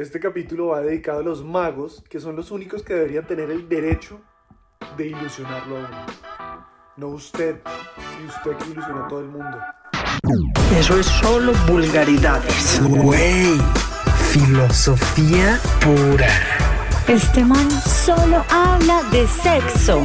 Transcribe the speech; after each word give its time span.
Este 0.00 0.18
capítulo 0.18 0.68
va 0.68 0.80
dedicado 0.80 1.20
a 1.20 1.22
los 1.22 1.44
magos, 1.44 2.02
que 2.08 2.20
son 2.20 2.34
los 2.34 2.50
únicos 2.50 2.82
que 2.82 2.94
deberían 2.94 3.26
tener 3.26 3.50
el 3.50 3.68
derecho 3.68 4.18
de 4.96 5.08
ilusionarlo 5.08 5.76
a 5.76 5.80
uno. 5.80 6.06
No 6.96 7.08
usted, 7.08 7.56
y 8.18 8.26
usted 8.26 8.56
que 8.56 8.70
ilusiona 8.70 9.04
a 9.04 9.08
todo 9.08 9.20
el 9.20 9.28
mundo. 9.28 9.58
Eso 10.74 10.98
es 10.98 11.04
solo 11.04 11.52
vulgaridades. 11.68 12.80
Güey, 12.82 13.58
filosofía 14.30 15.60
pura. 15.84 16.28
Este 17.06 17.44
man 17.44 17.70
solo 17.70 18.42
habla 18.48 19.02
de 19.12 19.26
sexo. 19.26 20.02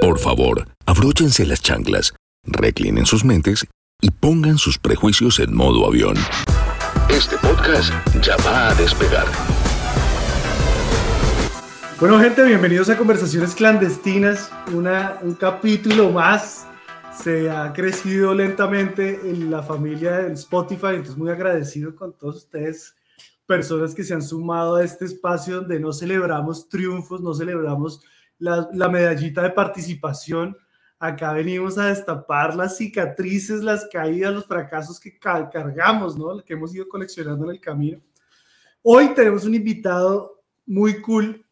Por 0.00 0.18
favor, 0.18 0.66
abróchense 0.84 1.46
las 1.46 1.62
chanclas, 1.62 2.12
reclinen 2.44 3.06
sus 3.06 3.24
mentes 3.24 3.68
y 4.00 4.10
pongan 4.10 4.58
sus 4.58 4.78
prejuicios 4.78 5.38
en 5.40 5.54
modo 5.54 5.86
avión. 5.86 6.16
Este 7.08 7.36
podcast 7.38 7.92
ya 8.22 8.36
va 8.46 8.70
a 8.70 8.74
despegar. 8.74 9.26
Bueno, 11.98 12.18
gente, 12.18 12.42
bienvenidos 12.44 12.88
a 12.88 12.96
Conversaciones 12.96 13.54
Clandestinas, 13.54 14.50
una, 14.72 15.18
un 15.20 15.34
capítulo 15.34 16.10
más. 16.10 16.66
Se 17.12 17.50
ha 17.50 17.72
crecido 17.74 18.32
lentamente 18.34 19.20
en 19.22 19.50
la 19.50 19.62
familia 19.62 20.12
del 20.12 20.32
Spotify, 20.32 20.94
entonces 20.94 21.18
muy 21.18 21.30
agradecido 21.30 21.94
con 21.94 22.16
todos 22.16 22.36
ustedes, 22.36 22.94
personas 23.44 23.94
que 23.94 24.04
se 24.04 24.14
han 24.14 24.22
sumado 24.22 24.76
a 24.76 24.84
este 24.84 25.04
espacio 25.04 25.56
donde 25.56 25.78
no 25.78 25.92
celebramos 25.92 26.70
triunfos, 26.70 27.20
no 27.20 27.34
celebramos 27.34 28.02
la, 28.38 28.66
la 28.72 28.88
medallita 28.88 29.42
de 29.42 29.50
participación. 29.50 30.56
Acá 31.02 31.32
venimos 31.32 31.78
a 31.78 31.86
destapar 31.86 32.54
las 32.54 32.76
cicatrices, 32.76 33.62
las 33.62 33.88
caídas, 33.90 34.34
los 34.34 34.44
fracasos 34.44 35.00
que 35.00 35.18
cargamos, 35.18 36.18
¿no? 36.18 36.44
Que 36.44 36.52
hemos 36.52 36.74
ido 36.74 36.86
coleccionando 36.86 37.46
en 37.46 37.52
el 37.52 37.60
camino. 37.60 38.02
Hoy 38.82 39.14
tenemos 39.14 39.46
un 39.46 39.54
invitado 39.54 40.42
muy 40.66 41.00
cool. 41.00 41.42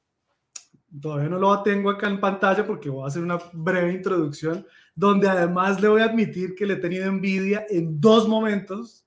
Todavía 1.01 1.31
no 1.31 1.39
lo 1.39 1.63
tengo 1.63 1.89
acá 1.89 2.09
en 2.09 2.21
pantalla 2.21 2.67
porque 2.67 2.91
voy 2.91 3.05
a 3.05 3.07
hacer 3.07 3.23
una 3.23 3.39
breve 3.55 3.95
introducción, 3.95 4.67
donde 4.95 5.27
además 5.27 5.81
le 5.81 5.89
voy 5.89 6.03
a 6.03 6.07
admitir 6.07 6.55
que 6.55 6.67
le 6.67 6.75
he 6.75 6.77
tenido 6.77 7.07
envidia 7.07 7.65
en 7.71 7.99
dos 7.99 8.29
momentos. 8.29 9.07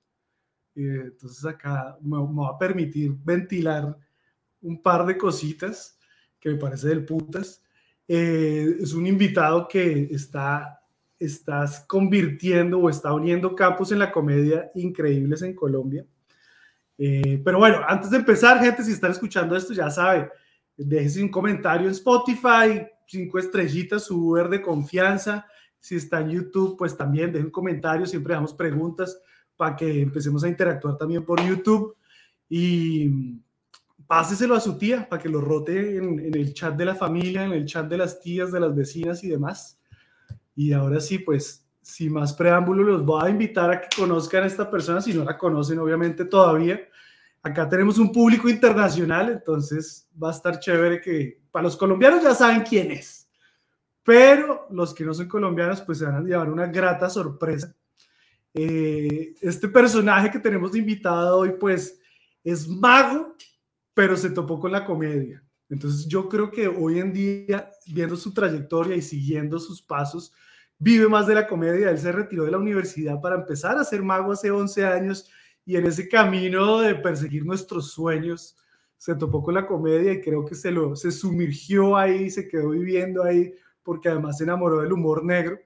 Entonces 0.73 1.45
acá 1.45 1.99
me, 2.01 2.17
me 2.17 2.41
va 2.41 2.49
a 2.49 2.57
permitir 2.57 3.13
ventilar 3.23 3.95
un 4.59 4.81
par 4.81 5.05
de 5.05 5.19
cositas 5.19 5.99
que 6.39 6.49
me 6.49 6.55
parece 6.55 6.87
del 6.87 7.05
putas. 7.05 7.61
Eh, 8.13 8.75
es 8.81 8.93
un 8.93 9.07
invitado 9.07 9.69
que 9.69 10.09
está 10.11 10.81
estás 11.17 11.85
convirtiendo 11.87 12.77
o 12.77 12.89
está 12.89 13.13
uniendo 13.13 13.55
campos 13.55 13.93
en 13.93 13.99
la 13.99 14.11
comedia 14.11 14.69
increíbles 14.75 15.41
en 15.43 15.55
Colombia. 15.55 16.05
Eh, 16.97 17.41
pero 17.41 17.59
bueno, 17.59 17.79
antes 17.87 18.09
de 18.09 18.17
empezar, 18.17 18.59
gente, 18.59 18.83
si 18.83 18.91
están 18.91 19.11
escuchando 19.11 19.55
esto, 19.55 19.71
ya 19.71 19.89
sabe, 19.89 20.29
déjense 20.75 21.23
un 21.23 21.29
comentario 21.29 21.87
en 21.87 21.93
Spotify, 21.93 22.85
cinco 23.07 23.39
estrellitas, 23.39 24.03
su 24.03 24.31
Uber 24.31 24.49
de 24.49 24.61
confianza. 24.61 25.45
Si 25.79 25.95
está 25.95 26.19
en 26.19 26.31
YouTube, 26.31 26.75
pues 26.77 26.97
también 26.97 27.31
dejen 27.31 27.45
un 27.45 27.51
comentario, 27.51 28.05
siempre 28.05 28.33
damos 28.33 28.53
preguntas 28.53 29.21
para 29.55 29.77
que 29.77 30.01
empecemos 30.01 30.43
a 30.43 30.49
interactuar 30.49 30.97
también 30.97 31.23
por 31.23 31.41
YouTube. 31.41 31.95
Y 32.49 33.39
páseselo 34.11 34.55
a 34.55 34.59
su 34.59 34.77
tía 34.77 35.07
para 35.07 35.21
que 35.21 35.29
lo 35.29 35.39
rote 35.39 35.95
en, 35.95 36.19
en, 36.19 36.35
el 36.35 36.53
chat 36.53 36.75
de 36.75 36.83
la 36.83 36.95
familia, 36.95 37.45
en 37.45 37.53
el 37.53 37.65
chat 37.65 37.87
de 37.87 37.95
las 37.95 38.19
tías, 38.19 38.51
de 38.51 38.59
las 38.59 38.75
vecinas 38.75 39.23
y 39.23 39.29
demás. 39.29 39.79
Y 40.53 40.73
ahora 40.73 40.99
sí, 40.99 41.19
pues, 41.19 41.65
sin 41.81 42.11
más 42.11 42.33
preámbulo, 42.33 42.83
los 42.83 43.05
voy 43.05 43.25
a 43.25 43.29
invitar 43.29 43.71
a 43.71 43.79
que 43.79 43.87
conozcan 43.95 44.43
a 44.43 44.47
esta 44.47 44.69
persona, 44.69 44.99
si 44.99 45.13
no 45.13 45.23
la 45.23 45.37
conocen, 45.37 45.79
obviamente 45.79 46.25
todavía. 46.25 46.81
Acá 47.41 47.69
tenemos 47.69 47.99
un 47.99 48.11
público 48.11 48.49
internacional, 48.49 49.29
entonces 49.29 50.09
va 50.21 50.27
a 50.27 50.33
estar 50.33 50.59
chévere 50.59 50.99
que 50.99 51.43
para 51.49 51.63
los 51.63 51.77
colombianos 51.77 52.21
ya 52.21 52.35
saben 52.35 52.63
quién 52.63 52.91
es, 52.91 53.29
pero 54.03 54.67
los 54.71 54.93
que 54.93 55.05
no 55.05 55.13
son 55.13 55.29
colombianos, 55.29 55.79
pues 55.83 55.99
se 55.99 56.05
van 56.05 56.15
a 56.15 56.21
llevar 56.21 56.49
una 56.49 56.67
grata 56.67 57.09
sorpresa. 57.09 57.73
Eh, 58.53 59.35
este 59.39 59.69
personaje 59.69 60.29
que 60.29 60.39
tenemos 60.39 60.73
de 60.73 60.79
invitado 60.79 61.37
hoy, 61.37 61.53
pues, 61.57 61.97
es 62.43 62.67
mago 62.67 63.37
pero 63.93 64.15
se 64.15 64.29
topó 64.29 64.59
con 64.59 64.71
la 64.71 64.85
comedia. 64.85 65.43
Entonces 65.69 66.05
yo 66.07 66.27
creo 66.27 66.51
que 66.51 66.67
hoy 66.67 66.99
en 66.99 67.13
día, 67.13 67.69
viendo 67.87 68.15
su 68.15 68.33
trayectoria 68.33 68.95
y 68.95 69.01
siguiendo 69.01 69.59
sus 69.59 69.81
pasos, 69.81 70.33
vive 70.77 71.07
más 71.07 71.27
de 71.27 71.35
la 71.35 71.47
comedia. 71.47 71.89
Él 71.91 71.97
se 71.99 72.11
retiró 72.11 72.43
de 72.43 72.51
la 72.51 72.57
universidad 72.57 73.21
para 73.21 73.35
empezar 73.35 73.77
a 73.77 73.83
ser 73.83 74.03
mago 74.03 74.31
hace 74.31 74.51
11 74.51 74.85
años 74.85 75.29
y 75.65 75.77
en 75.77 75.85
ese 75.85 76.09
camino 76.09 76.79
de 76.79 76.95
perseguir 76.95 77.45
nuestros 77.45 77.91
sueños 77.91 78.57
se 78.97 79.15
topó 79.15 79.41
con 79.41 79.53
la 79.53 79.65
comedia 79.65 80.11
y 80.11 80.21
creo 80.21 80.45
que 80.45 80.55
se, 80.55 80.71
lo, 80.71 80.95
se 80.95 81.11
sumergió 81.11 81.97
ahí, 81.97 82.29
se 82.29 82.47
quedó 82.47 82.69
viviendo 82.69 83.23
ahí 83.23 83.53
porque 83.81 84.09
además 84.09 84.37
se 84.37 84.43
enamoró 84.43 84.81
del 84.81 84.93
humor 84.93 85.23
negro. 85.23 85.57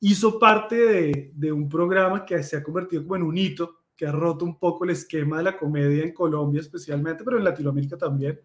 Hizo 0.00 0.38
parte 0.38 0.76
de, 0.76 1.30
de 1.34 1.52
un 1.52 1.68
programa 1.68 2.24
que 2.24 2.42
se 2.42 2.56
ha 2.56 2.62
convertido 2.62 3.02
como 3.02 3.16
en 3.16 3.22
un 3.22 3.36
hito 3.36 3.82
que 3.96 4.06
ha 4.06 4.12
roto 4.12 4.44
un 4.44 4.58
poco 4.58 4.84
el 4.84 4.90
esquema 4.90 5.38
de 5.38 5.44
la 5.44 5.56
comedia 5.56 6.04
en 6.04 6.12
Colombia 6.12 6.60
especialmente, 6.60 7.24
pero 7.24 7.38
en 7.38 7.44
Latinoamérica 7.44 7.96
también. 7.96 8.40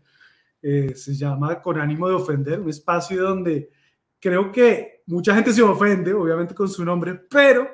Eh, 0.63 0.93
se 0.95 1.15
llama 1.15 1.59
Con 1.59 1.79
ánimo 1.79 2.07
de 2.07 2.13
ofender, 2.13 2.59
un 2.59 2.69
espacio 2.69 3.23
donde 3.23 3.71
creo 4.19 4.51
que 4.51 5.01
mucha 5.07 5.33
gente 5.33 5.51
se 5.51 5.63
ofende, 5.63 6.13
obviamente 6.13 6.53
con 6.53 6.69
su 6.69 6.85
nombre, 6.85 7.15
pero 7.15 7.67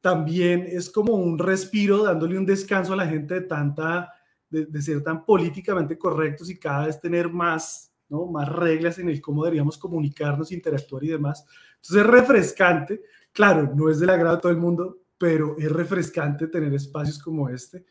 también 0.00 0.64
es 0.66 0.90
como 0.90 1.14
un 1.14 1.38
respiro, 1.38 2.02
dándole 2.02 2.36
un 2.36 2.44
descanso 2.44 2.92
a 2.92 2.96
la 2.96 3.06
gente 3.06 3.34
de 3.34 3.40
tanta, 3.42 4.12
de, 4.50 4.82
ser 4.82 5.02
tan 5.02 5.24
políticamente 5.24 5.96
correctos 5.96 6.50
y 6.50 6.58
cada 6.58 6.86
vez 6.86 7.00
tener 7.00 7.30
más, 7.30 7.92
¿no? 8.08 8.26
Más 8.26 8.48
reglas 8.48 8.98
en 8.98 9.08
el 9.08 9.20
cómo 9.20 9.44
deberíamos 9.44 9.78
comunicarnos, 9.78 10.50
interactuar 10.50 11.04
y 11.04 11.08
demás. 11.08 11.44
Entonces 11.76 12.04
es 12.04 12.06
refrescante. 12.06 13.02
Claro, 13.32 13.72
no 13.74 13.88
es 13.88 14.00
del 14.00 14.10
agrado 14.10 14.36
de 14.36 14.42
todo 14.42 14.52
el 14.52 14.58
mundo, 14.58 14.98
pero 15.18 15.56
es 15.58 15.70
refrescante 15.70 16.46
tener 16.46 16.72
espacios 16.72 17.18
como 17.18 17.48
este. 17.48 17.84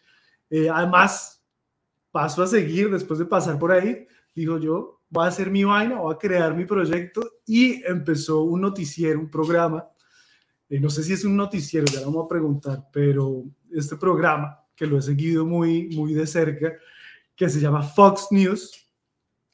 Eh, 0.49 0.69
además, 0.69 1.43
paso 2.11 2.41
a 2.41 2.47
seguir 2.47 2.89
después 2.89 3.19
de 3.19 3.25
pasar 3.25 3.59
por 3.59 3.71
ahí, 3.71 4.07
dijo 4.33 4.57
yo, 4.57 5.01
voy 5.09 5.25
a 5.25 5.27
hacer 5.27 5.51
mi 5.51 5.63
vaina, 5.63 5.99
voy 5.99 6.15
a 6.15 6.17
crear 6.17 6.55
mi 6.55 6.65
proyecto 6.65 7.39
y 7.45 7.83
empezó 7.85 8.43
un 8.43 8.61
noticiero, 8.61 9.19
un 9.19 9.29
programa. 9.29 9.87
Eh, 10.69 10.79
no 10.79 10.89
sé 10.89 11.03
si 11.03 11.13
es 11.13 11.25
un 11.25 11.35
noticiero, 11.35 11.85
ya 11.85 11.99
lo 11.99 12.07
vamos 12.07 12.25
a 12.25 12.29
preguntar, 12.29 12.89
pero 12.91 13.43
este 13.71 13.97
programa 13.97 14.59
que 14.75 14.85
lo 14.85 14.97
he 14.97 15.01
seguido 15.01 15.45
muy, 15.45 15.89
muy 15.89 16.13
de 16.13 16.27
cerca, 16.27 16.73
que 17.35 17.49
se 17.49 17.59
llama 17.59 17.83
Fox 17.83 18.27
News 18.31 18.87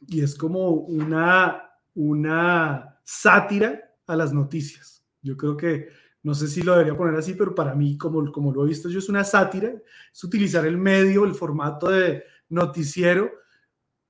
y 0.07 0.21
es 0.21 0.35
como 0.35 0.69
una, 0.69 1.69
una 1.93 2.99
sátira 3.03 3.79
a 4.05 4.15
las 4.15 4.33
noticias. 4.33 5.03
Yo 5.21 5.37
creo 5.37 5.55
que 5.55 5.87
no 6.23 6.33
sé 6.33 6.47
si 6.47 6.61
lo 6.61 6.71
debería 6.71 6.97
poner 6.97 7.15
así, 7.15 7.33
pero 7.33 7.53
para 7.53 7.75
mí, 7.75 7.97
como, 7.97 8.31
como 8.31 8.53
lo 8.53 8.63
he 8.63 8.69
visto 8.69 8.89
yo, 8.89 8.99
es 8.99 9.09
una 9.09 9.25
sátira, 9.25 9.73
es 10.11 10.23
utilizar 10.23 10.65
el 10.65 10.77
medio, 10.77 11.25
el 11.25 11.35
formato 11.35 11.89
de 11.89 12.23
noticiero 12.49 13.29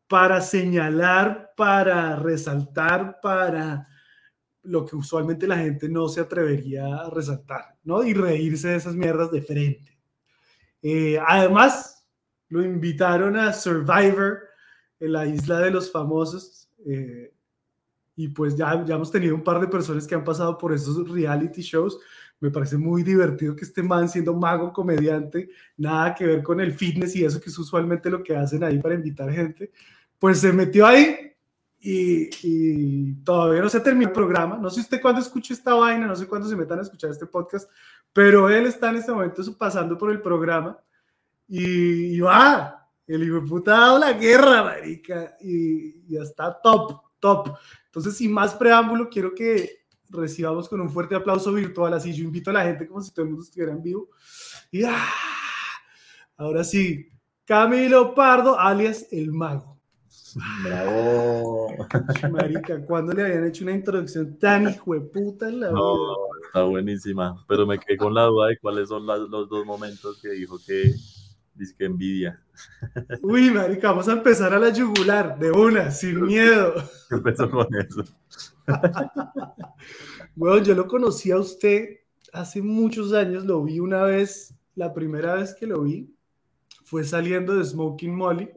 para 0.08 0.40
señalar, 0.40 1.54
para 1.58 2.16
resaltar, 2.18 3.20
para 3.20 3.88
lo 4.62 4.86
que 4.86 4.96
usualmente 4.96 5.48
la 5.48 5.58
gente 5.58 5.90
no 5.90 6.08
se 6.08 6.22
atrevería 6.22 6.86
a 6.86 7.10
resaltar, 7.10 7.78
¿no? 7.84 8.04
Y 8.04 8.14
reírse 8.14 8.70
de 8.70 8.76
esas 8.76 8.96
mierdas 8.96 9.32
de 9.32 9.42
frente. 9.42 9.98
Eh, 10.84 11.20
además, 11.26 12.06
lo 12.50 12.64
invitaron 12.64 13.36
a 13.36 13.52
Survivor 13.54 14.40
en 15.00 15.12
la 15.14 15.26
isla 15.26 15.60
de 15.60 15.72
los 15.72 15.92
famosos. 15.92 16.70
Eh, 16.86 17.34
y 18.16 18.28
pues 18.28 18.56
ya, 18.56 18.84
ya 18.86 18.96
hemos 18.96 19.12
tenido 19.12 19.36
un 19.36 19.44
par 19.44 19.60
de 19.60 19.68
personas 19.68 20.06
que 20.06 20.16
han 20.16 20.24
pasado 20.24 20.58
por 20.58 20.74
esos 20.74 21.10
reality 21.10 21.62
shows. 21.62 22.00
Me 22.40 22.52
parece 22.52 22.78
muy 22.78 23.04
divertido 23.04 23.56
que 23.56 23.66
este 23.66 23.82
man 23.82 24.10
siendo 24.10 24.34
mago, 24.34 24.72
comediante, 24.74 25.50
nada 25.78 26.14
que 26.14 26.26
ver 26.26 26.44
con 26.44 26.60
el 26.60 26.74
fitness 26.74 27.16
y 27.16 27.26
eso 27.26 27.40
que 27.40 27.50
es 27.50 27.58
usualmente 27.58 28.10
lo 28.10 28.22
que 28.22 28.36
hacen 28.36 28.64
ahí 28.64 28.80
para 28.80 28.96
invitar 28.96 29.32
gente, 29.32 29.72
pues 30.20 30.40
se 30.40 30.52
metió 30.52 30.86
ahí 30.86 31.32
y, 31.80 32.30
y 32.44 33.14
todavía 33.24 33.62
no 33.62 33.70
se 33.70 33.80
terminó 33.80 34.10
el 34.10 34.14
programa. 34.14 34.58
No 34.58 34.70
sé 34.70 34.82
usted 34.82 35.02
cuándo 35.02 35.22
escucha 35.22 35.54
esta 35.54 35.74
vaina, 35.74 36.06
no 36.06 36.16
sé 36.16 36.28
cuándo 36.28 36.48
se 36.48 36.56
metan 36.56 36.80
a 36.80 36.84
escuchar 36.84 37.10
este 37.10 37.26
podcast, 37.26 37.70
pero 38.12 38.50
él 38.50 38.66
está 38.66 38.90
en 38.90 38.98
este 38.98 39.12
momento 39.12 39.42
pasando 39.58 39.98
por 39.98 40.12
el 40.12 40.22
programa 40.22 40.78
y, 41.48 42.16
y 42.16 42.20
va, 42.20 42.90
el 43.08 43.24
hijo 43.24 43.36
de 43.36 43.48
puta 43.48 43.76
ha 43.76 43.80
dado 43.80 44.00
la 44.00 44.14
guerra, 44.14 44.64
marica, 44.64 45.36
y 45.42 46.08
ya 46.08 46.22
está 46.22 46.60
top, 46.62 47.02
top. 47.24 47.56
Entonces, 47.86 48.18
sin 48.18 48.34
más 48.34 48.54
preámbulo, 48.54 49.10
quiero 49.10 49.34
que 49.34 49.86
recibamos 50.10 50.68
con 50.68 50.82
un 50.82 50.90
fuerte 50.90 51.16
aplauso 51.16 51.54
virtual. 51.54 51.94
Así 51.94 52.14
yo 52.14 52.26
invito 52.26 52.50
a 52.50 52.54
la 52.54 52.64
gente 52.66 52.86
como 52.86 53.02
si 53.02 53.12
todo 53.14 53.24
el 53.24 53.30
mundo 53.30 53.46
estuviera 53.46 53.72
en 53.72 53.82
vivo. 53.82 54.10
Y 54.72 54.84
¡ah! 54.84 55.06
ahora 56.38 56.64
sí, 56.64 57.08
Camilo 57.46 58.14
Pardo, 58.14 58.60
alias 58.60 59.08
el 59.12 59.32
mago. 59.32 59.80
Bravo. 60.64 61.68
Marica, 62.32 62.84
¿cuándo 62.86 63.14
le 63.14 63.24
habían 63.24 63.46
hecho 63.46 63.64
una 63.64 63.74
introducción 63.74 64.38
tan 64.40 64.70
hijo 64.70 64.94
de 64.96 65.02
puta 65.02 65.48
en 65.48 65.60
la 65.60 65.68
vida? 65.70 65.78
No, 65.80 66.16
Está 66.46 66.64
buenísima, 66.64 67.44
pero 67.48 67.66
me 67.66 67.80
quedé 67.80 67.98
con 67.98 68.14
la 68.14 68.24
duda 68.24 68.48
de 68.48 68.58
cuáles 68.60 68.90
son 68.90 69.06
las- 69.08 69.22
los 69.22 69.48
dos 69.50 69.66
momentos 69.66 70.20
que 70.22 70.30
dijo 70.30 70.60
que 70.66 70.94
dice 71.56 71.76
que 71.78 71.86
envidia. 71.86 72.42
Uy, 73.22 73.52
marica, 73.52 73.90
vamos 73.90 74.08
a 74.08 74.14
empezar 74.14 74.54
a 74.54 74.60
la 74.60 74.70
yugular, 74.70 75.38
de 75.38 75.52
una, 75.52 75.92
sin 75.92 76.26
miedo. 76.26 76.74
¿Qué 77.10 77.16
empezó 77.16 77.50
con 77.50 77.68
eso? 77.76 78.04
Bueno, 80.36 80.64
yo 80.64 80.74
lo 80.74 80.88
conocí 80.88 81.30
a 81.30 81.38
usted 81.38 82.00
hace 82.32 82.60
muchos 82.60 83.14
años, 83.14 83.46
lo 83.46 83.64
vi 83.64 83.80
una 83.80 84.02
vez, 84.02 84.56
la 84.74 84.92
primera 84.92 85.36
vez 85.36 85.54
que 85.54 85.68
lo 85.68 85.84
vi 85.84 86.12
fue 86.84 87.04
saliendo 87.04 87.56
de 87.56 87.64
Smoking 87.64 88.16
Molly, 88.16 88.50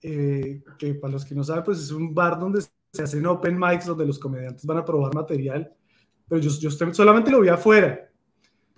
eh, 0.00 0.62
que 0.78 0.94
para 0.94 1.12
los 1.12 1.24
que 1.24 1.34
no 1.34 1.42
saben, 1.42 1.64
pues 1.64 1.80
es 1.80 1.90
un 1.90 2.14
bar 2.14 2.38
donde 2.38 2.62
se 2.92 3.02
hacen 3.02 3.26
open 3.26 3.58
mics, 3.58 3.86
donde 3.86 4.06
los 4.06 4.18
comediantes 4.18 4.64
van 4.64 4.78
a 4.78 4.84
probar 4.84 5.12
material, 5.12 5.74
pero 6.28 6.40
yo, 6.40 6.50
yo 6.60 6.70
solamente 6.94 7.32
lo 7.32 7.40
vi 7.40 7.48
afuera, 7.48 8.07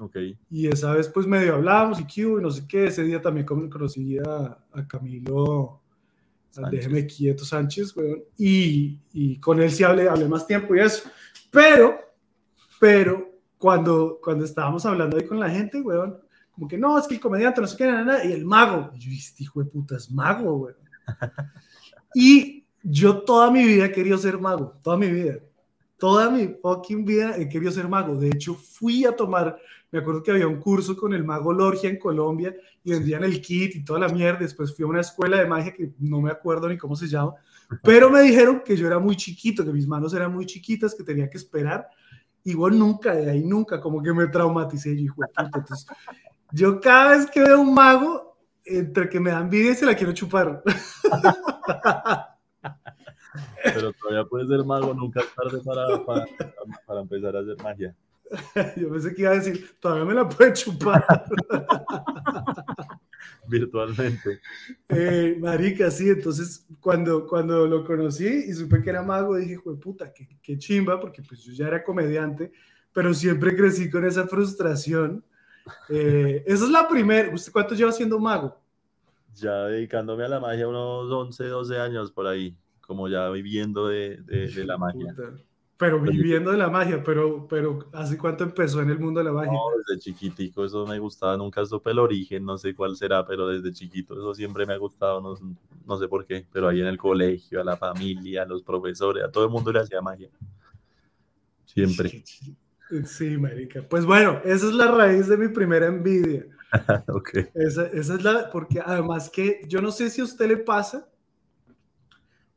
Ok, 0.02 0.16
y 0.50 0.66
esa 0.66 0.94
vez 0.94 1.08
pues 1.08 1.26
medio 1.26 1.56
hablábamos 1.56 2.00
y 2.00 2.24
hubo, 2.24 2.40
y 2.40 2.42
no 2.42 2.50
sé 2.50 2.66
qué, 2.66 2.86
ese 2.86 3.02
día 3.02 3.20
también 3.20 3.44
con- 3.44 3.68
conocí 3.68 4.16
a, 4.18 4.56
a 4.72 4.88
Camilo, 4.88 5.82
a 6.56 6.70
déjeme 6.70 7.06
quieto 7.06 7.44
Sánchez, 7.44 7.94
weón, 7.94 8.22
y, 8.38 8.98
y 9.12 9.36
con 9.38 9.60
él 9.60 9.70
sí 9.70 9.84
hablé, 9.84 10.08
hablé 10.08 10.26
más 10.26 10.46
tiempo 10.46 10.74
y 10.74 10.80
eso, 10.80 11.10
pero, 11.50 11.98
pero 12.80 13.30
cuando, 13.58 14.18
cuando 14.24 14.46
estábamos 14.46 14.86
hablando 14.86 15.18
ahí 15.18 15.26
con 15.26 15.38
la 15.38 15.50
gente, 15.50 15.82
weón, 15.82 16.18
como 16.50 16.66
que 16.66 16.78
no, 16.78 16.98
es 16.98 17.06
que 17.06 17.16
el 17.16 17.20
comediante, 17.20 17.60
no 17.60 17.66
sé 17.66 17.76
qué, 17.76 17.84
nada, 17.84 18.02
nada, 18.02 18.24
y 18.24 18.32
el 18.32 18.46
mago, 18.46 18.90
y 18.94 19.00
yo 19.00 19.10
este 19.12 19.42
hijo 19.42 19.62
de 19.62 19.68
puta 19.70 19.96
es 19.96 20.10
mago, 20.10 20.54
weón. 20.56 20.76
Y 22.14 22.64
yo 22.82 23.22
toda 23.22 23.50
mi 23.50 23.64
vida 23.64 23.84
he 23.86 23.92
querido 23.92 24.18
ser 24.18 24.38
mago, 24.38 24.78
toda 24.82 24.96
mi 24.96 25.08
vida. 25.10 25.36
Toda 26.00 26.30
mi 26.30 26.48
fucking 26.48 27.04
vida 27.04 27.36
he 27.36 27.46
querido 27.46 27.70
ser 27.70 27.86
mago. 27.86 28.16
De 28.16 28.28
hecho, 28.28 28.54
fui 28.54 29.04
a 29.04 29.14
tomar, 29.14 29.58
me 29.90 29.98
acuerdo 29.98 30.22
que 30.22 30.30
había 30.30 30.48
un 30.48 30.58
curso 30.58 30.96
con 30.96 31.12
el 31.12 31.22
mago 31.22 31.52
Lorgia 31.52 31.90
en 31.90 31.98
Colombia 31.98 32.54
y 32.82 32.92
vendían 32.92 33.22
el 33.22 33.38
kit 33.42 33.76
y 33.76 33.84
toda 33.84 34.00
la 34.00 34.08
mierda. 34.08 34.38
Después 34.38 34.74
fui 34.74 34.84
a 34.84 34.88
una 34.88 35.02
escuela 35.02 35.36
de 35.36 35.46
magia 35.46 35.74
que 35.74 35.92
no 35.98 36.22
me 36.22 36.30
acuerdo 36.30 36.70
ni 36.70 36.78
cómo 36.78 36.96
se 36.96 37.06
llama, 37.06 37.34
pero 37.82 38.08
me 38.08 38.22
dijeron 38.22 38.62
que 38.64 38.78
yo 38.78 38.86
era 38.86 38.98
muy 38.98 39.14
chiquito, 39.14 39.62
que 39.62 39.72
mis 39.72 39.86
manos 39.86 40.14
eran 40.14 40.32
muy 40.32 40.46
chiquitas, 40.46 40.94
que 40.94 41.04
tenía 41.04 41.28
que 41.28 41.36
esperar. 41.36 41.86
Igual 42.44 42.78
nunca, 42.78 43.14
de 43.14 43.30
ahí 43.30 43.44
nunca, 43.44 43.78
como 43.78 44.02
que 44.02 44.14
me 44.14 44.26
traumaticé. 44.28 44.96
Yo, 44.96 45.02
hijo. 45.02 45.22
Entonces, 45.36 45.86
yo 46.52 46.80
cada 46.80 47.18
vez 47.18 47.26
que 47.30 47.40
veo 47.40 47.60
un 47.60 47.74
mago, 47.74 48.38
entre 48.64 49.08
que 49.10 49.20
me 49.20 49.30
da 49.30 49.40
envidia 49.40 49.72
y 49.72 49.74
se 49.74 49.84
la 49.84 49.94
quiero 49.94 50.14
chupar. 50.14 50.62
pero 53.62 53.92
todavía 53.92 54.24
puedes 54.24 54.48
ser 54.48 54.64
mago, 54.64 54.94
nunca 54.94 55.20
es 55.20 55.34
tarde 55.34 55.60
para, 55.64 56.04
para, 56.04 56.26
para 56.86 57.00
empezar 57.00 57.36
a 57.36 57.40
hacer 57.40 57.56
magia. 57.62 57.94
Yo 58.76 58.90
pensé 58.90 59.14
que 59.14 59.22
iba 59.22 59.30
a 59.32 59.34
decir, 59.34 59.76
todavía 59.80 60.04
me 60.04 60.14
la 60.14 60.28
puede 60.28 60.52
chupar. 60.52 61.04
Virtualmente. 63.48 64.40
Eh, 64.88 65.36
marica, 65.40 65.90
sí, 65.90 66.08
entonces 66.08 66.66
cuando, 66.80 67.26
cuando 67.26 67.66
lo 67.66 67.84
conocí 67.84 68.26
y 68.26 68.52
supe 68.52 68.80
que 68.82 68.90
era 68.90 69.02
mago, 69.02 69.36
dije, 69.36 69.58
puta, 69.80 70.12
qué, 70.12 70.28
qué 70.40 70.56
chimba, 70.56 71.00
porque 71.00 71.22
pues 71.22 71.42
yo 71.42 71.52
ya 71.52 71.66
era 71.66 71.82
comediante, 71.82 72.52
pero 72.92 73.12
siempre 73.12 73.56
crecí 73.56 73.90
con 73.90 74.04
esa 74.04 74.26
frustración. 74.28 75.24
Eh, 75.88 76.44
esa 76.46 76.64
es 76.64 76.70
la 76.70 76.88
primera. 76.88 77.34
¿Usted 77.34 77.52
cuánto 77.52 77.74
lleva 77.74 77.92
siendo 77.92 78.18
mago? 78.18 78.56
Ya 79.34 79.66
dedicándome 79.66 80.24
a 80.24 80.28
la 80.28 80.40
magia 80.40 80.68
unos 80.68 81.10
11, 81.10 81.44
12 81.44 81.78
años 81.78 82.12
por 82.12 82.26
ahí, 82.26 82.56
como 82.90 83.06
ya 83.06 83.28
viviendo 83.30 83.86
de, 83.86 84.16
de, 84.16 84.48
de 84.48 84.64
la 84.64 84.76
magia. 84.78 85.14
Pero 85.76 86.00
viviendo 86.00 86.50
de 86.50 86.56
la 86.56 86.68
magia, 86.68 87.04
pero, 87.04 87.46
pero 87.46 87.88
¿hace 87.92 88.18
cuánto 88.18 88.42
empezó 88.42 88.82
en 88.82 88.90
el 88.90 88.98
mundo 88.98 89.20
de 89.20 89.26
la 89.26 89.32
magia? 89.32 89.52
No, 89.52 89.78
desde 89.78 90.00
chiquitico 90.00 90.64
eso 90.64 90.84
me 90.88 90.98
gustaba, 90.98 91.36
nunca 91.36 91.64
supe 91.64 91.92
el 91.92 92.00
origen, 92.00 92.44
no 92.44 92.58
sé 92.58 92.74
cuál 92.74 92.96
será, 92.96 93.24
pero 93.24 93.46
desde 93.46 93.72
chiquito 93.72 94.14
eso 94.14 94.34
siempre 94.34 94.66
me 94.66 94.72
ha 94.72 94.76
gustado, 94.76 95.20
no, 95.20 95.36
no 95.86 95.96
sé 95.98 96.08
por 96.08 96.26
qué, 96.26 96.44
pero 96.52 96.66
ahí 96.66 96.80
en 96.80 96.88
el 96.88 96.98
colegio, 96.98 97.60
a 97.60 97.64
la 97.64 97.76
familia, 97.76 98.42
a 98.42 98.46
los 98.46 98.64
profesores, 98.64 99.22
a 99.22 99.30
todo 99.30 99.44
el 99.44 99.50
mundo 99.50 99.72
le 99.72 99.78
hacía 99.78 100.02
magia. 100.02 100.28
Siempre. 101.64 102.24
Sí, 103.04 103.38
marica. 103.38 103.82
Pues 103.88 104.04
bueno, 104.04 104.40
esa 104.44 104.66
es 104.66 104.72
la 104.72 104.90
raíz 104.90 105.28
de 105.28 105.36
mi 105.36 105.46
primera 105.46 105.86
envidia. 105.86 106.44
ok. 107.06 107.30
Esa, 107.54 107.86
esa 107.86 108.14
es 108.14 108.24
la, 108.24 108.50
porque 108.50 108.80
además 108.84 109.30
que 109.30 109.62
yo 109.68 109.80
no 109.80 109.92
sé 109.92 110.10
si 110.10 110.20
a 110.20 110.24
usted 110.24 110.48
le 110.48 110.56
pasa, 110.56 111.08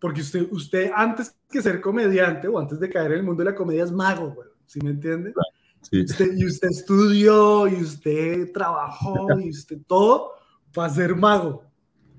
porque 0.03 0.19
usted, 0.19 0.47
usted 0.51 0.91
antes 0.94 1.33
que 1.50 1.61
ser 1.61 1.79
comediante 1.79 2.50
o 2.50 2.59
antes 2.59 2.77
de 2.77 2.89
caer 2.89 3.13
en 3.13 3.19
el 3.19 3.23
mundo 3.23 3.41
de 3.41 3.51
la 3.51 3.55
comedia 3.55 3.85
es 3.85 3.91
mago, 3.94 4.31
güey, 4.35 4.50
¿sí 4.65 4.81
me 4.83 4.89
entiende? 4.89 5.33
Sí. 5.81 6.01
Usted- 6.03 6.33
y 6.35 6.45
usted 6.45 6.67
estudió 6.67 7.69
y 7.69 7.75
usted 7.75 8.51
trabajó 8.51 9.39
y 9.39 9.50
usted 9.50 9.77
todo 9.88 10.33
para 10.73 10.89
ser 10.94 11.15
mago, 11.15 11.63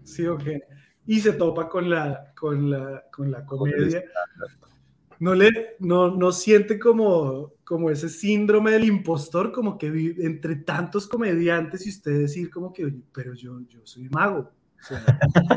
¿sí 0.02 0.26
o 0.26 0.38
qué? 0.38 0.62
Y 1.06 1.20
se 1.20 1.32
topa 1.34 1.68
con 1.68 1.90
la, 1.90 2.32
con 2.34 2.70
la, 2.70 3.04
con 3.12 3.30
la 3.30 3.44
comedia. 3.44 4.02
No, 5.20 5.34
le, 5.34 5.76
no, 5.78 6.10
no 6.16 6.32
siente 6.32 6.78
como, 6.78 7.52
como 7.64 7.90
ese 7.90 8.08
síndrome 8.08 8.70
del 8.70 8.84
impostor, 8.84 9.52
como 9.52 9.76
que 9.76 9.90
vi- 9.90 10.16
entre 10.20 10.56
tantos 10.56 11.06
comediantes 11.06 11.86
y 11.86 11.90
usted 11.90 12.18
decir 12.18 12.50
como 12.50 12.72
que, 12.72 12.86
"Oye, 12.86 13.02
pero 13.12 13.34
yo, 13.34 13.60
yo 13.68 13.80
soy 13.84 14.08
mago. 14.08 14.50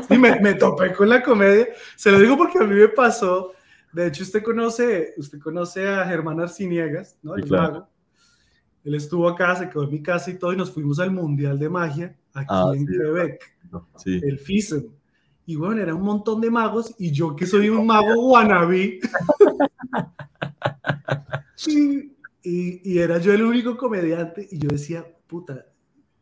Sí, 0.08 0.18
me, 0.18 0.40
me 0.40 0.54
topé 0.54 0.92
con 0.92 1.08
la 1.08 1.22
comedia. 1.22 1.68
Se 1.96 2.10
lo 2.10 2.18
digo 2.18 2.36
porque 2.36 2.58
a 2.58 2.62
mí 2.64 2.74
me 2.74 2.88
pasó. 2.88 3.52
De 3.92 4.06
hecho, 4.06 4.22
usted 4.22 4.42
conoce, 4.42 5.14
usted 5.16 5.38
conoce 5.38 5.88
a 5.88 6.04
Germán 6.06 6.40
Arciniegas, 6.40 7.16
¿no? 7.22 7.34
Sí, 7.34 7.42
El 7.42 7.48
claro. 7.48 7.72
mago. 7.72 7.88
Él 8.84 8.94
estuvo 8.94 9.28
acá, 9.28 9.56
se 9.56 9.68
quedó 9.68 9.84
en 9.84 9.90
mi 9.90 10.02
casa 10.02 10.30
y 10.30 10.38
todo, 10.38 10.52
y 10.52 10.56
nos 10.56 10.70
fuimos 10.70 10.98
al 11.00 11.10
Mundial 11.10 11.58
de 11.58 11.68
Magia 11.68 12.16
aquí 12.32 12.46
Ah, 12.50 12.70
en 12.74 12.86
sí, 12.86 12.92
Quebec, 12.92 13.56
Sí. 13.96 14.20
el 14.22 14.38
FISEM. 14.38 14.84
Y 15.46 15.56
bueno, 15.56 15.80
era 15.82 15.94
un 15.94 16.02
montón 16.02 16.40
de 16.40 16.50
magos, 16.50 16.94
y 16.98 17.10
yo 17.10 17.34
que 17.34 17.46
soy 17.46 17.68
un 17.70 17.86
mago 17.86 18.30
wannabe. 18.30 19.00
y, 21.66 22.12
y, 22.42 22.92
y 22.92 22.98
era 22.98 23.18
yo 23.18 23.32
el 23.32 23.42
único 23.42 23.76
comediante, 23.76 24.46
y 24.50 24.58
yo 24.58 24.68
decía, 24.70 25.04
puta, 25.26 25.66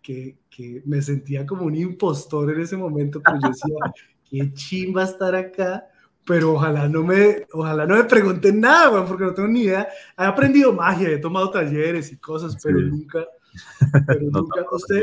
que, 0.07 0.37
que 0.49 0.83
me 0.87 1.03
sentía 1.03 1.45
como 1.45 1.65
un 1.65 1.75
impostor 1.75 2.53
en 2.53 2.61
ese 2.61 2.77
momento, 2.77 3.21
pero 3.21 3.39
yo 3.43 3.49
decía, 3.49 3.93
qué 4.31 4.55
chimba 4.55 5.03
estar 5.03 5.35
acá, 5.35 5.85
pero 6.25 6.53
ojalá 6.53 6.89
no 6.89 7.03
me, 7.03 7.45
ojalá 7.53 7.87
no 7.87 7.97
me 7.97 8.05
pregunten 8.05 8.61
nada, 8.61 9.05
porque 9.05 9.25
no 9.25 9.35
tengo 9.35 9.49
ni 9.49 9.63
idea. 9.63 9.89
He 10.17 10.23
aprendido 10.23 10.73
magia, 10.73 11.09
he 11.11 11.19
tomado 11.19 11.51
talleres 11.51 12.13
y 12.13 12.19
cosas, 12.19 12.57
pero 12.63 12.79
Sí. 12.79 12.85
nunca, 12.85 13.27
pero 14.07 14.21
No 14.31 14.43
nunca, 14.43 14.65
usted, 14.71 15.03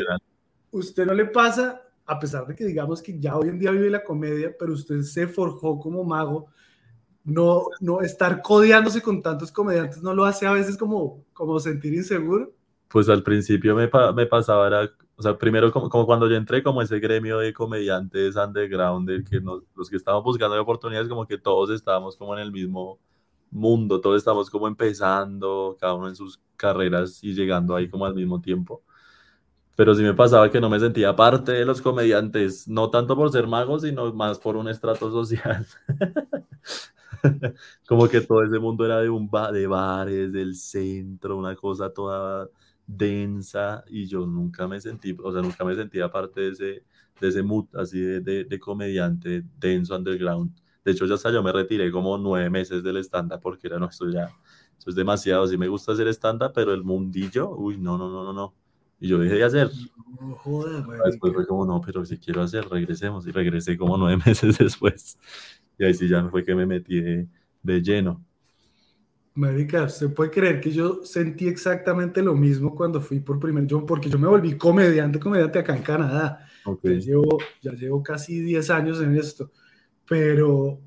usted 0.72 1.06
no 1.06 1.14
le 1.14 1.26
pasa, 1.26 1.82
a 2.06 2.18
pesar 2.18 2.48
de 2.48 2.56
que 2.56 2.64
digamos 2.64 3.02
que 3.02 3.20
ya 3.20 3.36
hoy 3.36 3.50
en 3.50 3.60
día 3.60 3.72
vive 3.72 3.90
la 3.90 4.06
comedia, 4.06 4.56
pero 4.58 4.72
usted 4.72 5.02
se 5.02 5.28
forjó 5.28 5.80
como 5.82 6.06
mago, 6.06 6.48
no, 7.26 7.64
no 7.82 8.00
estar 8.00 8.42
codeándose 8.42 9.02
con 9.02 9.22
tantos 9.22 9.52
comediantes 9.52 10.02
no 10.02 10.14
lo 10.14 10.24
hace 10.24 10.46
a 10.48 10.54
veces 10.54 10.78
como, 10.78 11.26
como 11.34 11.60
sentir 11.60 11.94
inseguro. 11.94 12.54
Pues 12.94 13.10
al 13.10 13.24
principio 13.24 13.76
me, 13.76 13.90
me 14.16 14.28
pasaba, 14.28 14.68
era, 14.68 14.90
o 15.16 15.24
sea, 15.24 15.38
primero 15.38 15.72
como, 15.72 15.90
como 15.90 16.06
cuando 16.06 16.30
yo 16.30 16.36
entré 16.36 16.62
como 16.62 16.80
ese 16.82 17.00
gremio 17.00 17.40
de 17.40 17.52
comediantes 17.54 18.36
underground, 18.36 19.10
de 19.10 19.24
que 19.24 19.42
nos- 19.42 19.64
los 19.76 19.90
que 19.90 19.98
estábamos 19.98 20.24
buscando 20.26 20.62
oportunidades, 20.62 21.10
como 21.10 21.26
que 21.28 21.40
todos 21.40 21.72
estábamos 21.72 22.16
como 22.18 22.36
en 22.36 22.42
el 22.42 22.52
mismo 22.52 23.00
mundo, 23.52 24.00
todos 24.02 24.18
estamos 24.18 24.50
como 24.50 24.68
empezando, 24.68 25.76
cada 25.80 25.96
uno 25.96 26.08
en 26.08 26.16
sus 26.16 26.40
carreras 26.56 27.24
y 27.24 27.34
llegando 27.34 27.76
ahí 27.76 27.90
como 27.90 28.06
al 28.06 28.14
mismo 28.16 28.40
tiempo. 28.42 28.84
Pero 29.78 29.96
sí 29.96 30.04
me 30.04 30.14
pasaba 30.16 30.52
que 30.52 30.62
no 30.62 30.70
me 30.70 30.80
sentía 30.80 31.16
parte 31.16 31.54
de 31.54 31.66
los 31.66 31.82
comediantes, 31.82 32.68
no 32.68 32.90
tanto 32.92 33.16
por 33.18 33.32
ser 33.32 33.48
mago, 33.48 33.80
sino 33.80 34.14
más 34.14 34.40
por 34.40 34.58
un 34.58 34.70
estrato 34.70 35.12
social. 35.12 35.66
Como 37.88 38.08
que 38.08 38.22
todo 38.22 38.44
ese 38.44 38.60
mundo 38.60 38.86
era 38.86 39.00
de 39.02 39.10
un 39.10 39.30
ba- 39.30 39.52
de 39.52 39.68
bares, 39.68 40.32
del 40.34 40.56
centro, 40.56 41.38
una 41.38 41.56
cosa 41.56 41.92
toda 41.94 42.50
densa 42.88 43.84
y 43.88 44.08
yo 44.08 44.26
nunca 44.26 44.68
me 44.68 44.80
sentí, 44.82 45.16
o 45.24 45.32
sea, 45.32 45.42
nunca 45.42 45.64
me 45.64 45.76
sentía 45.76 46.10
parte 46.12 46.42
de 46.42 46.50
ese, 46.50 46.86
de 47.20 47.28
ese 47.28 47.44
mood 47.44 47.66
así 47.76 48.00
de, 48.00 48.20
de, 48.22 48.44
de 48.46 48.60
comediante 48.60 49.44
denso 49.60 49.96
underground. 49.96 50.56
De 50.84 50.92
hecho, 50.92 51.06
ya 51.06 51.16
hasta 51.16 51.32
yo 51.32 51.42
me 51.44 51.52
retiré 51.52 51.92
como 51.92 52.18
nueve 52.18 52.50
meses 52.50 52.84
del 52.84 52.98
stand-up 52.98 53.40
porque 53.42 53.68
era, 53.68 53.80
no, 53.80 53.88
esto 53.88 54.10
ya, 54.10 54.26
eso 54.78 54.90
es 54.90 54.96
demasiado. 54.96 55.48
Sí 55.48 55.58
me 55.58 55.68
gusta 55.70 55.94
hacer 55.94 56.08
stand-up, 56.10 56.52
pero 56.54 56.74
el 56.74 56.84
mundillo, 56.84 57.50
uy, 57.56 57.78
no, 57.78 57.98
no, 57.98 58.10
no, 58.10 58.24
no, 58.24 58.34
no. 58.34 58.56
Y 59.00 59.08
yo 59.08 59.18
dejé 59.18 59.36
de 59.36 59.44
hacer. 59.46 59.72
No 60.20 60.36
joda, 60.36 60.86
Después 61.06 61.34
fue 61.34 61.46
como, 61.48 61.66
no, 61.66 61.82
pero 61.82 62.06
si 62.06 62.18
quiero 62.18 62.42
hacer, 62.42 62.68
regresemos. 62.70 63.26
Y 63.28 63.32
regresé 63.32 63.78
como 63.78 63.98
nueve 63.98 64.22
meses 64.26 64.58
después. 64.58 65.18
Y 65.78 65.86
ahí 65.86 65.94
sí 65.94 66.08
ya 66.08 66.28
fue 66.30 66.44
que 66.44 66.56
me 66.56 66.66
metí 66.66 67.02
de, 67.02 67.28
de 67.62 67.82
lleno. 67.82 68.24
Marica, 69.36 69.90
¿se 69.90 70.10
puede 70.10 70.30
creer 70.30 70.62
que 70.62 70.72
yo 70.72 71.04
sentí 71.04 71.48
exactamente 71.48 72.22
lo 72.22 72.36
mismo 72.36 72.76
cuando 72.76 73.02
fui 73.02 73.20
por 73.20 73.40
primer 73.40 73.66
yo 73.66 73.84
porque 73.84 74.10
yo 74.10 74.20
me 74.20 74.28
volví 74.28 74.58
comediante, 74.58 75.20
comediante 75.20 75.60
acá 75.60 75.76
en 75.76 75.82
Canadá. 75.82 76.48
Ok. 76.66 76.82
Ya 76.84 76.92
llevo, 76.92 77.38
ya 77.62 77.72
llevo 77.72 78.04
casi 78.04 78.40
10 78.42 78.70
años 78.70 79.02
en 79.02 79.16
esto, 79.18 79.52
pero 80.08 80.80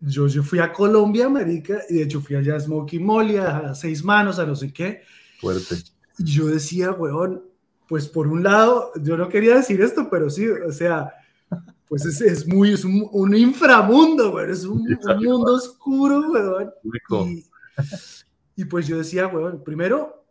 yo, 0.00 0.28
yo 0.28 0.42
fui 0.44 0.60
a 0.60 0.72
Colombia, 0.72 1.28
marica, 1.28 1.80
y 1.88 1.94
de 1.94 2.02
hecho 2.04 2.20
fui 2.20 2.36
allá 2.36 2.56
a 2.56 2.60
Smokey 2.60 3.00
Molly, 3.00 3.36
a 3.36 3.74
seis 3.74 4.04
manos, 4.04 4.38
a 4.38 4.46
no 4.46 4.54
sé 4.54 4.72
qué. 4.72 5.02
Fuerte. 5.40 5.76
Y 6.18 6.24
yo 6.24 6.46
decía, 6.46 6.92
weón, 6.92 7.42
pues 7.88 8.08
por 8.08 8.28
un 8.28 8.44
lado, 8.44 8.92
yo 9.02 9.16
no 9.16 9.28
quería 9.28 9.56
decir 9.56 9.80
esto, 9.80 10.08
pero 10.08 10.30
sí, 10.30 10.48
o 10.48 10.70
sea, 10.70 11.12
pues 11.88 12.04
es, 12.06 12.20
es 12.20 12.46
muy, 12.46 12.72
es 12.72 12.84
un, 12.84 13.08
un 13.10 13.36
inframundo, 13.36 14.34
weón, 14.34 14.50
es 14.50 14.64
un, 14.64 14.80
un 14.80 15.24
mundo 15.24 15.54
oscuro, 15.54 16.30
weón. 16.30 16.70
Y, 17.28 17.44
y 18.56 18.64
pues 18.64 18.86
yo 18.86 18.98
decía, 18.98 19.26
weón, 19.26 19.62
primero, 19.62 20.22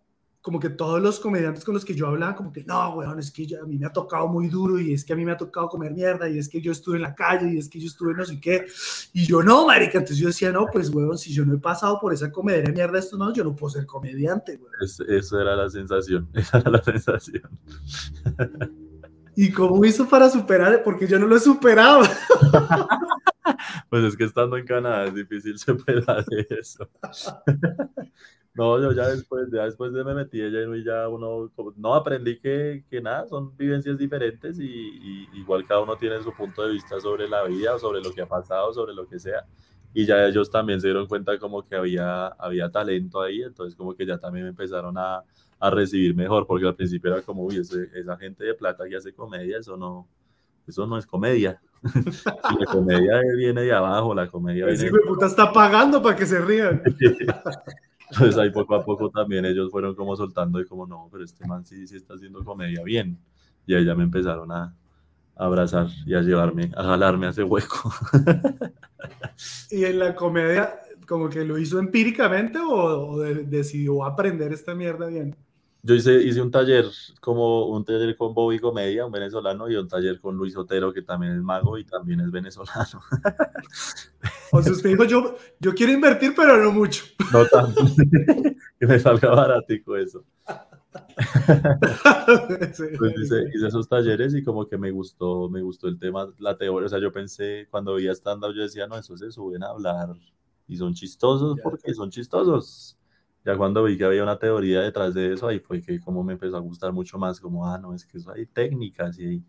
como 0.41 0.59
que 0.59 0.69
todos 0.69 0.99
los 0.99 1.19
comediantes 1.19 1.63
con 1.63 1.75
los 1.75 1.85
que 1.85 1.93
yo 1.93 2.07
hablaba, 2.07 2.35
como 2.35 2.51
que 2.51 2.63
no, 2.63 2.95
weón, 2.95 3.19
es 3.19 3.29
que 3.29 3.47
a 3.61 3.65
mí 3.65 3.77
me 3.77 3.85
ha 3.85 3.93
tocado 3.93 4.27
muy 4.27 4.47
duro 4.47 4.79
y 4.79 4.93
es 4.93 5.05
que 5.05 5.13
a 5.13 5.15
mí 5.15 5.23
me 5.23 5.31
ha 5.31 5.37
tocado 5.37 5.69
comer 5.69 5.93
mierda 5.93 6.27
y 6.27 6.39
es 6.39 6.49
que 6.49 6.59
yo 6.59 6.71
estuve 6.71 6.95
en 6.95 7.03
la 7.03 7.13
calle 7.13 7.53
y 7.53 7.57
es 7.59 7.69
que 7.69 7.79
yo 7.79 7.85
estuve 7.85 8.15
no 8.15 8.25
sé 8.25 8.39
qué. 8.39 8.65
Y 9.13 9.27
yo 9.27 9.43
no, 9.43 9.67
marica, 9.67 9.99
entonces 9.99 10.17
yo 10.17 10.27
decía, 10.27 10.51
no, 10.51 10.65
pues, 10.65 10.89
weón, 10.89 11.17
si 11.17 11.31
yo 11.31 11.45
no 11.45 11.53
he 11.53 11.59
pasado 11.59 11.99
por 11.99 12.11
esa 12.11 12.31
comedia 12.31 12.63
de 12.63 12.71
mierda 12.71 12.97
estos 12.97 13.19
no, 13.19 13.31
yo 13.31 13.43
no 13.43 13.55
puedo 13.55 13.71
ser 13.71 13.85
comediante, 13.85 14.57
weón. 14.57 14.73
Es, 14.81 14.99
eso 14.99 15.39
era 15.39 15.55
la 15.55 15.69
sensación, 15.69 16.27
esa 16.33 16.57
era 16.57 16.71
la 16.71 16.83
sensación. 16.83 17.49
¿Y 19.35 19.51
cómo 19.51 19.85
hizo 19.85 20.09
para 20.09 20.27
superar? 20.29 20.81
Porque 20.83 21.07
yo 21.07 21.19
no 21.19 21.27
lo 21.27 21.37
he 21.37 21.39
superado. 21.39 22.01
Pues 23.91 24.05
es 24.05 24.15
que 24.15 24.23
estando 24.23 24.55
en 24.55 24.65
Canadá 24.65 25.03
es 25.07 25.13
difícil 25.15 25.59
superar 25.59 26.23
eso. 26.49 26.89
No, 28.53 28.81
yo 28.81 28.91
ya 28.91 29.07
después, 29.07 29.47
ya 29.49 29.63
después 29.63 29.93
de 29.93 30.03
me 30.03 30.13
metí 30.13 30.37
lleno 30.37 30.75
y 30.75 30.83
ya 30.83 31.07
uno, 31.07 31.49
no 31.77 31.95
aprendí 31.95 32.37
que, 32.37 32.83
que 32.89 32.99
nada, 32.99 33.25
son 33.25 33.55
vivencias 33.55 33.97
diferentes 33.97 34.59
y, 34.59 34.65
y, 34.65 35.29
igual 35.39 35.65
cada 35.65 35.79
uno 35.79 35.95
tiene 35.95 36.21
su 36.21 36.33
punto 36.33 36.63
de 36.67 36.73
vista 36.73 36.99
sobre 36.99 37.29
la 37.29 37.45
vida, 37.45 37.75
o 37.75 37.79
sobre 37.79 38.01
lo 38.01 38.11
que 38.11 38.21
ha 38.21 38.27
pasado, 38.27 38.73
sobre 38.73 38.93
lo 38.93 39.07
que 39.07 39.19
sea. 39.19 39.45
Y 39.93 40.05
ya 40.05 40.25
ellos 40.27 40.49
también 40.51 40.81
se 40.81 40.87
dieron 40.87 41.07
cuenta 41.07 41.39
como 41.39 41.65
que 41.65 41.77
había, 41.77 42.27
había 42.27 42.69
talento 42.69 43.21
ahí, 43.21 43.41
entonces 43.41 43.73
como 43.73 43.95
que 43.95 44.05
ya 44.05 44.17
también 44.17 44.47
empezaron 44.47 44.97
a, 44.97 45.23
a 45.57 45.69
recibir 45.69 46.13
mejor, 46.13 46.45
porque 46.45 46.67
al 46.67 46.75
principio 46.75 47.13
era 47.13 47.21
como, 47.21 47.45
uy, 47.45 47.55
ese, 47.59 47.87
esa 47.93 48.17
gente 48.17 48.43
de 48.43 48.53
plata 48.53 48.83
que 48.89 48.97
hace 48.97 49.13
comedia, 49.13 49.59
eso 49.59 49.77
no, 49.77 50.09
eso 50.67 50.85
no 50.85 50.97
es 50.97 51.05
comedia. 51.05 51.61
La 51.83 52.65
comedia 52.65 53.21
viene 53.37 53.61
de 53.61 53.73
abajo, 53.73 54.13
la 54.13 54.27
comedia 54.27 54.65
viene... 54.65 54.87
Ese 54.87 54.91
puta 55.07 55.25
está 55.25 55.51
pagando 55.51 56.01
para 56.01 56.15
que 56.15 56.25
se 56.25 56.39
rían. 56.39 56.81
Entonces 58.11 58.37
ahí 58.37 58.49
poco 58.51 58.75
a 58.75 58.83
poco 58.83 59.09
también 59.09 59.45
ellos 59.45 59.71
fueron 59.71 59.95
como 59.95 60.15
soltando 60.15 60.59
y 60.59 60.65
como, 60.65 60.85
no, 60.85 61.07
pero 61.11 61.23
este 61.23 61.47
man 61.47 61.65
sí, 61.65 61.87
sí 61.87 61.95
está 61.95 62.15
haciendo 62.15 62.43
comedia 62.43 62.83
bien. 62.83 63.17
Y 63.65 63.73
ahí 63.73 63.85
ya 63.85 63.95
me 63.95 64.03
empezaron 64.03 64.51
a, 64.51 64.75
abrazar 65.35 65.87
y 66.05 66.13
a 66.13 66.21
llevarme, 66.21 66.71
a 66.75 66.83
jalarme 66.83 67.27
a 67.27 67.29
ese 67.29 67.43
hueco. 67.43 67.91
¿Y 69.71 69.85
en 69.85 69.99
la 69.99 70.13
comedia, 70.13 70.79
como 71.07 71.29
que 71.29 71.43
lo 71.43 71.57
hizo 71.57 71.79
empíricamente 71.79 72.59
o, 72.59 73.17
decidió 73.19 74.03
aprender 74.05 74.53
esta 74.53 74.75
mierda 74.75 75.07
bien? 75.07 75.35
Yo 75.83 75.95
hice, 75.95 76.21
hice 76.21 76.41
un 76.41 76.51
taller, 76.51 76.85
como 77.19 77.65
un 77.65 77.83
taller 77.83 78.15
con 78.15 78.35
Bobby 78.35 78.59
Comedia, 78.59 79.05
un 79.05 79.11
venezolano, 79.11 79.69
y 79.69 79.75
un 79.75 79.87
taller 79.87 80.19
con 80.19 80.37
Luis 80.37 80.55
Otero, 80.55 80.93
que 80.93 81.01
también 81.01 81.33
es 81.33 81.41
mago 81.41 81.77
y 81.77 81.85
también 81.85 82.19
es 82.21 82.31
venezolano. 82.31 83.01
O 84.53 84.61
sea, 84.61 84.73
usted 84.73 84.89
dijo, 84.89 85.05
yo, 85.05 85.37
yo 85.61 85.73
quiero 85.73 85.93
invertir, 85.93 86.33
pero 86.35 86.61
no 86.61 86.73
mucho. 86.73 87.05
No 87.31 87.45
tanto. 87.45 87.83
que 88.79 88.85
me 88.85 88.99
salga 88.99 89.29
baratico 89.29 89.95
eso. 89.95 90.25
pues 92.99 93.13
hice, 93.17 93.49
hice, 93.53 93.67
esos 93.67 93.87
talleres 93.87 94.35
y 94.35 94.43
como 94.43 94.67
que 94.67 94.77
me 94.77 94.91
gustó, 94.91 95.47
me 95.47 95.61
gustó 95.61 95.87
el 95.87 95.97
tema, 95.97 96.27
la 96.37 96.57
teoría, 96.57 96.85
o 96.85 96.89
sea, 96.89 96.99
yo 96.99 97.13
pensé, 97.13 97.65
cuando 97.71 97.93
veía 97.93 98.11
stand-up, 98.11 98.53
yo 98.53 98.63
decía, 98.63 98.87
no, 98.87 98.97
eso 98.97 99.15
se 99.15 99.31
suben 99.31 99.63
a 99.63 99.69
hablar 99.69 100.09
y 100.67 100.75
son 100.75 100.93
chistosos 100.93 101.57
porque 101.63 101.93
son 101.93 102.09
chistosos. 102.09 102.97
Ya 103.43 103.57
cuando 103.57 103.83
vi 103.83 103.97
que 103.97 104.05
había 104.05 104.23
una 104.23 104.37
teoría 104.37 104.81
detrás 104.81 105.13
de 105.13 105.33
eso, 105.33 105.47
ahí 105.47 105.59
fue 105.59 105.81
que 105.81 105.99
como 105.99 106.23
me 106.23 106.33
empezó 106.33 106.57
a 106.57 106.59
gustar 106.59 106.93
mucho 106.93 107.17
más, 107.17 107.39
como, 107.39 107.67
ah, 107.67 107.77
no, 107.77 107.93
es 107.93 108.05
que 108.05 108.17
eso 108.17 108.31
hay 108.31 108.45
técnicas 108.45 109.17
y 109.19 109.43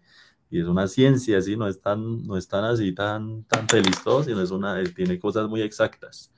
y 0.52 0.60
es 0.60 0.66
una 0.66 0.86
ciencia, 0.86 1.40
¿sí? 1.40 1.56
no 1.56 1.66
es 1.66 1.80
tan, 1.80 2.22
no 2.24 2.36
es 2.36 2.46
tan 2.46 2.62
así, 2.62 2.92
tan, 2.92 3.42
tan 3.44 3.66
feliz 3.66 4.04
todo, 4.04 4.22
sino 4.22 4.42
es 4.42 4.50
una, 4.50 4.78
eh, 4.82 4.84
tiene 4.94 5.18
cosas 5.18 5.48
muy 5.48 5.62
exactas. 5.62 6.30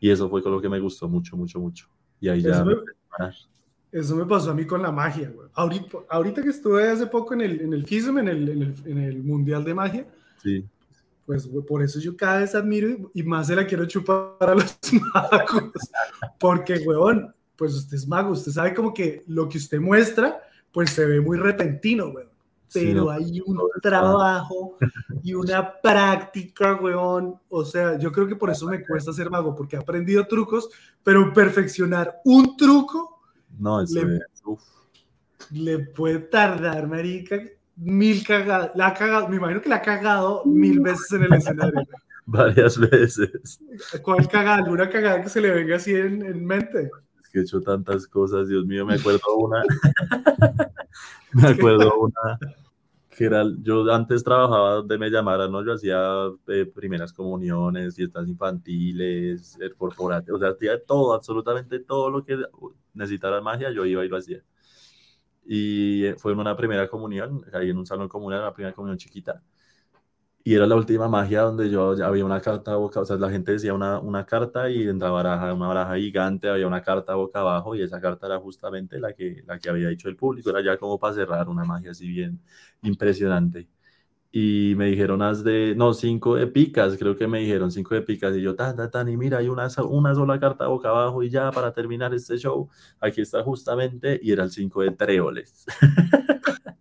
Y 0.00 0.10
eso 0.10 0.28
fue 0.28 0.42
con 0.42 0.50
lo 0.50 0.60
que 0.60 0.68
me 0.68 0.80
gustó 0.80 1.08
mucho, 1.08 1.36
mucho, 1.36 1.60
mucho. 1.60 1.86
Y 2.18 2.28
ahí 2.28 2.42
ya... 2.42 2.64
Eso 3.92 4.16
me, 4.16 4.26
pasó 4.26 4.50
a 4.50 4.54
mí 4.54 4.66
con 4.66 4.82
la 4.82 4.90
magia, 4.90 5.30
güey. 5.30 5.48
Ahorita, 5.54 5.98
ahorita 6.08 6.42
que 6.42 6.48
estuve 6.48 6.90
hace 6.90 7.06
poco 7.06 7.34
en 7.34 7.42
el, 7.42 7.60
en 7.60 7.72
el 7.72 7.86
FISM, 7.86 8.18
en 8.18 8.28
el, 8.28 8.48
en 8.48 8.62
el, 8.62 8.74
en 8.86 8.98
el 8.98 9.22
Mundial 9.22 9.62
de 9.62 9.74
Magia, 9.74 10.06
sí. 10.42 10.64
Pues 11.30 11.48
por 11.68 11.80
eso 11.80 12.00
yo 12.00 12.16
cada 12.16 12.40
vez 12.40 12.56
admiro 12.56 13.10
y 13.14 13.22
más 13.22 13.46
se 13.46 13.54
la 13.54 13.64
quiero 13.64 13.86
chupar 13.86 14.34
a 14.40 14.54
los 14.56 14.76
magos. 15.14 15.72
Porque, 16.40 16.78
weón, 16.84 17.32
pues 17.54 17.74
usted 17.74 17.96
es 17.98 18.08
mago, 18.08 18.32
usted 18.32 18.50
sabe 18.50 18.74
como 18.74 18.92
que 18.92 19.22
lo 19.28 19.48
que 19.48 19.58
usted 19.58 19.78
muestra, 19.78 20.42
pues 20.72 20.90
se 20.90 21.06
ve 21.06 21.20
muy 21.20 21.38
repentino, 21.38 22.08
weón 22.08 22.30
pero 22.72 23.10
hay 23.10 23.40
un 23.40 23.58
trabajo 23.82 24.76
y 25.22 25.34
una 25.34 25.80
práctica, 25.80 26.74
weón. 26.74 27.36
O 27.48 27.64
sea, 27.64 27.98
yo 27.98 28.12
creo 28.12 28.26
que 28.26 28.36
por 28.36 28.50
eso 28.50 28.66
me 28.66 28.84
cuesta 28.84 29.12
ser 29.12 29.30
mago, 29.30 29.54
porque 29.54 29.76
he 29.76 29.78
aprendido 29.78 30.26
trucos, 30.26 30.70
pero 31.02 31.32
perfeccionar 31.32 32.20
un 32.24 32.56
truco 32.56 33.20
no, 33.58 33.82
le, 33.82 34.20
le, 35.50 35.78
puede 35.80 36.20
tardar, 36.20 36.86
marica, 36.86 37.42
mil 37.76 38.24
cagadas. 38.24 38.72
La 38.74 38.88
ha 38.88 38.94
cagado, 38.94 39.28
me 39.28 39.36
imagino 39.36 39.60
que 39.60 39.68
la 39.68 39.76
ha 39.76 39.82
cagado 39.82 40.44
mil 40.44 40.80
veces 40.80 41.12
en 41.12 41.24
el 41.24 41.32
escenario. 41.34 41.80
Varias 42.26 42.78
veces. 42.78 43.60
¿Cuál 44.02 44.28
cagada? 44.28 44.58
¿Alguna 44.58 44.88
cagada 44.88 45.22
que 45.22 45.28
se 45.28 45.40
le 45.40 45.50
venga 45.50 45.76
así 45.76 45.92
en, 45.92 46.24
en 46.24 46.44
mente? 46.44 46.90
Es 47.20 47.28
que 47.28 47.40
he 47.40 47.42
hecho 47.42 47.60
tantas 47.60 48.06
cosas, 48.06 48.48
Dios 48.48 48.64
mío, 48.66 48.86
me 48.86 48.94
acuerdo 48.94 49.36
una. 49.36 49.62
me 51.32 51.48
acuerdo 51.48 51.92
una 51.98 52.38
que 53.20 53.26
era, 53.26 53.44
yo 53.60 53.92
antes 53.92 54.24
trabajaba 54.24 54.76
donde 54.76 54.96
me 54.96 55.10
llamaran, 55.10 55.52
¿no? 55.52 55.62
Yo 55.62 55.74
hacía 55.74 56.00
eh, 56.48 56.64
primeras 56.64 57.12
comuniones, 57.12 57.94
fiestas 57.94 58.26
infantiles, 58.26 59.58
el 59.60 59.74
corporativo, 59.76 60.38
o 60.38 60.40
sea, 60.40 60.48
hacía 60.48 60.82
todo, 60.82 61.12
absolutamente 61.12 61.80
todo 61.80 62.08
lo 62.08 62.24
que 62.24 62.38
necesitara 62.94 63.42
magia, 63.42 63.70
yo 63.72 63.84
iba 63.84 64.02
y 64.06 64.08
lo 64.08 64.16
hacía. 64.16 64.42
Y 65.50 66.06
eh, 66.06 66.16
fue 66.16 66.32
en 66.32 66.40
una 66.40 66.56
primera 66.56 66.88
comunión, 66.88 67.44
ahí 67.52 67.70
en 67.70 67.78
un 67.78 67.86
salón 67.86 68.08
comunal, 68.08 68.40
una 68.42 68.54
primera 68.54 68.74
comunión 68.74 68.98
chiquita 68.98 69.42
y 70.42 70.54
era 70.54 70.66
la 70.66 70.74
última 70.76 71.06
magia 71.08 71.42
donde 71.42 71.70
yo 71.70 71.90
había 72.04 72.24
una 72.24 72.40
carta 72.40 72.74
boca, 72.76 73.00
o 73.00 73.04
sea, 73.04 73.16
la 73.16 73.30
gente 73.30 73.52
decía 73.52 73.74
una, 73.74 73.98
una 74.00 74.24
carta 74.24 74.70
y 74.70 74.84
en 74.88 74.98
la 74.98 75.10
baraja, 75.10 75.52
una 75.52 75.68
baraja 75.68 75.96
gigante, 75.96 76.48
había 76.48 76.66
una 76.66 76.82
carta 76.82 77.14
boca 77.14 77.40
abajo 77.40 77.74
y 77.76 77.82
esa 77.82 78.00
carta 78.00 78.26
era 78.26 78.38
justamente 78.40 78.98
la 78.98 79.12
que, 79.12 79.42
la 79.46 79.58
que 79.58 79.68
había 79.68 79.88
dicho 79.88 80.08
el 80.08 80.16
público, 80.16 80.48
era 80.50 80.62
ya 80.62 80.78
como 80.78 80.98
para 80.98 81.14
cerrar 81.14 81.48
una 81.48 81.64
magia 81.64 81.90
así 81.90 82.08
bien 82.08 82.40
impresionante. 82.82 83.68
Y 84.32 84.74
me 84.76 84.86
dijeron, 84.86 85.22
haz 85.22 85.42
de, 85.42 85.74
no, 85.76 85.92
cinco 85.92 86.36
de 86.36 86.46
picas, 86.46 86.96
creo 86.96 87.16
que 87.16 87.26
me 87.26 87.40
dijeron 87.40 87.72
cinco 87.72 87.94
de 87.96 88.02
picas, 88.02 88.36
y 88.36 88.42
yo, 88.42 88.54
tan, 88.54 88.76
tan, 88.76 88.90
tan, 88.90 89.08
y 89.08 89.16
mira, 89.16 89.38
hay 89.38 89.48
una, 89.48 89.68
una 89.88 90.14
sola 90.14 90.38
carta 90.38 90.68
boca 90.68 90.90
abajo 90.90 91.22
y 91.24 91.30
ya 91.30 91.50
para 91.50 91.72
terminar 91.72 92.14
este 92.14 92.38
show, 92.38 92.68
aquí 93.00 93.22
está 93.22 93.42
justamente, 93.42 94.20
y 94.22 94.30
era 94.30 94.44
el 94.44 94.50
cinco 94.50 94.82
de 94.82 94.92
tréboles. 94.92 95.66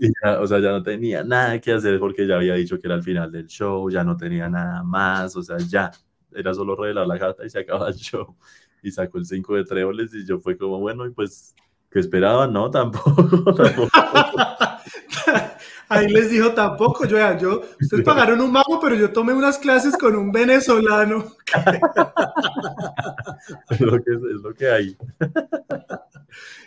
Y 0.00 0.08
ya, 0.24 0.40
o 0.40 0.46
sea, 0.46 0.58
ya 0.60 0.70
no 0.70 0.82
tenía 0.82 1.22
nada 1.22 1.60
que 1.60 1.72
hacer 1.72 1.98
porque 1.98 2.26
ya 2.26 2.36
había 2.36 2.54
dicho 2.54 2.78
que 2.78 2.86
era 2.86 2.94
el 2.94 3.02
final 3.02 3.30
del 3.30 3.46
show, 3.46 3.90
ya 3.90 4.02
no 4.02 4.16
tenía 4.16 4.48
nada 4.48 4.82
más, 4.82 5.36
o 5.36 5.42
sea, 5.42 5.58
ya, 5.58 5.90
era 6.32 6.54
solo 6.54 6.76
revelar 6.76 7.06
la 7.06 7.18
carta 7.18 7.44
y 7.44 7.50
se 7.50 7.58
acaba 7.60 7.88
el 7.88 7.94
show. 7.96 8.36
Y 8.82 8.90
sacó 8.90 9.18
el 9.18 9.26
5 9.26 9.56
de 9.56 9.64
tréboles 9.64 10.14
y 10.14 10.26
yo 10.26 10.38
fue 10.40 10.56
como, 10.56 10.78
bueno, 10.78 11.04
y 11.06 11.10
pues, 11.10 11.54
¿qué 11.90 11.98
esperaban? 12.00 12.52
No, 12.52 12.70
tampoco, 12.70 13.54
tampoco. 13.54 13.90
Ahí 15.90 16.08
les 16.08 16.30
dijo 16.30 16.54
tampoco, 16.54 17.04
yo, 17.04 17.18
yo, 17.36 17.62
ustedes 17.80 18.04
pagaron 18.04 18.40
un 18.40 18.52
mago, 18.52 18.78
pero 18.80 18.94
yo 18.94 19.12
tomé 19.12 19.32
unas 19.32 19.58
clases 19.58 19.96
con 19.96 20.14
un 20.14 20.30
venezolano. 20.30 21.34
es, 23.70 23.80
lo 23.80 24.00
que, 24.02 24.12
es 24.12 24.40
lo 24.40 24.54
que 24.54 24.70
hay. 24.70 24.96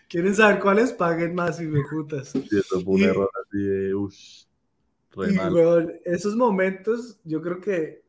Quieren 0.09 0.35
saber 0.35 0.59
cuáles 0.59 0.91
paguen 0.91 1.33
más, 1.33 1.61
y 1.61 1.67
me 1.67 1.79
putas. 1.89 2.31
Sí, 2.31 2.45
eso 2.51 2.81
fue 2.81 2.95
un 2.95 2.99
y, 2.99 3.03
error 3.05 3.29
así 3.41 3.63
de 3.63 3.95
uff. 3.95 4.13
Y, 5.15 5.37
bueno, 5.37 5.87
esos 6.03 6.35
momentos, 6.35 7.17
yo 7.23 7.41
creo 7.41 7.61
que 7.61 8.03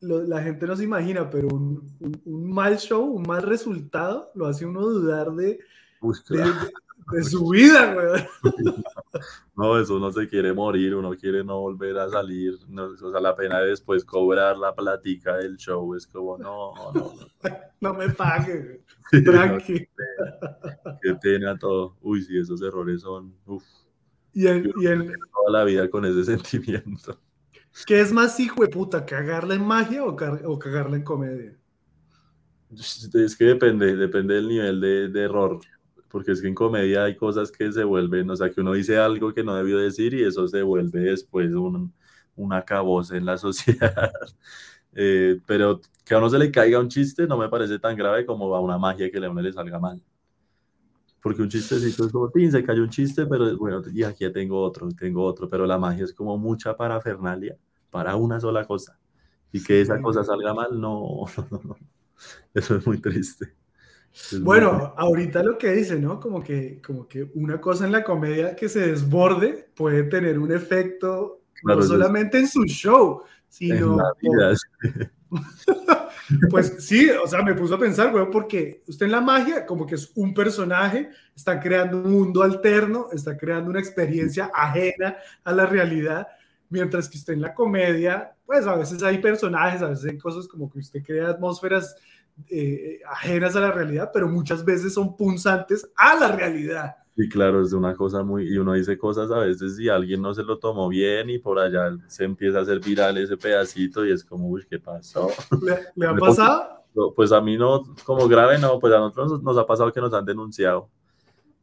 lo, 0.00 0.24
la 0.24 0.42
gente 0.42 0.66
no 0.66 0.74
se 0.74 0.82
imagina, 0.82 1.30
pero 1.30 1.46
un, 1.46 1.96
un, 2.00 2.22
un, 2.24 2.52
mal 2.52 2.76
show, 2.76 3.04
un 3.04 3.22
mal 3.22 3.42
resultado, 3.42 4.32
lo 4.34 4.46
hace 4.46 4.66
uno 4.66 4.80
dudar 4.80 5.30
de, 5.32 5.60
Uy, 6.00 6.16
claro. 6.26 6.54
De, 7.12 7.22
su 7.24 7.48
vida, 7.48 7.94
güey. 7.94 8.28
No, 9.56 9.78
eso 9.78 9.98
no 9.98 10.10
se 10.10 10.26
quiere 10.26 10.54
morir, 10.54 10.94
uno 10.94 11.10
quiere 11.14 11.44
no 11.44 11.60
volver 11.60 11.98
a 11.98 12.08
salir. 12.08 12.54
No, 12.68 12.84
o 12.84 13.10
sea, 13.10 13.20
la 13.20 13.36
pena 13.36 13.60
de 13.60 13.68
después 13.68 14.04
cobrar 14.04 14.56
la 14.56 14.74
platica 14.74 15.36
del 15.36 15.58
show 15.58 15.94
es 15.94 16.06
como, 16.06 16.38
no, 16.38 16.72
no, 16.74 16.92
no. 16.94 17.12
No 17.80 17.94
me 17.94 18.10
pague, 18.10 18.82
tranqui. 19.10 19.88
No, 20.82 20.98
qué, 21.02 21.14
pena, 21.14 21.58
todo. 21.58 21.96
Uy, 22.02 22.22
sí, 22.22 22.38
esos 22.38 22.60
errores 22.62 23.02
son, 23.02 23.34
uff. 23.46 23.64
Y, 24.32 24.46
el, 24.46 24.72
y 24.80 24.86
el... 24.86 25.12
toda 25.32 25.58
la 25.58 25.64
vida 25.64 25.88
con 25.90 26.04
ese 26.04 26.24
sentimiento. 26.36 27.18
¿Qué 27.86 28.00
es 28.00 28.12
más 28.12 28.38
hijo 28.40 28.62
de 28.62 28.68
puta, 28.68 29.04
cagarla 29.04 29.54
en 29.54 29.66
magia 29.66 30.04
o, 30.04 30.16
cagarla 30.58 30.96
en 30.96 31.02
comedia? 31.02 31.56
Es 33.14 33.36
que 33.36 33.44
depende, 33.44 33.96
depende 33.96 34.34
del 34.34 34.48
nivel 34.48 34.80
de, 34.80 35.08
de 35.08 35.22
error, 35.22 35.60
porque 36.10 36.32
es 36.32 36.42
que 36.42 36.48
en 36.48 36.54
comedia 36.54 37.04
hay 37.04 37.16
cosas 37.16 37.52
que 37.52 37.72
se 37.72 37.84
vuelven, 37.84 38.30
o 38.30 38.36
sea, 38.36 38.50
que 38.50 38.60
uno 38.60 38.72
dice 38.74 38.98
algo 38.98 39.32
que 39.34 39.44
no 39.44 39.54
debió 39.56 39.78
decir 39.78 40.14
y 40.14 40.24
eso 40.24 40.48
se 40.48 40.62
vuelve 40.62 41.00
después 41.00 41.52
un, 41.54 41.94
un 42.36 42.52
acabose 42.52 43.16
en 43.16 43.26
la 43.26 43.38
sociedad. 43.38 44.12
Eh, 44.94 45.40
pero 45.46 45.80
que 46.04 46.14
a 46.14 46.18
uno 46.18 46.30
se 46.30 46.38
le 46.38 46.50
caiga 46.50 46.80
un 46.80 46.88
chiste 46.88 47.26
no 47.26 47.38
me 47.38 47.48
parece 47.48 47.78
tan 47.78 47.96
grave 47.96 48.26
como 48.26 48.54
a 48.54 48.60
una 48.60 48.78
magia 48.78 49.10
que 49.10 49.18
a 49.24 49.30
uno 49.30 49.40
le 49.42 49.52
salga 49.52 49.78
mal. 49.78 50.02
Porque 51.22 51.42
un 51.42 51.48
chistecito 51.50 52.06
es 52.06 52.12
como, 52.12 52.30
"Tin, 52.30 52.50
se 52.50 52.64
cayó 52.64 52.82
un 52.82 52.88
chiste, 52.90 53.26
pero 53.26 53.56
bueno, 53.58 53.82
y 53.92 54.02
aquí 54.04 54.30
tengo 54.32 54.60
otro, 54.62 54.88
tengo 54.90 55.22
otro, 55.24 55.48
pero 55.48 55.66
la 55.66 55.78
magia 55.78 56.04
es 56.04 56.14
como 56.14 56.38
mucha 56.38 56.76
parafernalia 56.76 57.56
para 57.90 58.16
una 58.16 58.40
sola 58.40 58.66
cosa. 58.66 58.98
Y 59.52 59.62
que 59.62 59.80
esa 59.82 60.00
cosa 60.00 60.24
salga 60.24 60.54
mal, 60.54 60.70
no, 60.80 61.24
no, 61.50 61.60
no. 61.64 61.76
Eso 62.54 62.76
es 62.76 62.86
muy 62.86 63.00
triste. 63.00 63.54
Es 64.12 64.32
muy 64.34 64.42
Bueno, 64.42 64.94
ahorita 64.96 65.42
lo 65.42 65.56
que 65.56 65.72
dice, 65.72 65.98
¿no? 65.98 66.18
Como 66.20 66.42
que, 66.42 66.80
como 66.84 67.06
que 67.06 67.30
una 67.34 67.60
cosa 67.60 67.86
en 67.86 67.92
la 67.92 68.04
comedia 68.04 68.56
que 68.56 68.68
se 68.68 68.80
desborde 68.88 69.68
puede 69.74 70.04
tener 70.04 70.38
un 70.38 70.52
efecto 70.52 71.40
Claro, 71.62 71.80
no 71.80 71.86
solamente 71.86 72.38
en 72.38 72.48
su 72.48 72.64
show, 72.64 73.22
en 73.22 73.78
sino 73.78 73.98
vida. 74.20 74.54
Pues 76.48 76.76
sí, 76.78 77.10
o 77.10 77.26
sea, 77.26 77.42
me 77.42 77.54
puso 77.54 77.74
a 77.74 77.78
pensar, 77.78 78.12
güey, 78.12 78.30
porque 78.30 78.84
usted 78.86 79.06
en 79.06 79.12
la 79.12 79.20
magia, 79.20 79.66
como 79.66 79.84
que 79.84 79.96
es 79.96 80.12
un 80.14 80.32
personaje, 80.32 81.10
está 81.34 81.58
creando 81.58 81.98
un 81.98 82.10
mundo 82.10 82.44
alterno, 82.44 83.08
está 83.12 83.36
creando 83.36 83.70
una 83.70 83.80
experiencia 83.80 84.48
ajena 84.54 85.16
a 85.42 85.52
la 85.52 85.66
realidad, 85.66 86.28
mientras 86.68 87.08
que 87.08 87.18
usted 87.18 87.32
en 87.32 87.42
la 87.42 87.52
comedia, 87.52 88.32
pues 88.46 88.64
a 88.66 88.76
veces 88.76 89.02
hay 89.02 89.18
personajes, 89.18 89.82
a 89.82 89.88
veces 89.88 90.10
hay 90.10 90.18
cosas 90.18 90.46
como 90.46 90.70
que 90.70 90.78
usted 90.78 91.02
crea 91.02 91.30
atmósferas 91.30 91.96
eh, 92.48 93.00
ajenas 93.08 93.56
a 93.56 93.60
la 93.60 93.72
realidad, 93.72 94.10
pero 94.12 94.28
muchas 94.28 94.64
veces 94.64 94.94
son 94.94 95.16
punzantes 95.16 95.90
a 95.96 96.16
la 96.16 96.28
realidad. 96.32 96.96
Y 97.16 97.28
claro, 97.28 97.62
es 97.62 97.72
una 97.72 97.94
cosa 97.94 98.22
muy, 98.22 98.48
y 98.48 98.56
uno 98.56 98.72
dice 98.72 98.96
cosas 98.96 99.30
a 99.30 99.40
veces 99.40 99.78
y 99.78 99.88
alguien 99.88 100.22
no 100.22 100.32
se 100.32 100.42
lo 100.42 100.58
tomó 100.58 100.88
bien 100.88 101.28
y 101.28 101.38
por 101.38 101.58
allá 101.58 101.90
se 102.06 102.24
empieza 102.24 102.58
a 102.58 102.62
hacer 102.62 102.80
viral 102.80 103.18
ese 103.18 103.36
pedacito 103.36 104.06
y 104.06 104.12
es 104.12 104.24
como, 104.24 104.48
uy, 104.48 104.64
¿qué 104.68 104.78
pasó? 104.78 105.28
¿Le, 105.62 105.78
le 105.96 106.06
ha 106.06 106.14
pasado? 106.16 106.86
No, 106.94 107.12
Pues 107.14 107.32
a 107.32 107.40
mí 107.40 107.56
no, 107.56 107.82
como 108.04 108.26
grave 108.28 108.58
no, 108.58 108.78
pues 108.80 108.92
a 108.92 108.98
nosotros 108.98 109.30
nos, 109.32 109.42
nos 109.42 109.58
ha 109.58 109.66
pasado 109.66 109.92
que 109.92 110.00
nos 110.00 110.12
han 110.14 110.24
denunciado 110.24 110.90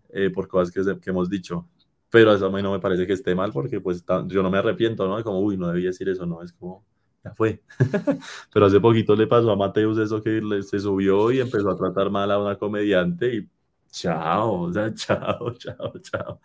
eh, 0.10 0.30
por 0.32 0.48
cosas 0.48 0.74
que, 0.74 0.84
se- 0.84 1.00
que 1.00 1.10
hemos 1.12 1.30
dicho, 1.30 1.68
pero 2.10 2.34
eso 2.34 2.48
a 2.48 2.52
mí 2.52 2.62
no 2.64 2.72
me 2.74 2.80
parece 2.80 3.08
que 3.08 3.14
esté 3.14 3.36
mal 3.36 3.52
porque 3.54 3.82
pues 3.82 4.04
yo 4.28 4.44
no 4.44 4.50
me 4.52 4.58
arrepiento, 4.60 5.08
¿no? 5.08 5.24
Como, 5.24 5.42
uy, 5.42 5.58
no 5.58 5.68
debía 5.70 5.90
decir 5.90 6.10
eso, 6.10 6.26
no, 6.26 6.42
es 6.44 6.54
como, 6.54 6.86
ya 7.30 7.34
fue. 7.36 7.64
pero 8.54 8.66
hace 8.66 8.80
poquito 8.80 9.16
le 9.16 9.28
pasó 9.28 9.52
a 9.52 9.56
Mateus 9.56 9.98
eso 10.00 10.22
que 10.22 10.42
se 10.64 10.80
subió 10.80 11.32
y 11.32 11.40
empezó 11.40 11.70
a 11.72 11.78
tratar 11.78 12.10
mal 12.10 12.32
a 12.32 12.40
una 12.40 12.58
comediante 12.58 13.36
y 13.36 13.50
chao, 13.92 14.62
o 14.64 14.74
sea, 14.74 14.94
chao, 14.96 15.54
chao, 15.56 15.94
chao. 16.00 16.42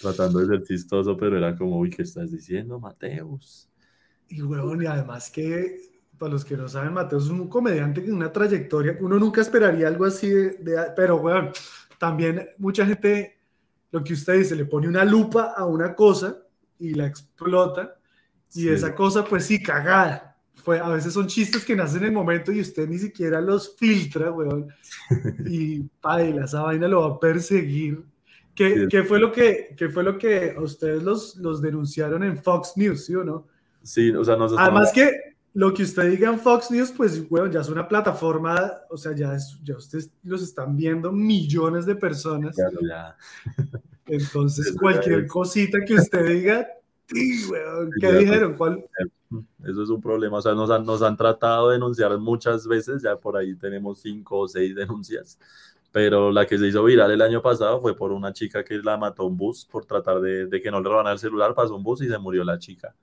Tratando 0.00 0.40
de 0.40 0.46
ser 0.46 0.62
chistoso, 0.64 1.16
pero 1.16 1.36
era 1.38 1.56
como, 1.56 1.78
uy, 1.78 1.90
¿qué 1.90 2.02
estás 2.02 2.30
diciendo, 2.30 2.78
Mateus? 2.80 3.68
Y 4.28 4.42
huevón, 4.42 4.82
y 4.82 4.86
además 4.86 5.30
que, 5.30 5.78
para 6.18 6.32
los 6.32 6.44
que 6.44 6.56
no 6.56 6.68
saben, 6.68 6.92
Mateo 6.92 7.18
es 7.18 7.28
un 7.28 7.48
comediante 7.48 8.04
con 8.04 8.14
una 8.14 8.30
trayectoria, 8.32 8.96
uno 9.00 9.18
nunca 9.18 9.40
esperaría 9.40 9.88
algo 9.88 10.04
así, 10.04 10.28
de, 10.28 10.50
de- 10.60 10.92
pero 10.94 11.16
huevón, 11.16 11.50
también 11.98 12.48
mucha 12.58 12.84
gente, 12.86 13.38
lo 13.90 14.04
que 14.04 14.12
usted 14.12 14.34
dice, 14.38 14.54
le 14.56 14.66
pone 14.66 14.88
una 14.88 15.04
lupa 15.04 15.54
a 15.56 15.64
una 15.66 15.94
cosa 15.94 16.38
y 16.78 16.94
la 16.94 17.06
explota, 17.06 17.97
y 18.54 18.62
Sí. 18.62 18.68
esa 18.68 18.94
cosa, 18.94 19.24
pues 19.24 19.44
sí, 19.46 19.62
cagada. 19.62 20.36
Fue, 20.54 20.78
a 20.80 20.88
veces 20.88 21.12
son 21.12 21.26
chistes 21.28 21.64
que 21.64 21.76
nacen 21.76 22.00
en 22.00 22.06
el 22.06 22.12
momento 22.12 22.52
y 22.52 22.60
usted 22.60 22.88
ni 22.88 22.98
siquiera 22.98 23.40
los 23.40 23.76
filtra, 23.76 24.30
weón. 24.30 24.68
Y 25.46 25.80
paila, 26.00 26.44
esa 26.44 26.62
vaina 26.62 26.88
lo 26.88 27.08
va 27.08 27.16
a 27.16 27.20
perseguir. 27.20 28.02
¿Qué, 28.54 28.74
Sí. 28.74 28.86
qué 28.90 29.02
fue 29.04 29.20
lo 29.20 29.30
que, 29.30 29.74
qué 29.76 29.88
fue 29.88 30.02
lo 30.02 30.18
que 30.18 30.54
a 30.56 30.60
ustedes 30.60 31.02
los, 31.02 31.36
los 31.36 31.62
denunciaron 31.62 32.24
en 32.24 32.42
Fox 32.42 32.72
News, 32.76 33.04
sí 33.06 33.14
o 33.14 33.22
no? 33.24 33.46
Sí, 33.82 34.10
o 34.10 34.24
sea, 34.24 34.36
nos 34.36 34.52
Además 34.58 34.90
que 34.92 35.10
lo 35.54 35.72
que 35.72 35.84
usted 35.84 36.10
diga 36.10 36.28
en 36.28 36.38
Fox 36.40 36.70
News, 36.70 36.92
pues, 36.94 37.22
weón, 37.30 37.50
ya 37.52 37.60
es 37.60 37.68
una 37.68 37.86
plataforma, 37.88 38.72
o 38.90 38.96
sea, 38.96 39.14
ya, 39.14 39.34
es- 39.34 39.58
ya 39.62 39.76
ustedes 39.76 40.10
los 40.24 40.42
están 40.42 40.76
viendo 40.76 41.12
millones 41.12 41.86
de 41.86 41.94
personas. 41.94 42.56
Claro, 42.56 42.78
ya. 42.86 43.16
Entonces, 44.06 44.74
cualquier 44.78 45.26
cosita 45.26 45.78
que 45.86 45.94
usted 45.94 46.26
diga, 46.26 46.66
sí, 47.08 47.46
weón, 47.50 47.90
¿qué 48.00 48.06
Ya, 48.06 48.08
pues, 48.12 48.18
dijeron? 48.20 48.54
¿Cuál? 48.56 48.84
Eso 49.64 49.82
es 49.82 49.88
un 49.90 50.00
problema. 50.00 50.38
O 50.38 50.42
sea, 50.42 50.54
nos 50.54 50.70
han, 50.70 50.84
nos 50.84 51.02
han 51.02 51.16
tratado 51.16 51.68
de 51.68 51.74
denunciar 51.74 52.16
muchas 52.18 52.66
veces, 52.66 53.02
ya 53.02 53.16
por 53.16 53.36
ahí 53.36 53.54
tenemos 53.56 54.00
cinco 54.00 54.40
o 54.40 54.48
seis 54.48 54.74
denuncias, 54.74 55.38
pero 55.92 56.30
la 56.30 56.46
que 56.46 56.58
se 56.58 56.66
hizo 56.66 56.84
viral 56.84 57.10
el 57.10 57.22
año 57.22 57.42
pasado 57.42 57.80
fue 57.80 57.96
por 57.96 58.12
una 58.12 58.32
chica 58.32 58.64
que 58.64 58.78
la 58.78 58.96
mató 58.96 59.26
un 59.26 59.36
bus 59.36 59.66
por 59.66 59.84
tratar 59.84 60.20
de, 60.20 60.46
de 60.46 60.62
que 60.62 60.70
no 60.70 60.80
le 60.80 60.88
robaran 60.88 61.12
el 61.12 61.18
celular, 61.18 61.54
pasó 61.54 61.76
un 61.76 61.82
bus 61.82 62.02
y 62.02 62.08
se 62.08 62.18
murió 62.18 62.44
la 62.44 62.58
chica. 62.58 62.94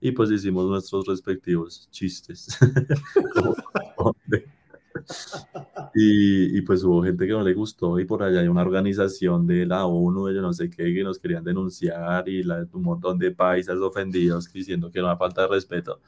Y 0.00 0.12
pues 0.12 0.30
hicimos 0.30 0.66
nuestros 0.66 1.06
respectivos 1.06 1.88
chistes. 1.90 2.58
Y, 5.92 6.58
y 6.58 6.62
pues 6.62 6.84
hubo 6.84 7.02
gente 7.02 7.26
que 7.26 7.32
no 7.32 7.42
le 7.42 7.54
gustó 7.54 7.98
y 7.98 8.04
por 8.04 8.22
allá 8.22 8.40
hay 8.40 8.48
una 8.48 8.60
organización 8.62 9.46
de 9.46 9.64
la 9.66 9.86
ONU, 9.86 10.26
de 10.26 10.34
yo 10.34 10.42
no 10.42 10.52
sé 10.52 10.68
qué, 10.68 10.92
que 10.94 11.02
nos 11.02 11.18
querían 11.18 11.42
denunciar 11.44 12.28
y 12.28 12.42
la- 12.42 12.66
un 12.72 12.82
montón 12.82 13.18
de 13.18 13.30
paisas 13.30 13.78
ofendidos 13.78 14.52
diciendo 14.52 14.90
que 14.90 14.98
era 14.98 15.08
una 15.08 15.16
falta 15.16 15.42
de 15.42 15.48
respeto. 15.48 16.00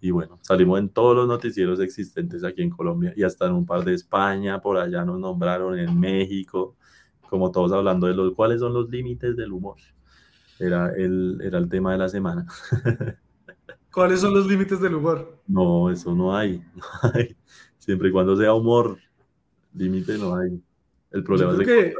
Y 0.00 0.10
bueno, 0.10 0.38
salimos 0.42 0.78
en 0.80 0.88
todos 0.90 1.14
los 1.16 1.28
noticieros 1.28 1.80
existentes 1.80 2.42
aquí 2.44 2.62
en 2.62 2.70
Colombia 2.70 3.12
y 3.16 3.22
hasta 3.22 3.46
en 3.46 3.52
un 3.52 3.66
par 3.66 3.84
de 3.84 3.94
España, 3.94 4.60
por 4.60 4.78
allá 4.78 5.04
nos 5.04 5.18
nombraron 5.18 5.78
en 5.78 5.98
México, 5.98 6.76
como 7.28 7.50
todos 7.50 7.72
hablando 7.72 8.06
de 8.06 8.14
los 8.14 8.34
cuáles 8.34 8.60
son 8.60 8.72
los 8.74 8.88
límites 8.90 9.36
del 9.36 9.52
humor. 9.52 9.76
Era 10.58 10.92
el, 10.96 11.40
era 11.42 11.58
el 11.58 11.68
tema 11.68 11.92
de 11.92 11.98
la 11.98 12.08
semana. 12.10 12.46
¿Cuáles 13.90 14.20
son 14.20 14.34
los 14.34 14.46
límites 14.46 14.78
del 14.78 14.96
humor? 14.96 15.42
No, 15.46 15.90
eso 15.90 16.14
no 16.14 16.34
hay, 16.36 16.58
no 16.74 16.82
hay. 17.14 17.36
Siempre 17.84 18.08
y 18.08 18.12
cuando 18.12 18.34
sea 18.34 18.54
humor, 18.54 18.96
límite 19.74 20.16
no 20.16 20.34
hay. 20.36 20.58
El 21.10 21.22
problema 21.22 21.52
es 21.52 21.58
de 21.58 21.64
que 21.66 21.94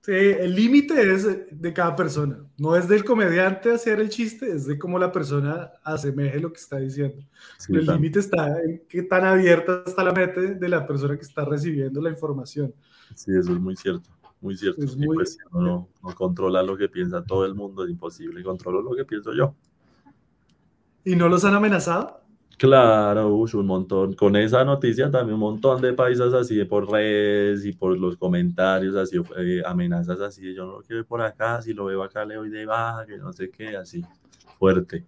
sí, 0.00 0.12
el 0.12 0.54
límite 0.54 1.12
es 1.12 1.26
de 1.50 1.72
cada 1.74 1.94
persona. 1.94 2.38
No 2.56 2.74
es 2.74 2.88
del 2.88 3.04
comediante 3.04 3.70
hacer 3.70 4.00
el 4.00 4.08
chiste, 4.08 4.50
es 4.50 4.64
de 4.66 4.78
cómo 4.78 4.98
la 4.98 5.12
persona 5.12 5.72
asemeje 5.82 6.40
lo 6.40 6.50
que 6.50 6.58
está 6.58 6.78
diciendo. 6.78 7.22
sí, 7.58 7.74
el 7.74 7.84
límite 7.84 8.18
está 8.20 8.62
en 8.62 8.82
qué 8.88 9.02
tan 9.02 9.26
abierta 9.26 9.82
está 9.84 10.02
la 10.02 10.12
mente 10.12 10.54
de 10.54 10.68
la 10.70 10.86
persona 10.86 11.16
que 11.16 11.22
está 11.22 11.44
recibiendo 11.44 12.00
la 12.00 12.08
información. 12.08 12.72
sí, 13.14 13.30
eso 13.38 13.52
es 13.52 13.60
muy 13.60 13.76
cierto, 13.76 14.08
muy 14.40 14.56
cierto. 14.56 14.82
Es 14.82 14.96
muy- 14.96 15.16
pues 15.16 15.36
no, 15.52 15.86
no 16.02 16.14
controla 16.14 16.62
lo 16.62 16.78
que 16.78 16.88
piensa 16.88 17.22
todo 17.22 17.44
el 17.44 17.54
mundo, 17.54 17.84
es 17.84 17.90
imposible. 17.90 18.42
Controlo 18.42 18.80
lo 18.80 18.96
que 18.96 19.04
pienso 19.04 19.34
yo. 19.34 19.54
¿Y 21.04 21.14
no 21.14 21.28
los 21.28 21.44
han 21.44 21.52
amenazado? 21.52 22.23
Claro, 22.56 23.34
ush, 23.34 23.56
un 23.56 23.66
montón. 23.66 24.14
Con 24.14 24.36
esa 24.36 24.64
noticia 24.64 25.10
también 25.10 25.34
un 25.34 25.40
montón 25.40 25.80
de 25.82 25.92
paisas 25.92 26.32
así 26.32 26.54
de 26.54 26.66
por 26.66 26.90
redes 26.90 27.64
y 27.64 27.72
por 27.72 27.98
los 27.98 28.16
comentarios, 28.16 28.94
así 28.96 29.20
eh, 29.36 29.62
amenazas 29.66 30.20
así 30.20 30.42
de 30.42 30.54
yo 30.54 30.64
no 30.64 30.72
lo 30.72 30.82
quiero 30.82 31.04
por 31.04 31.20
acá, 31.20 31.60
si 31.62 31.72
lo 31.72 31.86
veo 31.86 32.02
acá 32.02 32.24
le 32.24 32.36
doy 32.36 32.50
de 32.50 32.64
baja, 32.66 33.06
que 33.06 33.18
no 33.18 33.32
sé 33.32 33.50
qué, 33.50 33.76
así, 33.76 34.04
fuerte. 34.58 35.04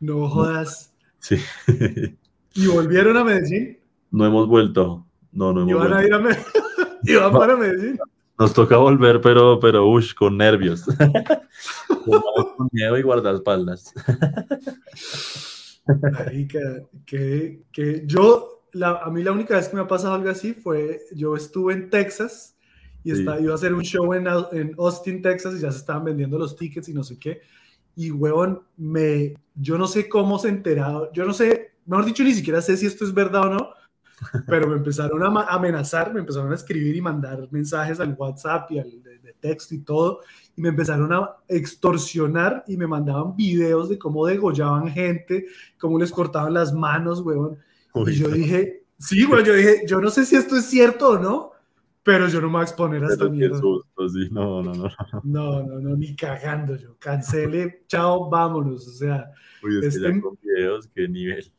No 0.00 0.28
jodas. 0.28 0.94
Sí. 1.18 1.36
¿Y 2.54 2.66
volvieron 2.66 3.16
a 3.16 3.24
Medellín? 3.24 3.78
No 4.10 4.26
hemos 4.26 4.48
vuelto. 4.48 5.06
No, 5.30 5.52
no 5.52 5.62
hemos 5.62 5.70
¿Iban 5.70 5.92
a 5.92 5.96
vuelto. 5.96 6.08
ir 6.08 6.14
a 6.14 6.18
Medellín? 6.18 6.44
¿Iban 7.04 7.32
para 7.32 7.56
Medellín? 7.56 7.98
Nos 8.38 8.52
toca 8.54 8.76
volver, 8.78 9.20
pero, 9.20 9.60
pero, 9.60 9.86
ush, 9.86 10.14
con 10.14 10.36
nervios. 10.36 10.82
con 10.82 12.20
con 12.56 12.68
miedo 12.72 12.98
y 12.98 13.02
guardaespaldas. 13.02 13.94
Marica, 15.86 16.60
que, 17.06 17.62
que 17.72 18.04
yo, 18.06 18.64
la, 18.72 18.98
a 18.98 19.10
mí 19.10 19.22
la 19.22 19.32
única 19.32 19.56
vez 19.56 19.68
que 19.68 19.76
me 19.76 19.82
ha 19.82 19.86
pasado 19.88 20.14
algo 20.14 20.30
así 20.30 20.54
fue, 20.54 21.00
yo 21.14 21.34
estuve 21.36 21.74
en 21.74 21.90
Texas 21.90 22.56
y 23.04 23.10
Sí. 23.10 23.18
estaba, 23.18 23.40
iba 23.40 23.52
a 23.52 23.56
hacer 23.56 23.74
un 23.74 23.82
show 23.82 24.14
en, 24.14 24.26
en 24.52 24.74
Austin, 24.78 25.20
Texas 25.22 25.54
y 25.56 25.60
ya 25.60 25.72
se 25.72 25.78
estaban 25.78 26.04
vendiendo 26.04 26.38
los 26.38 26.56
tickets 26.56 26.88
y 26.88 26.94
no 26.94 27.02
sé 27.02 27.18
qué. 27.18 27.40
Y 27.96 28.10
huevón, 28.10 28.62
me, 28.76 29.34
yo 29.54 29.76
no 29.76 29.86
sé 29.86 30.08
cómo 30.08 30.38
se 30.38 30.48
enterado, 30.48 31.12
yo 31.12 31.24
no 31.24 31.32
sé, 31.32 31.72
mejor 31.84 32.04
dicho, 32.04 32.22
ni 32.22 32.32
siquiera 32.32 32.62
sé 32.62 32.76
si 32.76 32.86
esto 32.86 33.04
es 33.04 33.12
verdad 33.12 33.46
o 33.48 33.50
no, 33.50 33.70
pero 34.46 34.68
me 34.68 34.76
empezaron 34.76 35.22
a 35.22 35.42
amenazar, 35.46 36.12
me 36.12 36.20
empezaron 36.20 36.52
a 36.52 36.54
escribir 36.54 36.94
y 36.96 37.00
mandar 37.00 37.48
mensajes 37.50 38.00
al 38.00 38.14
WhatsApp 38.14 38.70
y 38.70 38.78
al 38.78 39.02
de, 39.02 39.18
de 39.18 39.32
texto 39.34 39.74
y 39.74 39.78
todo, 39.78 40.20
y 40.56 40.60
me 40.62 40.68
empezaron 40.68 41.12
a 41.12 41.36
extorsionar 41.48 42.64
y 42.66 42.76
me 42.76 42.86
mandaban 42.86 43.34
videos 43.36 43.88
de 43.88 43.98
cómo 43.98 44.26
degollaban 44.26 44.88
gente, 44.88 45.46
cómo 45.78 45.98
les 45.98 46.10
cortaban 46.10 46.54
las 46.54 46.72
manos, 46.72 47.20
weón. 47.20 47.58
Uy, 47.94 48.12
y 48.12 48.14
yo 48.16 48.28
dije, 48.28 48.84
sí, 48.98 49.24
weón, 49.26 49.44
yo 49.44 49.54
dije, 49.54 49.82
yo 49.86 50.00
no 50.00 50.10
sé 50.10 50.24
si 50.24 50.36
esto 50.36 50.56
es 50.56 50.64
cierto 50.66 51.10
o 51.10 51.18
no, 51.18 51.52
pero 52.04 52.26
yo 52.28 52.40
no 52.40 52.48
me 52.48 52.54
voy 52.54 52.60
a 52.62 52.64
exponer 52.64 53.04
a 53.04 53.08
esta 53.08 53.28
mierda. 53.28 53.58
susto, 53.60 54.08
sí, 54.08 54.28
no, 54.32 54.62
no, 54.62 54.72
no. 54.74 54.88
No, 55.22 55.62
no, 55.62 55.80
no, 55.80 55.96
ni 55.96 56.16
cagando 56.16 56.74
yo. 56.76 56.96
Cancele, 56.98 57.84
chao, 57.86 58.28
vámonos. 58.28 58.88
O 58.88 58.92
sea, 58.92 59.30
Uy, 59.62 59.74
es 59.76 59.80
que 59.80 59.86
Este- 59.86 60.00
ya 60.14 60.20
con 60.20 60.36
videos, 60.42 60.88
qué 60.94 61.06
nivel. 61.08 61.52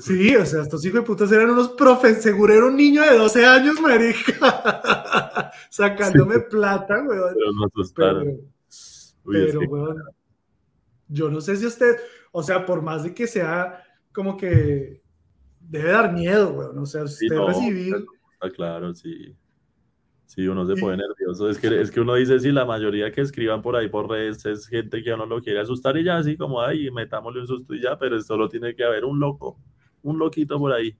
Sí, 0.00 0.34
o 0.36 0.46
sea, 0.46 0.62
estos 0.62 0.84
hijos 0.84 1.00
de 1.00 1.06
putas 1.06 1.30
eran 1.32 1.50
unos 1.50 1.70
profes. 1.70 2.22
Seguro 2.22 2.52
era 2.52 2.66
un 2.66 2.76
niño 2.76 3.02
de 3.02 3.16
12 3.16 3.44
años, 3.44 3.80
marica. 3.80 5.50
Sacándome 5.70 6.40
plata, 6.40 7.02
weón. 7.02 7.34
Pero 7.34 7.52
nos 7.52 7.66
asustaron. 7.72 8.24
Pero, 8.24 8.40
Uy, 9.24 9.46
pero, 9.46 9.60
weón, 9.60 10.02
yo 11.08 11.30
no 11.30 11.40
sé 11.40 11.56
si 11.56 11.66
usted, 11.66 11.96
o 12.32 12.42
sea, 12.42 12.64
por 12.64 12.82
más 12.82 13.04
de 13.04 13.14
que 13.14 13.26
sea 13.26 13.82
como 14.12 14.36
que 14.36 15.02
debe 15.60 15.90
dar 15.90 16.12
miedo, 16.12 16.52
weón. 16.52 16.78
O 16.78 16.86
sea, 16.86 17.06
sí, 17.06 17.26
usted 17.26 17.36
no, 17.36 17.48
recibir. 17.48 18.04
Está 18.34 18.50
claro, 18.50 18.94
sí. 18.94 19.36
Sí, 20.34 20.48
uno 20.48 20.64
se 20.64 20.80
pone 20.80 20.96
nervioso. 20.96 21.50
Es 21.50 21.58
que, 21.58 21.78
es 21.78 21.90
que 21.90 22.00
uno 22.00 22.14
dice, 22.14 22.40
sí, 22.40 22.52
la 22.52 22.64
mayoría 22.64 23.12
que 23.12 23.20
escriban 23.20 23.60
por 23.60 23.76
ahí 23.76 23.90
por 23.90 24.08
redes 24.08 24.46
es 24.46 24.66
gente 24.66 25.02
que 25.02 25.10
a 25.10 25.14
uno 25.14 25.26
lo 25.26 25.42
quiere 25.42 25.60
asustar 25.60 25.94
y 25.98 26.04
ya, 26.04 26.16
así 26.16 26.38
como, 26.38 26.62
ay, 26.62 26.90
metámosle 26.90 27.42
un 27.42 27.46
susto 27.46 27.74
y 27.74 27.82
ya, 27.82 27.98
pero 27.98 28.18
solo 28.22 28.48
tiene 28.48 28.74
que 28.74 28.82
haber 28.82 29.04
un 29.04 29.20
loco, 29.20 29.58
un 30.02 30.18
loquito 30.18 30.58
por 30.58 30.72
ahí 30.72 30.96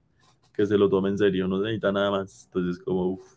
que 0.53 0.65
se 0.65 0.77
lo 0.77 0.89
tome 0.89 1.09
en 1.09 1.17
serio, 1.17 1.47
no 1.47 1.57
se 1.57 1.63
necesita 1.63 1.91
nada 1.91 2.11
más. 2.11 2.45
Entonces, 2.45 2.83
como, 2.83 3.07
uff, 3.13 3.35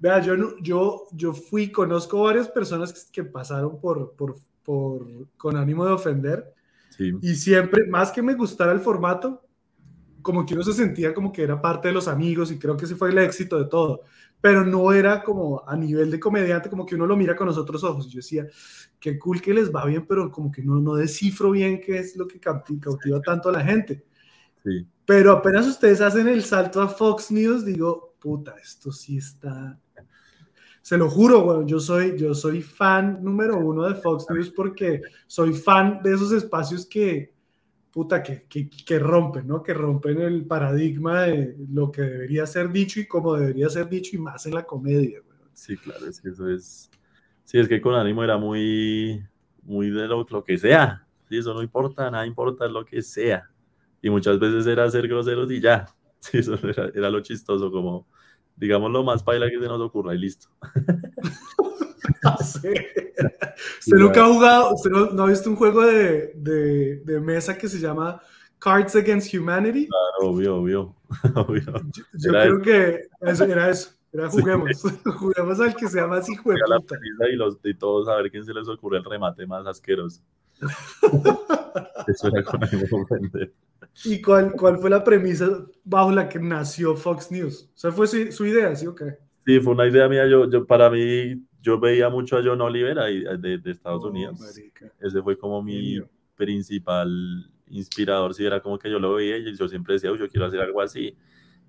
Vea, 0.00 0.20
yo, 0.20 0.34
yo, 0.60 1.06
yo 1.12 1.32
fui, 1.32 1.72
conozco 1.72 2.22
varias 2.22 2.48
personas 2.48 2.92
que, 2.92 3.00
que 3.12 3.24
pasaron 3.24 3.80
por, 3.80 4.12
por, 4.12 4.36
por, 4.62 5.06
con 5.36 5.56
ánimo 5.56 5.84
de 5.84 5.92
ofender 5.92 6.54
sí, 6.90 7.12
y 7.20 7.34
siempre, 7.34 7.86
más 7.88 8.12
que 8.12 8.22
me 8.22 8.34
gustara 8.34 8.72
el 8.72 8.80
formato, 8.80 9.42
como 10.22 10.46
que 10.46 10.54
uno 10.54 10.62
se 10.62 10.72
sentía 10.72 11.14
como 11.14 11.32
que 11.32 11.42
era 11.42 11.60
parte 11.60 11.88
de 11.88 11.94
los 11.94 12.06
amigos 12.06 12.52
y 12.52 12.58
creo 12.58 12.76
que 12.76 12.84
ese 12.84 12.96
fue 12.96 13.10
el 13.10 13.18
éxito 13.18 13.58
de 13.58 13.64
todo, 13.68 14.02
pero 14.40 14.64
no 14.64 14.92
era 14.92 15.22
como 15.24 15.62
a 15.66 15.76
nivel 15.76 16.10
de 16.10 16.20
comediante, 16.20 16.70
como 16.70 16.86
que 16.86 16.94
uno 16.94 17.06
lo 17.06 17.16
mira 17.16 17.34
con 17.34 17.46
los 17.46 17.58
otros 17.58 17.82
ojos. 17.82 18.06
Y 18.06 18.10
yo 18.10 18.18
decía, 18.18 18.46
qué 19.00 19.18
cool 19.18 19.40
que 19.40 19.54
les 19.54 19.74
va 19.74 19.84
bien, 19.86 20.06
pero 20.06 20.30
como 20.30 20.52
que 20.52 20.62
no, 20.62 20.76
no 20.80 20.94
descifro 20.94 21.50
bien 21.50 21.80
qué 21.80 21.98
es 21.98 22.16
lo 22.16 22.28
que 22.28 22.40
cauti- 22.40 22.78
cautiva 22.78 23.20
tanto 23.20 23.48
a 23.48 23.52
la 23.52 23.64
gente. 23.64 24.04
Sí. 24.64 24.86
Pero 25.08 25.32
apenas 25.32 25.66
ustedes 25.66 26.02
hacen 26.02 26.28
el 26.28 26.44
salto 26.44 26.82
a 26.82 26.88
Fox 26.88 27.30
News, 27.30 27.64
digo, 27.64 28.14
puta, 28.18 28.54
esto 28.62 28.92
sí 28.92 29.16
está. 29.16 29.78
Se 30.82 30.98
lo 30.98 31.08
juro, 31.08 31.42
bueno, 31.44 31.66
yo 31.66 31.80
soy, 31.80 32.18
yo 32.18 32.34
soy 32.34 32.60
fan 32.60 33.22
número 33.22 33.58
uno 33.58 33.88
de 33.88 33.94
Fox 33.94 34.26
News 34.28 34.50
porque 34.50 35.00
soy 35.26 35.54
fan 35.54 36.02
de 36.02 36.14
esos 36.14 36.32
espacios 36.32 36.84
que, 36.84 37.32
puta, 37.90 38.22
que, 38.22 38.44
que, 38.44 38.68
que 38.68 38.98
rompen, 38.98 39.46
¿no? 39.46 39.62
Que 39.62 39.72
rompen 39.72 40.20
el 40.20 40.44
paradigma 40.46 41.22
de 41.22 41.56
lo 41.70 41.90
que 41.90 42.02
debería 42.02 42.46
ser 42.46 42.70
dicho 42.70 43.00
y 43.00 43.06
cómo 43.06 43.34
debería 43.34 43.70
ser 43.70 43.88
dicho 43.88 44.14
y 44.14 44.18
más 44.18 44.44
en 44.44 44.54
la 44.54 44.64
comedia, 44.64 45.20
güey. 45.24 45.38
Sí, 45.54 45.76
claro, 45.76 46.06
es 46.06 46.20
que 46.20 46.28
eso 46.28 46.48
es. 46.48 46.90
Sí, 47.44 47.58
es 47.58 47.66
que 47.66 47.80
con 47.80 47.94
ánimo 47.94 48.22
era 48.22 48.36
muy, 48.36 49.24
muy 49.62 49.90
de 49.90 50.06
lo, 50.06 50.26
lo 50.28 50.44
que 50.44 50.58
sea. 50.58 51.06
Sí, 51.28 51.38
eso 51.38 51.54
no 51.54 51.62
importa, 51.62 52.10
nada 52.10 52.26
importa 52.26 52.68
lo 52.68 52.84
que 52.84 53.00
sea. 53.02 53.50
Y 54.02 54.10
muchas 54.10 54.38
veces 54.38 54.66
era 54.66 54.90
ser 54.90 55.08
groseros 55.08 55.50
y 55.50 55.60
ya. 55.60 55.86
Sí, 56.20 56.38
eso 56.38 56.58
era, 56.64 56.90
era 56.92 57.10
lo 57.10 57.20
chistoso, 57.20 57.70
como, 57.70 58.08
digamos, 58.56 58.90
lo 58.90 59.04
más 59.04 59.22
paila 59.22 59.48
que 59.48 59.60
se 59.60 59.68
nos 59.68 59.80
ocurra 59.80 60.16
y 60.16 60.18
listo. 60.18 60.48
Sí. 62.42 62.68
Usted 63.80 63.96
nunca 63.96 64.24
ha 64.24 64.32
jugado, 64.32 64.74
usted 64.74 64.90
no, 64.90 65.06
no 65.10 65.24
ha 65.24 65.28
visto 65.28 65.50
un 65.50 65.56
juego 65.56 65.84
de, 65.84 66.32
de, 66.36 66.96
de 67.04 67.20
mesa 67.20 67.56
que 67.56 67.68
se 67.68 67.78
llama 67.78 68.20
Cards 68.58 68.96
Against 68.96 69.34
Humanity. 69.34 69.88
Claro, 69.88 70.32
obvio, 70.32 70.56
obvio. 70.56 70.94
obvio. 71.34 71.62
Yo, 72.14 72.30
creo 72.30 72.62
que 72.62 73.08
eso 73.20 73.44
era 73.44 73.70
eso. 73.70 73.90
Era 74.12 74.30
Sí. 74.30 74.40
juguemos. 74.40 74.82
juguemos 75.18 75.60
al 75.60 75.76
que 75.76 75.86
se 75.86 76.00
llama 76.00 76.16
así, 76.16 76.34
la 76.34 76.80
premisa 76.80 77.28
y, 77.30 77.36
los, 77.36 77.58
y 77.62 77.74
todos 77.74 78.08
a 78.08 78.16
ver 78.16 78.30
quién 78.30 78.44
se 78.44 78.54
les 78.54 78.66
ocurre 78.68 78.98
el 78.98 79.04
remate 79.04 79.46
más 79.46 79.66
asqueroso. 79.66 80.22
Eso 82.06 82.28
era 82.28 82.42
con. 82.44 82.60
¿Y 84.04 84.22
cuál, 84.22 84.52
cuál 84.52 84.78
fue 84.78 84.90
la 84.90 85.02
premisa 85.02 85.48
bajo 85.84 86.12
la 86.12 86.28
que 86.28 86.38
nació 86.38 86.96
Fox 86.96 87.30
News? 87.30 87.70
O 87.74 87.78
sea, 87.78 87.90
fue 87.92 88.06
su, 88.06 88.30
su 88.32 88.46
idea, 88.46 88.74
¿sí 88.76 88.86
o 88.86 88.94
qué? 88.94 89.18
Sí, 89.44 89.60
fue 89.60 89.72
una 89.72 89.86
idea 89.86 90.08
mía. 90.08 90.26
Yo, 90.26 90.48
yo, 90.48 90.66
para 90.66 90.90
mí, 90.90 91.42
yo 91.60 91.78
veía 91.80 92.08
mucho 92.08 92.36
a 92.36 92.42
John 92.44 92.60
Oliver 92.60 92.98
ahí, 92.98 93.24
de, 93.38 93.58
de 93.58 93.70
Estados 93.70 94.04
Oh, 94.04 94.08
Unidos. 94.08 94.38
marica. 94.40 94.92
Ese 95.00 95.22
fue 95.22 95.36
como 95.38 95.62
mi 95.62 96.00
principal 96.36 97.08
inspirador. 97.68 98.34
Sí, 98.34 98.44
era 98.44 98.60
como 98.60 98.78
que 98.78 98.90
yo 98.90 98.98
lo 98.98 99.14
veía 99.14 99.36
y 99.38 99.54
yo 99.56 99.68
siempre 99.68 99.94
decía, 99.94 100.12
"Uy, 100.12 100.18
yo 100.18 100.28
quiero 100.28 100.46
hacer 100.46 100.60
algo 100.60 100.80
así. 100.80 101.16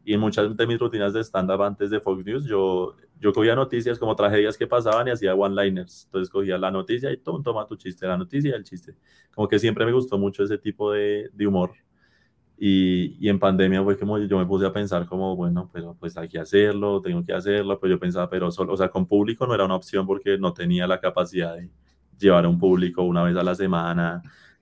Y 0.06 0.14
en 0.14 0.20
muchas 0.20 0.56
de 0.56 0.68
mis 0.68 0.80
rutinas 0.80 1.14
de 1.14 1.22
stand-up 1.24 1.62
antes 1.62 1.90
de 1.90 2.00
Fox 2.00 2.26
News, 2.26 2.46
yo, 2.46 2.96
yo 3.20 3.34
cogía 3.34 3.56
noticias 3.56 4.00
como 4.00 4.16
tragedias 4.16 4.58
que 4.58 4.66
pasaban 4.66 5.08
y 5.08 5.12
hacía 5.12 5.36
one-liners. 5.36 6.06
Entonces 6.06 6.30
cogía 6.30 6.58
la 6.58 6.72
noticia 6.72 7.12
y 7.12 7.18
toma, 7.18 7.44
toma 7.44 7.68
tu 7.68 7.76
chiste, 7.76 8.08
la 8.08 8.18
noticia 8.18 8.52
y 8.52 8.54
el 8.54 8.64
chiste. 8.64 8.96
Como 9.34 9.48
que 9.48 9.60
siempre 9.60 9.86
me 9.86 9.92
gustó 9.92 10.18
mucho 10.18 10.44
ese 10.44 10.58
tipo 10.58 10.92
de, 10.92 11.30
de 11.34 11.48
humor. 11.48 11.72
Y, 12.58 13.18
y 13.20 13.30
en 13.30 13.40
pandemia 13.40 13.84
fue 13.84 13.98
como 13.98 14.18
yo 14.18 14.38
me 14.38 14.46
puse 14.46 14.66
a 14.66 14.74
pensar 14.74 15.06
como, 15.06 15.36
bueno, 15.36 15.70
pero 15.72 15.96
pues 16.00 16.18
hay 16.18 16.28
que 16.28 16.40
hacerlo, 16.40 17.02
tengo 17.02 17.24
que 17.24 17.34
hacerlo, 17.34 17.80
pero 17.80 17.96
yo 17.96 18.00
pensaba, 18.00 18.30
pero 18.30 18.52
solo, 18.52 18.74
o 18.74 18.78
sea, 18.78 18.90
con 18.90 19.06
público 19.06 19.48
no 19.48 19.54
era 19.54 19.64
una 19.66 19.76
opción 19.76 20.06
porque 20.06 20.38
no 20.38 20.54
tenía 20.54 20.86
la 20.86 21.00
capacidad 21.00 21.56
de 21.56 21.70
llevar 22.18 22.46
a 22.46 22.50
un 22.50 22.60
público 22.60 23.04
una 23.04 23.24
vez 23.24 23.36
a 23.38 23.44
la 23.44 23.56
semana 23.56 24.22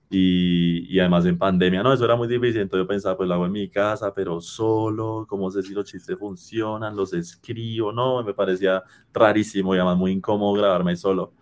y, 0.10 0.88
y 0.94 1.00
además 1.00 1.26
en 1.26 1.38
pandemia, 1.38 1.84
no, 1.84 1.92
eso 1.94 2.06
era 2.06 2.16
muy 2.16 2.28
difícil, 2.28 2.62
entonces 2.62 2.86
yo 2.86 2.88
pensaba, 2.88 3.18
pues 3.18 3.28
lo 3.28 3.36
hago 3.36 3.46
en 3.46 3.52
mi 3.52 3.70
casa, 3.70 4.14
pero 4.14 4.40
solo, 4.40 5.26
¿cómo 5.28 5.52
sé 5.52 5.62
si 5.64 5.74
los 5.74 5.86
chistes 5.86 6.18
funcionan? 6.18 6.96
¿Los 6.96 7.14
escribo? 7.14 7.92
No, 7.92 8.24
me 8.24 8.34
parecía 8.34 8.84
rarísimo 9.14 9.76
y 9.76 9.78
además 9.80 9.98
muy 9.98 10.12
incómodo 10.12 10.54
grabarme 10.54 10.96
solo. 10.96 11.34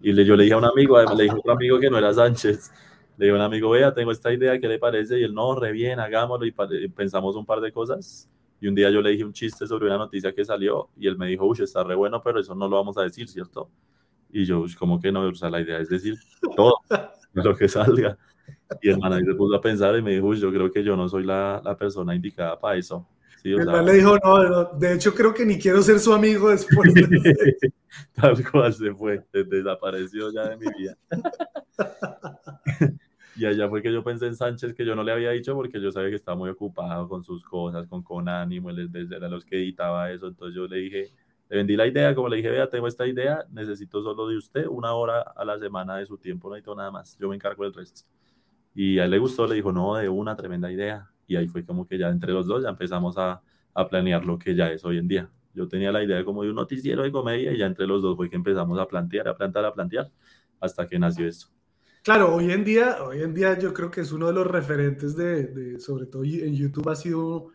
Y 0.00 0.12
le, 0.12 0.24
yo 0.24 0.36
le 0.36 0.44
dije 0.44 0.54
a 0.54 0.58
un 0.58 0.64
amigo, 0.64 0.96
además 0.96 1.16
le 1.16 1.24
dije 1.24 1.36
a 1.36 1.38
otro 1.38 1.52
amigo 1.52 1.78
que 1.80 1.90
no 1.90 1.98
era 1.98 2.12
Sánchez, 2.12 2.70
le 3.16 3.26
dije 3.26 3.32
a 3.32 3.36
un 3.38 3.42
amigo, 3.44 3.70
vea, 3.70 3.94
tengo 3.94 4.12
esta 4.12 4.32
idea, 4.32 4.58
¿qué 4.60 4.68
le 4.68 4.78
parece? 4.78 5.18
Y 5.20 5.24
él, 5.24 5.34
no, 5.34 5.54
re 5.54 5.72
bien, 5.72 6.00
hagámoslo, 6.00 6.46
y 6.46 6.54
y 6.84 6.88
pensamos 6.88 7.36
un 7.36 7.46
par 7.46 7.60
de 7.60 7.72
cosas. 7.72 8.28
Y 8.60 8.68
un 8.68 8.74
día 8.74 8.90
yo 8.90 9.00
le 9.00 9.10
dije 9.10 9.24
un 9.24 9.32
chiste 9.32 9.66
sobre 9.66 9.86
una 9.86 9.98
noticia 9.98 10.32
que 10.34 10.44
salió, 10.44 10.90
y 10.96 11.06
él 11.08 11.16
me 11.18 11.26
dijo, 11.28 11.46
uy, 11.46 11.58
está 11.62 11.82
re 11.84 11.94
bueno, 11.94 12.22
pero 12.22 12.40
eso 12.40 12.54
no 12.54 12.68
lo 12.68 12.76
vamos 12.76 12.96
a 12.98 13.02
decir, 13.02 13.28
¿cierto? 13.28 13.70
Y 14.32 14.44
yo, 14.46 14.60
"Uy, 14.60 14.74
¿cómo 14.74 15.00
que 15.00 15.12
no? 15.12 15.22
O 15.28 15.34
sea, 15.34 15.50
la 15.50 15.60
idea 15.60 15.78
es 15.78 15.88
decir 15.90 16.16
todo, 16.56 16.74
lo 17.34 17.56
que 17.56 17.68
salga. 17.68 18.16
Y 18.80 18.88
el 18.90 18.98
man 18.98 19.12
ahí 19.12 19.24
se 19.24 19.34
puso 19.34 19.54
a 19.54 19.60
pensar 19.60 19.96
y 19.96 20.02
me 20.02 20.12
dijo, 20.12 20.34
yo 20.34 20.50
creo 20.52 20.70
que 20.70 20.82
yo 20.82 20.96
no 20.96 21.08
soy 21.08 21.24
la, 21.24 21.60
la 21.64 21.76
persona 21.76 22.14
indicada 22.14 22.58
para 22.58 22.76
eso. 22.76 23.06
Sí, 23.42 23.52
o 23.52 23.58
El 23.58 23.64
sea, 23.64 23.72
man 23.72 23.86
le 23.86 23.92
dijo, 23.94 24.16
no, 24.22 24.48
no, 24.48 24.64
de 24.78 24.94
hecho 24.94 25.14
creo 25.14 25.34
que 25.34 25.44
ni 25.44 25.58
quiero 25.58 25.82
ser 25.82 25.98
su 25.98 26.12
amigo 26.12 26.48
después. 26.50 26.92
de- 26.94 27.72
Tal 28.14 28.50
cual 28.50 28.72
se 28.72 28.92
fue, 28.94 29.24
de- 29.32 29.44
desapareció 29.44 30.30
ya 30.32 30.48
de 30.48 30.56
mi 30.56 30.66
vida. 30.78 30.96
Y 33.34 33.46
allá 33.46 33.66
fue 33.66 33.80
que 33.80 33.90
yo 33.90 34.04
pensé 34.04 34.26
en 34.26 34.36
Sánchez, 34.36 34.74
que 34.74 34.84
yo 34.84 34.94
no 34.94 35.02
le 35.02 35.10
había 35.10 35.30
dicho 35.30 35.54
porque 35.54 35.80
yo 35.80 35.90
sabía 35.90 36.10
que 36.10 36.16
estaba 36.16 36.36
muy 36.36 36.50
ocupado 36.50 37.08
con 37.08 37.24
sus 37.24 37.42
cosas, 37.42 37.86
con 37.88 38.02
con 38.02 38.28
ánimo, 38.28 38.68
él 38.68 38.90
era 39.10 39.26
los 39.26 39.42
que 39.46 39.56
editaba 39.56 40.10
eso. 40.12 40.26
Entonces 40.26 40.54
yo 40.54 40.66
le 40.66 40.76
dije, 40.76 41.08
le 41.52 41.58
vendí 41.58 41.76
la 41.76 41.86
idea, 41.86 42.14
como 42.16 42.28
le 42.30 42.38
dije, 42.38 42.50
vea, 42.50 42.68
tengo 42.70 42.88
esta 42.88 43.06
idea, 43.06 43.44
necesito 43.50 44.02
solo 44.02 44.26
de 44.28 44.38
usted 44.38 44.66
una 44.66 44.94
hora 44.94 45.20
a 45.20 45.44
la 45.44 45.58
semana 45.58 45.98
de 45.98 46.06
su 46.06 46.16
tiempo, 46.18 46.48
no 46.48 46.54
necesito 46.54 46.74
nada 46.74 46.90
más, 46.90 47.16
yo 47.18 47.28
me 47.28 47.36
encargo 47.36 47.64
del 47.64 47.74
resto. 47.74 48.02
Y 48.74 48.98
a 48.98 49.04
él 49.04 49.10
le 49.12 49.18
gustó, 49.18 49.46
le 49.46 49.56
dijo, 49.56 49.72
no, 49.72 49.94
de 49.96 50.08
una 50.08 50.36
tremenda 50.36 50.72
idea. 50.72 51.10
Y 51.26 51.36
ahí 51.36 51.48
fue 51.48 51.64
como 51.64 51.86
que 51.86 51.98
ya 51.98 52.08
entre 52.08 52.32
los 52.32 52.46
dos 52.46 52.62
ya 52.64 52.70
empezamos 52.70 53.18
a, 53.18 53.42
a 53.74 53.88
planear 53.88 54.24
lo 54.24 54.38
que 54.38 54.54
ya 54.54 54.70
es 54.72 54.84
hoy 54.84 54.98
en 54.98 55.08
día. 55.08 55.30
Yo 55.54 55.68
tenía 55.68 55.92
la 55.92 56.02
idea 56.02 56.24
como 56.24 56.42
de 56.42 56.50
un 56.50 56.56
noticiero 56.56 57.02
de 57.02 57.12
comedia 57.12 57.52
y 57.52 57.58
ya 57.58 57.66
entre 57.66 57.86
los 57.86 58.02
dos 58.02 58.16
fue 58.16 58.30
que 58.30 58.36
empezamos 58.36 58.78
a 58.78 58.86
plantear, 58.88 59.28
a 59.28 59.36
plantear, 59.36 59.64
a 59.66 59.74
plantear, 59.74 60.10
hasta 60.60 60.86
que 60.86 60.98
nació 60.98 61.26
esto. 61.28 61.48
Claro, 62.02 62.34
hoy 62.34 62.50
en 62.50 62.64
día, 62.64 63.02
hoy 63.04 63.22
en 63.22 63.32
día 63.34 63.58
yo 63.58 63.72
creo 63.72 63.90
que 63.90 64.00
es 64.00 64.10
uno 64.12 64.26
de 64.26 64.32
los 64.32 64.46
referentes 64.46 65.16
de, 65.16 65.46
de- 65.46 65.80
sobre 65.80 66.06
todo 66.06 66.24
en 66.24 66.54
YouTube 66.54 66.88
ha 66.90 66.96
sido, 66.96 67.48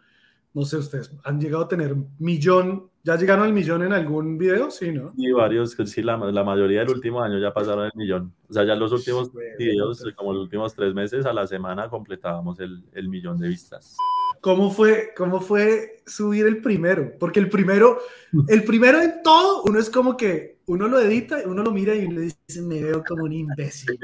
no 0.58 0.66
sé, 0.66 0.78
ustedes 0.78 1.12
han 1.24 1.40
llegado 1.40 1.66
a 1.66 1.68
tener 1.68 1.96
millón, 2.18 2.90
¿ya 3.04 3.16
llegaron 3.16 3.46
al 3.46 3.54
millón 3.54 3.84
en 3.84 3.94
algún 3.94 4.40
video? 4.40 4.72
Sí, 4.72 4.92
¿no? 4.92 5.14
Y 5.16 5.32
varios, 5.32 5.78
sí, 5.86 6.02
la, 6.02 6.18
la 6.18 6.44
mayoría 6.44 6.80
del 6.80 6.90
último 6.90 7.22
año 7.22 7.38
ya 7.38 7.54
pasaron 7.54 7.86
el 7.86 7.92
millón. 7.94 8.34
O 8.50 8.54
sea, 8.54 8.64
ya 8.64 8.74
los 8.74 8.92
últimos 8.92 9.32
videos, 9.60 10.04
como 10.16 10.34
los 10.34 10.42
últimos 10.42 10.74
tres 10.74 10.96
meses 10.96 11.28
a 11.28 11.34
la 11.34 11.46
semana, 11.46 11.90
completábamos 11.90 12.60
el, 12.60 12.84
el 12.94 13.08
millón 13.08 13.38
de 13.38 13.50
vistas. 13.50 13.98
¿Cómo 14.42 14.72
fue, 14.72 15.14
¿Cómo 15.16 15.42
fue 15.42 15.98
subir 16.08 16.48
el 16.48 16.60
primero? 16.60 17.14
Porque 17.20 17.40
el 17.40 17.50
primero, 17.50 18.00
el 18.48 18.64
primero 18.64 19.00
en 19.00 19.22
todo, 19.22 19.62
uno 19.64 19.78
es 19.78 19.92
como 19.92 20.18
que 20.18 20.57
uno 20.68 20.88
lo 20.88 21.00
edita, 21.00 21.38
uno 21.46 21.64
lo 21.64 21.72
mira 21.72 21.96
y 21.96 22.06
uno 22.06 22.20
dice, 22.22 22.62
me 22.62 22.84
veo 22.84 23.02
como 23.08 23.24
un 23.24 23.32
imbécil. 23.32 23.98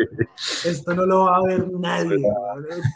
Esto 0.66 0.94
no 0.96 1.06
lo 1.06 1.26
va 1.26 1.38
a 1.38 1.44
ver 1.44 1.70
nadie. 1.72 2.24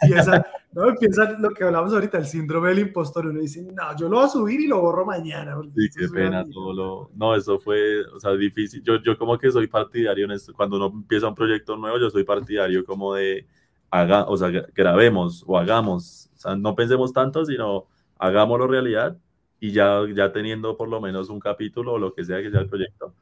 Empieza, 0.02 0.44
¿no? 0.72 0.88
Empieza 0.88 1.32
lo 1.38 1.50
que 1.50 1.64
hablamos 1.64 1.92
ahorita, 1.92 2.16
el 2.18 2.26
síndrome 2.26 2.70
del 2.70 2.78
impostor. 2.78 3.26
Uno 3.26 3.40
dice, 3.40 3.62
no, 3.62 3.94
yo 3.96 4.08
lo 4.08 4.16
voy 4.16 4.24
a 4.24 4.28
subir 4.28 4.60
y 4.62 4.66
lo 4.66 4.80
borro 4.80 5.04
mañana. 5.04 5.54
Sí, 5.76 5.88
qué 5.94 6.08
pena 6.08 6.42
mierda". 6.42 6.50
todo 6.52 6.72
lo... 6.72 7.10
No, 7.14 7.34
eso 7.34 7.58
fue, 7.58 8.04
o 8.06 8.18
sea, 8.18 8.32
difícil. 8.32 8.82
Yo, 8.82 9.02
yo 9.02 9.18
como 9.18 9.36
que 9.36 9.50
soy 9.50 9.66
partidario 9.66 10.24
en 10.24 10.30
esto. 10.30 10.54
Cuando 10.54 10.76
uno 10.76 10.86
empieza 10.86 11.28
un 11.28 11.34
proyecto 11.34 11.76
nuevo, 11.76 11.98
yo 11.98 12.08
soy 12.08 12.24
partidario 12.24 12.84
como 12.86 13.14
de, 13.14 13.46
haga, 13.90 14.24
o 14.24 14.36
sea, 14.38 14.48
gra- 14.48 14.68
grabemos 14.74 15.44
o 15.46 15.58
hagamos. 15.58 16.30
O 16.36 16.38
sea, 16.38 16.56
no 16.56 16.74
pensemos 16.74 17.12
tanto, 17.12 17.44
sino 17.44 17.84
hagámoslo 18.18 18.66
realidad 18.66 19.16
y 19.60 19.72
ya, 19.72 20.00
ya 20.14 20.32
teniendo 20.32 20.76
por 20.76 20.88
lo 20.88 21.00
menos 21.00 21.28
un 21.28 21.38
capítulo 21.38 21.92
o 21.92 21.98
lo 21.98 22.14
que 22.14 22.24
sea 22.24 22.40
que 22.42 22.50
sea 22.50 22.60
el 22.60 22.68
proyecto, 22.68 23.12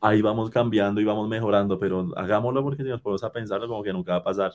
ahí 0.00 0.22
vamos 0.22 0.50
cambiando 0.50 1.00
y 1.00 1.04
vamos 1.04 1.28
mejorando, 1.28 1.78
pero 1.78 2.10
hagámoslo 2.16 2.62
porque 2.62 2.82
si 2.82 2.88
nos 2.88 3.00
ponemos 3.00 3.24
a 3.24 3.32
pensarlo 3.32 3.68
como 3.68 3.82
que 3.82 3.92
nunca 3.92 4.12
va 4.12 4.18
a 4.18 4.24
pasar. 4.24 4.52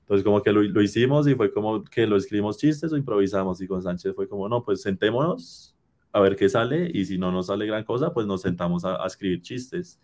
Entonces 0.00 0.24
como 0.24 0.42
que 0.42 0.52
lo, 0.52 0.62
lo, 0.62 0.82
hicimos 0.82 1.28
y 1.28 1.34
fue 1.34 1.52
como 1.52 1.84
que 1.84 2.06
lo 2.06 2.16
escribimos 2.16 2.58
chistes 2.58 2.92
o 2.92 2.96
improvisamos 2.96 3.60
y 3.60 3.66
con 3.66 3.82
Sánchez 3.82 4.14
fue 4.14 4.28
como, 4.28 4.48
no, 4.48 4.64
pues 4.64 4.82
sentémonos 4.82 5.76
a 6.12 6.20
ver 6.20 6.36
qué 6.36 6.48
sale 6.48 6.90
y 6.92 7.04
si 7.04 7.18
no 7.18 7.30
nos 7.30 7.46
sale 7.48 7.66
gran 7.66 7.84
cosa, 7.84 8.12
pues 8.12 8.26
nos 8.26 8.40
sentamos 8.40 8.84
a, 8.84 9.02
a 9.02 9.06
escribir 9.06 9.42
chistes. 9.42 10.00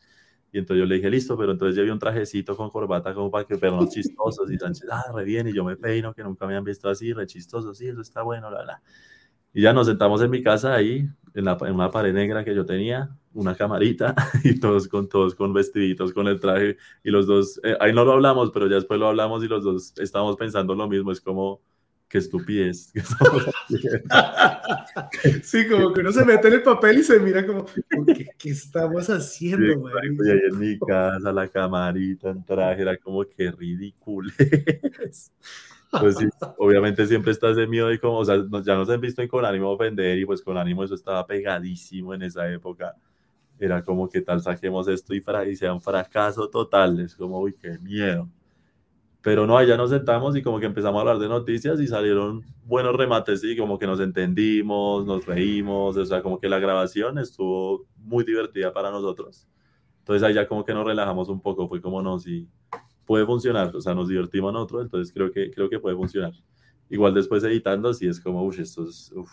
Y 0.55 0.59
entonces 0.59 0.83
yo 0.83 0.87
le 0.87 0.95
dije, 0.95 1.11
listo, 1.11 1.37
pero 1.37 1.51
entonces 1.51 1.85
vi 1.85 1.91
un 1.91 1.99
trajecito 1.99 2.57
con 2.57 2.71
corbata 2.71 3.13
como 3.13 3.29
para 3.29 3.45
que 3.45 3.57
vernos 3.57 3.89
chistosos. 3.89 4.49
Y 4.53 4.57
Sánchez, 4.57 4.87
ah, 4.89 5.11
re 5.13 5.25
bien. 5.25 5.49
Y 5.49 5.53
yo 5.53 5.65
me 5.65 5.77
peino, 5.77 6.15
que 6.15 6.23
nunca 6.23 6.47
me 6.47 6.55
han 6.55 6.63
visto 6.63 6.89
así, 6.89 7.13
re 7.13 7.27
chistoso, 7.27 7.75
sí, 7.75 7.89
eso 7.89 8.01
está 8.01 8.23
bueno, 8.23 8.49
la, 8.53 8.65
la. 8.65 8.83
Y 9.53 9.63
ya 9.63 9.73
nos 9.73 9.89
sentamos 9.89 10.23
en 10.23 10.31
mi 10.31 10.45
casa 10.45 10.73
ahí, 10.73 11.09
en, 11.35 11.45
la, 11.45 11.59
en 11.61 11.75
una 11.75 11.91
pared 11.91 12.15
negra 12.15 12.45
que 12.45 12.55
yo 12.55 12.65
tenía, 12.65 13.11
una 13.33 13.57
camarita, 13.57 14.15
y 14.45 14.59
todos 14.59 14.89
con 14.89 15.09
todos 15.09 15.35
con 15.35 15.53
vestiditos, 15.53 16.13
con 16.13 16.29
el 16.29 16.41
traje. 16.41 16.77
Y 17.03 17.11
los 17.11 17.27
dos, 17.27 17.61
eh, 17.65 17.77
ahí 17.81 17.93
no 17.93 18.05
lo 18.05 18.13
hablamos, 18.13 18.51
pero 18.53 18.69
ya 18.69 18.77
después 18.77 19.01
lo 19.01 19.09
hablamos 19.09 19.43
y 19.45 19.49
los 19.49 19.65
dos 19.65 19.95
estábamos 19.99 20.37
pensando 20.37 20.75
lo 20.75 20.89
mismo. 20.89 21.11
Es 21.11 21.21
como, 21.21 21.61
qué 22.09 22.19
estupidez. 22.19 22.93
sí, 25.43 25.69
como 25.69 25.93
que 25.93 26.01
uno 26.01 26.13
se 26.13 26.25
mete 26.25 26.49
en 26.49 26.55
el 26.55 26.63
papel 26.63 26.99
y 26.99 27.03
se 27.03 27.19
mira 27.19 27.45
como, 27.45 27.67
¿qué, 28.07 28.29
qué 28.39 28.51
estamos 28.51 29.11
haciendo, 29.11 29.75
sí? 29.75 29.81
Y 30.25 30.31
ahí 30.31 30.39
en 30.51 30.59
mi 30.59 30.79
casa, 30.79 31.33
la 31.33 31.49
camarita, 31.49 32.31
en 32.31 32.45
traje, 32.45 32.83
era 32.83 32.97
como 32.99 33.25
que 33.25 33.51
ridículo. 33.51 34.31
Pues 36.01 36.17
sí, 36.17 36.27
obviamente 36.59 37.07
siempre 37.07 37.33
está 37.33 37.51
ese 37.51 37.67
miedo 37.67 37.93
y 37.93 37.99
como, 37.99 38.19
o 38.19 38.25
sea, 38.25 38.37
ya 38.65 38.75
nos 38.75 38.89
han 38.91 39.01
visto 39.01 39.23
en 39.23 39.29
con 39.29 39.45
ánimo 39.45 39.71
ofender 39.71 40.19
y 40.19 40.27
pues 40.27 40.43
con 40.43 40.57
ánimo 40.57 40.85
eso 40.85 40.95
estaba 40.95 41.27
pegadísimo 41.27 42.15
en 42.15 42.23
esa 42.23 42.51
época. 42.51 42.95
Era 43.59 43.83
como 43.83 44.09
que 44.09 44.21
tal 44.21 44.41
saquemos 44.43 44.89
esto 44.89 45.15
y, 45.15 45.21
fra 45.21 45.47
y 45.47 45.57
sea 45.57 45.73
un 45.73 45.81
fracaso 45.81 46.49
total, 46.49 47.01
es 47.01 47.15
como, 47.15 47.41
uy, 47.41 47.55
qué 47.55 47.79
miedo. 47.79 48.29
Pero 49.23 49.47
no, 49.47 49.57
allá 49.57 49.77
nos 49.77 49.91
sentamos 49.91 50.37
y 50.37 50.43
como 50.43 50.61
que 50.61 50.67
empezamos 50.67 50.99
a 50.99 51.01
hablar 51.01 51.19
de 51.19 51.29
noticias 51.29 51.81
y 51.81 51.87
salieron 51.87 52.43
buenos 52.65 52.95
remates 52.95 53.43
y 53.43 53.57
como 53.57 53.79
que 53.79 53.87
nos 53.87 54.01
entendimos, 54.01 55.07
nos 55.07 55.25
reímos, 55.25 55.97
o 55.97 56.05
sea, 56.05 56.21
como 56.23 56.39
que 56.39 56.49
la 56.49 56.59
grabación 56.59 57.19
estuvo 57.19 57.87
muy 57.97 58.25
divertida 58.25 58.73
para 58.73 58.91
nosotros. 58.91 59.49
Entonces 60.01 60.23
allá 60.23 60.47
como 60.47 60.65
que 60.65 60.75
nos 60.75 60.85
relajamos 60.85 61.31
un 61.31 61.41
poco, 61.41 61.67
fue 61.69 61.81
como, 61.81 62.03
no, 62.03 62.19
sí, 62.19 62.47
puede 63.07 63.27
funcionar, 63.27 63.75
o 63.75 63.81
sea, 63.81 63.95
nos 63.95 64.09
divertimos 64.09 64.53
nosotros, 64.53 64.83
entonces 64.83 65.13
creo 65.13 65.31
que, 65.31 65.51
creo 65.51 65.69
que 65.69 65.79
puede 65.79 65.97
funcionar. 65.97 66.33
Igual 66.91 67.15
después 67.15 67.43
editando, 67.45 67.93
sí 67.95 68.07
es 68.07 68.21
como, 68.21 68.43
uff, 68.45 68.59
esto 68.59 68.89
es, 68.89 69.13
uff, 69.15 69.31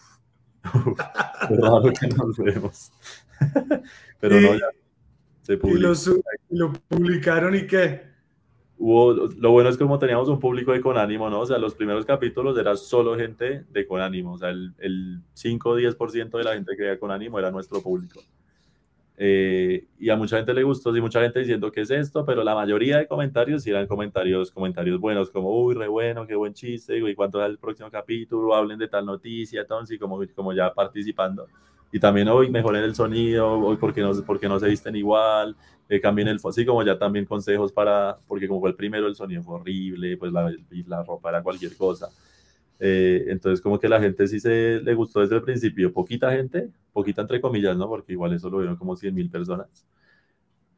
uf, 0.73 0.99
raro 1.61 1.91
que 1.99 2.07
nos 2.07 2.37
vemos. 2.37 2.91
Pero 4.19 4.39
no, 4.39 4.53
ya 4.53 4.67
se. 5.41 5.53
¿Y 5.53 5.77
lo, 5.77 5.93
lo 6.49 6.73
publicaron 6.73 7.55
y 7.55 7.67
qué? 7.67 8.11
Hubo, 8.77 9.13
lo 9.13 9.51
bueno 9.51 9.69
es 9.69 9.77
que 9.77 9.83
como 9.83 9.99
teníamos 9.99 10.27
un 10.27 10.39
público 10.39 10.71
de 10.71 10.81
Conánimo, 10.81 11.29
¿no? 11.29 11.41
O 11.41 11.45
sea, 11.45 11.59
los 11.59 11.75
primeros 11.75 12.05
capítulos 12.05 12.57
era 12.57 12.75
solo 12.75 13.15
gente 13.15 13.65
de 13.69 13.85
Conánimo, 13.85 14.33
o 14.33 14.37
sea, 14.37 14.49
el, 14.49 14.73
el 14.79 15.21
5 15.33 15.69
o 15.69 15.77
10% 15.77 16.37
de 16.37 16.43
la 16.43 16.53
gente 16.53 16.75
que 16.75 16.83
veía 16.83 16.99
Conánimo 16.99 17.37
era 17.37 17.51
nuestro 17.51 17.81
público. 17.81 18.21
Eh, 19.17 19.85
y 19.99 20.09
a 20.09 20.15
mucha 20.15 20.37
gente 20.37 20.53
le 20.53 20.63
gustó, 20.63 20.95
y 20.95 21.01
mucha 21.01 21.21
gente 21.21 21.39
diciendo 21.39 21.71
qué 21.71 21.81
es 21.81 21.91
esto, 21.91 22.25
pero 22.25 22.43
la 22.43 22.55
mayoría 22.55 22.97
de 22.97 23.07
comentarios 23.07 23.65
eran 23.67 23.85
comentarios, 23.85 24.49
comentarios 24.51 24.99
buenos, 24.99 25.29
como, 25.29 25.63
uy, 25.63 25.75
re 25.75 25.87
bueno, 25.87 26.25
qué 26.25 26.35
buen 26.35 26.53
chiste, 26.53 26.97
y 26.97 27.15
cuánto 27.15 27.43
es 27.43 27.49
el 27.49 27.57
próximo 27.59 27.91
capítulo, 27.91 28.55
hablen 28.55 28.79
de 28.79 28.87
tal 28.87 29.05
noticia, 29.05 29.61
entonces, 29.61 29.95
y 29.95 29.99
como, 29.99 30.19
como 30.35 30.53
ya 30.53 30.73
participando. 30.73 31.47
Y 31.91 31.99
también 31.99 32.29
hoy 32.29 32.49
mejoren 32.49 32.83
el 32.83 32.95
sonido, 32.95 33.59
hoy 33.59 33.77
porque 33.77 34.01
no, 34.01 34.11
porque 34.25 34.47
no 34.47 34.59
se 34.59 34.69
visten 34.69 34.95
igual, 34.95 35.55
eh, 35.89 35.99
cambien 35.99 36.29
el, 36.29 36.39
así 36.43 36.65
como 36.65 36.81
ya 36.83 36.97
también 36.97 37.25
consejos 37.25 37.71
para, 37.73 38.17
porque 38.27 38.47
como 38.47 38.61
fue 38.61 38.69
el 38.69 38.75
primero, 38.75 39.07
el 39.07 39.15
sonido 39.15 39.43
fue 39.43 39.55
horrible, 39.55 40.15
pues 40.17 40.31
la, 40.31 40.51
la 40.87 41.03
ropa 41.03 41.29
era 41.29 41.43
cualquier 41.43 41.75
cosa. 41.75 42.09
Eh, 42.79 43.25
entonces, 43.27 43.61
como 43.61 43.79
que 43.79 43.87
la 43.87 43.99
gente 43.99 44.25
sí 44.27 44.39
se 44.39 44.79
le 44.81 44.93
gustó 44.95 45.19
desde 45.19 45.35
el 45.35 45.43
principio. 45.43 45.93
Poquita 45.93 46.31
gente, 46.31 46.69
poquita 46.93 47.21
entre 47.21 47.41
comillas, 47.41 47.77
¿no? 47.77 47.87
Porque 47.87 48.13
igual 48.13 48.33
eso 48.33 48.49
lo 48.49 48.59
vieron 48.59 48.75
como 48.75 48.95
100 48.95 49.13
mil 49.13 49.29
personas. 49.29 49.85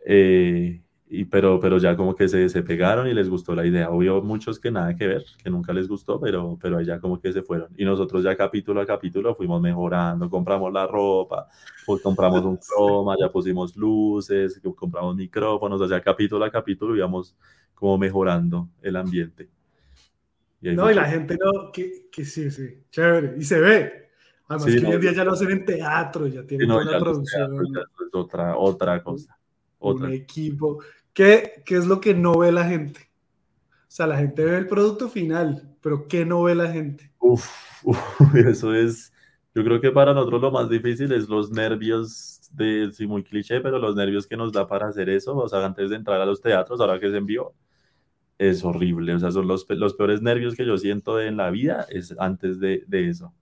Eh, 0.05 0.81
y, 1.15 1.25
pero, 1.25 1.59
pero 1.59 1.77
ya 1.77 1.95
como 1.95 2.15
que 2.15 2.27
se, 2.27 2.49
se 2.49 2.63
pegaron 2.63 3.07
y 3.07 3.13
les 3.13 3.29
gustó 3.29 3.53
la 3.53 3.65
idea. 3.65 3.91
Obvio, 3.91 4.21
muchos 4.23 4.59
que 4.59 4.71
nada 4.71 4.95
que 4.95 5.05
ver, 5.05 5.23
que 5.43 5.49
nunca 5.49 5.71
les 5.71 5.87
gustó, 5.87 6.19
pero, 6.19 6.57
pero 6.59 6.81
ya 6.81 6.99
como 6.99 7.19
que 7.21 7.31
se 7.31 7.43
fueron. 7.43 7.69
Y 7.77 7.85
nosotros 7.85 8.23
ya 8.23 8.35
capítulo 8.35 8.81
a 8.81 8.85
capítulo 8.85 9.35
fuimos 9.35 9.61
mejorando, 9.61 10.27
compramos 10.29 10.73
la 10.73 10.87
ropa, 10.87 11.47
pues 11.85 12.01
compramos 12.01 12.43
un 12.43 12.57
croma, 12.57 13.15
ya 13.19 13.31
pusimos 13.31 13.75
luces, 13.75 14.59
compramos 14.75 15.15
micrófonos, 15.15 15.79
o 15.81 15.87
sea, 15.87 16.01
capítulo 16.01 16.45
a 16.45 16.51
capítulo 16.51 16.95
íbamos 16.95 17.35
como 17.75 17.97
mejorando 17.99 18.69
el 18.81 18.95
ambiente. 18.95 19.49
Y 20.61 20.71
no, 20.71 20.89
y 20.89 20.95
la 20.95 21.05
gente 21.05 21.37
no, 21.37 21.71
que, 21.71 22.07
que, 22.11 22.25
sí, 22.25 22.49
sí, 22.49 22.85
chévere, 22.89 23.35
y 23.37 23.43
se 23.43 23.59
ve. 23.59 24.02
Además 24.47 24.65
sí, 24.65 24.75
que 24.75 24.81
no, 24.81 24.89
hoy 24.89 24.95
en 24.95 25.01
día 25.01 25.13
ya 25.13 25.23
lo 25.23 25.33
hacen 25.33 25.51
en 25.51 25.65
teatro, 25.65 26.27
ya 26.27 26.43
tienen 26.43 26.67
no, 26.67 26.77
una 26.77 26.99
producción. 26.99 27.49
Teatro, 27.49 27.73
ya 27.73 27.81
es 27.81 28.13
otra, 28.13 28.57
otra 28.57 29.03
cosa. 29.03 29.37
Otra. 29.79 30.07
Un 30.07 30.13
equipo. 30.13 30.79
¿Qué, 31.13 31.63
¿Qué 31.65 31.77
es 31.77 31.85
lo 31.85 31.99
que 32.01 32.13
no 32.13 32.37
ve 32.37 32.51
la 32.51 32.65
gente? 32.65 32.99
O 33.93 33.95
sea, 33.95 34.07
la 34.07 34.17
gente 34.17 34.43
ve 34.43 34.57
el 34.57 34.67
producto 34.67 35.07
final, 35.07 35.75
pero 35.81 36.07
¿qué 36.07 36.25
no 36.25 36.41
ve 36.41 36.55
la 36.55 36.71
gente? 36.71 37.11
Uf, 37.19 37.47
uf, 37.83 38.35
eso 38.35 38.73
es, 38.73 39.13
yo 39.53 39.63
creo 39.63 39.79
que 39.79 39.91
para 39.91 40.13
nosotros 40.13 40.41
lo 40.41 40.51
más 40.51 40.67
difícil 40.69 41.11
es 41.11 41.29
los 41.29 41.51
nervios 41.51 42.49
de, 42.53 42.89
sí, 42.91 43.05
muy 43.05 43.23
cliché, 43.23 43.61
pero 43.61 43.77
los 43.77 43.95
nervios 43.95 44.25
que 44.25 44.35
nos 44.35 44.51
da 44.51 44.67
para 44.67 44.87
hacer 44.87 45.09
eso, 45.09 45.35
o 45.37 45.47
sea, 45.47 45.63
antes 45.63 45.91
de 45.91 45.95
entrar 45.97 46.19
a 46.19 46.25
los 46.25 46.41
teatros, 46.41 46.81
ahora 46.81 46.99
que 46.99 47.07
es 47.07 47.13
en 47.13 47.25
vivo, 47.27 47.55
es 48.39 48.63
horrible, 48.63 49.13
o 49.13 49.19
sea, 49.19 49.31
son 49.31 49.47
los, 49.47 49.65
los 49.69 49.93
peores 49.93 50.21
nervios 50.23 50.55
que 50.55 50.65
yo 50.65 50.77
siento 50.77 51.19
en 51.21 51.37
la 51.37 51.51
vida, 51.51 51.85
es 51.89 52.15
antes 52.19 52.59
de, 52.59 52.83
de, 52.87 53.09
eso. 53.09 53.33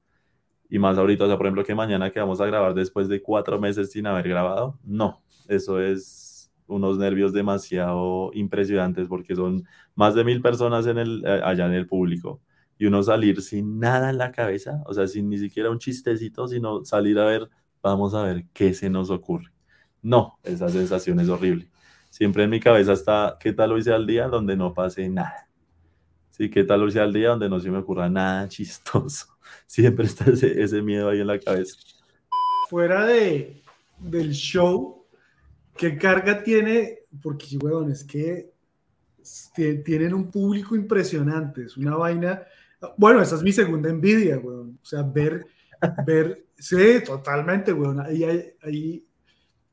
Y 0.71 0.79
más 0.79 0.97
ahorita, 0.97 1.25
o 1.25 1.27
sea, 1.27 1.37
por 1.37 1.45
ejemplo, 1.45 1.63
que 1.63 1.75
mañana 1.75 2.09
que 2.09 2.19
vamos 2.19 2.41
a 2.41 2.47
grabar 2.47 2.73
después 2.73 3.07
de 3.07 3.21
cuatro 3.21 3.59
meses 3.59 3.91
sin 3.91 4.07
haber 4.07 4.27
grabado, 4.27 4.79
no, 4.83 5.21
eso 5.47 5.79
es 5.79 6.51
unos 6.65 6.97
nervios 6.97 7.33
demasiado 7.33 8.31
impresionantes 8.33 9.07
porque 9.07 9.35
son 9.35 9.65
más 9.93 10.15
de 10.15 10.23
mil 10.23 10.41
personas 10.41 10.87
en 10.87 10.97
el, 10.97 11.23
eh, 11.23 11.41
allá 11.43 11.67
en 11.67 11.73
el 11.73 11.85
público 11.85 12.41
y 12.79 12.85
uno 12.87 13.03
salir 13.03 13.41
sin 13.41 13.77
nada 13.79 14.09
en 14.09 14.17
la 14.17 14.31
cabeza, 14.31 14.81
o 14.87 14.93
sea, 14.95 15.05
sin 15.07 15.29
ni 15.29 15.37
siquiera 15.37 15.69
un 15.69 15.77
chistecito, 15.77 16.47
sino 16.47 16.83
salir 16.85 17.19
a 17.19 17.25
ver, 17.25 17.49
vamos 17.83 18.15
a 18.15 18.23
ver 18.23 18.45
qué 18.53 18.73
se 18.73 18.89
nos 18.89 19.11
ocurre. 19.11 19.51
No, 20.01 20.39
esa 20.43 20.69
sensación 20.69 21.19
es 21.19 21.29
horrible 21.29 21.71
siempre 22.11 22.43
en 22.43 22.49
mi 22.49 22.59
cabeza 22.59 22.93
está, 22.93 23.37
¿qué 23.39 23.53
tal 23.53 23.71
hoy 23.71 23.81
sea 23.81 23.95
el 23.95 24.05
día 24.05 24.27
donde 24.27 24.55
no 24.55 24.73
pase 24.73 25.09
nada? 25.09 25.49
Sí, 26.29 26.49
¿qué 26.49 26.63
tal 26.63 26.83
hoy 26.83 26.91
sea 26.91 27.05
el 27.05 27.13
día 27.13 27.29
donde 27.29 27.49
no 27.49 27.59
se 27.59 27.71
me 27.71 27.79
ocurra 27.79 28.09
nada 28.09 28.47
chistoso? 28.47 29.30
Siempre 29.65 30.05
está 30.05 30.25
ese, 30.31 30.61
ese 30.61 30.81
miedo 30.81 31.09
ahí 31.09 31.21
en 31.21 31.27
la 31.27 31.39
cabeza. 31.39 31.75
Fuera 32.69 33.05
de, 33.05 33.61
del 33.99 34.31
show, 34.31 35.05
¿qué 35.77 35.97
carga 35.97 36.43
tiene? 36.43 36.99
Porque, 37.21 37.57
weón, 37.57 37.91
es 37.91 38.03
que 38.03 38.51
tienen 39.85 40.13
un 40.13 40.31
público 40.31 40.75
impresionante, 40.75 41.65
es 41.65 41.77
una 41.77 41.95
vaina... 41.95 42.43
Bueno, 42.97 43.21
esa 43.21 43.35
es 43.35 43.43
mi 43.43 43.51
segunda 43.51 43.89
envidia, 43.89 44.39
weón. 44.39 44.79
O 44.81 44.85
sea, 44.85 45.03
ver, 45.03 45.45
ver, 46.05 46.45
sí, 46.57 46.99
totalmente, 47.05 47.71
weón. 47.71 47.99
Ahí, 47.99 48.23
ahí, 48.63 49.05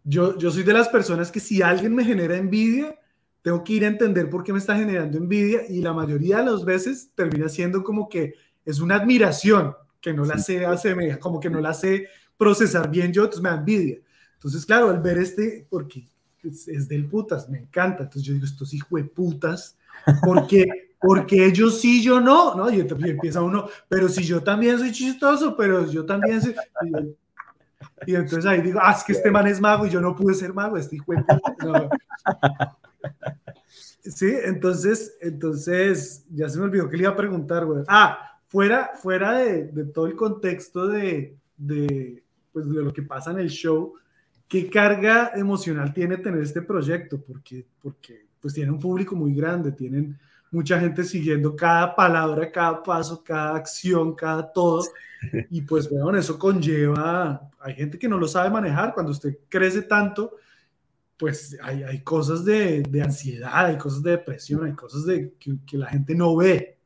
yo, 0.05 0.37
yo 0.37 0.51
soy 0.51 0.63
de 0.63 0.75
las 0.75 0.89
personas 0.89 1.33
que 1.33 1.41
si 1.41 1.63
alguien 1.63 1.95
me 1.95 2.05
genera 2.05 2.37
envidia, 2.37 2.99
tengo 3.43 3.65
que 3.65 3.75
ir 3.75 3.85
a 3.85 3.89
entender 3.89 4.29
por 4.29 4.45
qué 4.45 4.53
me 4.53 4.59
está 4.59 4.77
generando 4.77 5.17
envidia 5.17 5.63
y 5.69 5.81
la 5.81 5.93
mayoría 5.93 6.39
de 6.39 6.51
las 6.51 6.65
veces 6.65 7.13
termina 7.15 7.49
siendo 7.49 7.83
como 7.83 8.09
que 8.09 8.35
es 8.69 8.81
una 8.81 8.97
admiración 8.97 9.75
que 9.99 10.13
no 10.13 10.27
la 10.27 10.37
sé 10.37 10.67
hacer, 10.67 11.19
como 11.19 11.41
que 11.41 11.49
no 11.49 11.59
la 11.61 11.73
sé 11.73 12.07
procesar 12.37 12.91
bien 12.91 13.13
yo, 13.13 13.23
entonces 13.23 13.43
me 13.43 13.49
da 13.49 13.57
envidia. 13.57 13.99
Entonces, 14.35 14.67
claro, 14.67 14.91
al 14.91 15.01
ver 15.01 15.17
este, 15.17 15.67
porque 15.71 16.07
es, 16.43 16.69
es 16.69 16.87
del 16.87 17.07
putas, 17.07 17.49
me 17.49 17.59
encanta, 17.59 18.03
entonces 18.03 18.23
yo 18.25 18.35
digo, 18.35 18.45
estos 18.45 18.75
hijos 18.75 19.01
de 19.01 19.09
putas, 19.09 19.79
porque, 20.23 20.67
porque 21.01 21.47
ellos 21.47 21.81
sí, 21.81 22.03
yo 22.03 22.21
no, 22.21 22.55
¿no? 22.55 22.71
Y, 22.71 22.77
y 22.77 23.11
empieza 23.11 23.41
uno, 23.41 23.69
pero 23.89 24.07
si 24.09 24.23
yo 24.23 24.43
también 24.43 24.79
soy 24.79 24.93
chistoso, 24.93 25.57
pero 25.57 25.91
yo 25.91 26.05
también 26.05 26.43
soy... 26.43 26.55
Y 28.07 28.15
entonces 28.15 28.45
ahí 28.45 28.61
digo, 28.61 28.81
ah, 28.83 28.93
es 28.97 29.03
que 29.03 29.13
este 29.13 29.31
man 29.31 29.47
es 29.47 29.61
mago 29.63 29.87
y 29.87 29.91
yo 29.91 30.01
no 30.01 30.15
pude 30.15 30.35
ser 30.35 30.53
mago, 30.53 30.77
este 30.77 30.97
hijo 30.97 31.13
de 31.13 31.25
no. 31.65 31.89
Sí, 34.03 34.33
entonces, 34.45 35.17
entonces, 35.21 36.25
ya 36.31 36.49
se 36.49 36.59
me 36.59 36.65
olvidó 36.65 36.89
que 36.89 36.97
le 36.97 37.05
iba 37.05 37.13
a 37.13 37.17
preguntar, 37.17 37.65
güey. 37.67 37.83
Ah, 37.89 38.38
fuera, 38.49 38.91
fuera 39.01 39.39
de, 39.39 39.67
de 39.67 39.85
todo 39.85 40.07
el 40.07 40.17
contexto 40.17 40.89
de, 40.89 41.37
de, 41.57 42.23
pues, 42.53 42.69
de 42.69 42.83
lo 42.83 42.93
que 42.93 43.03
pasa 43.03 43.31
en 43.31 43.39
el 43.39 43.51
show, 43.51 43.95
¿qué 44.49 44.69
carga 44.69 45.33
emocional 45.35 45.93
tiene 45.93 46.17
tener 46.17 46.43
este 46.43 46.63
proyecto? 46.63 47.21
Porque, 47.21 47.65
porque 47.81 48.27
pues 48.41 48.55
tiene 48.55 48.73
un 48.73 48.79
público 48.79 49.15
muy 49.15 49.35
grande, 49.35 49.73
tienen 49.73 50.19
mucha 50.51 50.81
gente 50.81 51.05
siguiendo 51.05 51.55
cada 51.55 51.95
palabra, 51.95 52.51
cada 52.51 52.83
paso, 52.83 53.23
cada 53.23 53.57
acción, 53.57 54.15
cada 54.15 54.51
todo. 54.51 54.85
Y 55.51 55.63
pues, 55.63 55.91
bueno, 55.91 56.17
eso 56.17 56.39
conlleva, 56.39 57.51
hay 57.59 57.75
gente 57.75 57.99
que 57.99 58.09
no 58.09 58.19
lo 58.19 58.29
sabe 58.29 58.51
manejar. 58.51 58.95
Cuando 58.95 59.13
usted 59.13 59.37
crece 59.49 59.83
tanto, 59.83 60.37
pues 61.19 61.59
hay, 61.63 61.83
hay 61.83 62.01
cosas 62.03 62.45
de, 62.45 62.83
de, 62.83 63.03
ansiedad, 63.03 63.67
hay 63.67 63.77
cosas 63.77 64.03
de 64.03 64.13
depresión, 64.13 64.65
hay 64.65 64.73
cosas 64.73 65.05
de, 65.05 65.35
que, 65.39 65.57
que 65.67 65.77
la 65.77 65.89
gente 65.89 66.15
no 66.15 66.37
ve. 66.37 66.78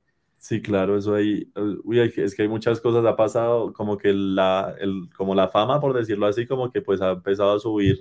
Sí, 0.45 0.61
claro, 0.61 0.99
eso 0.99 1.15
ahí, 1.15 1.49
uy, 1.85 2.01
es 2.01 2.35
que 2.35 2.43
hay 2.43 2.49
muchas 2.49 2.81
cosas, 2.81 3.05
ha 3.07 3.15
pasado 3.15 3.73
como 3.73 3.97
que 3.97 4.13
la, 4.13 4.75
el, 4.81 5.09
como 5.17 5.37
la 5.37 5.49
fama, 5.49 5.81
por 5.81 5.95
decirlo 5.97 6.27
así, 6.27 6.47
como 6.49 6.69
que 6.73 6.83
pues 6.83 7.01
ha 7.01 7.13
empezado 7.13 7.53
a 7.55 7.61
subir 7.61 8.01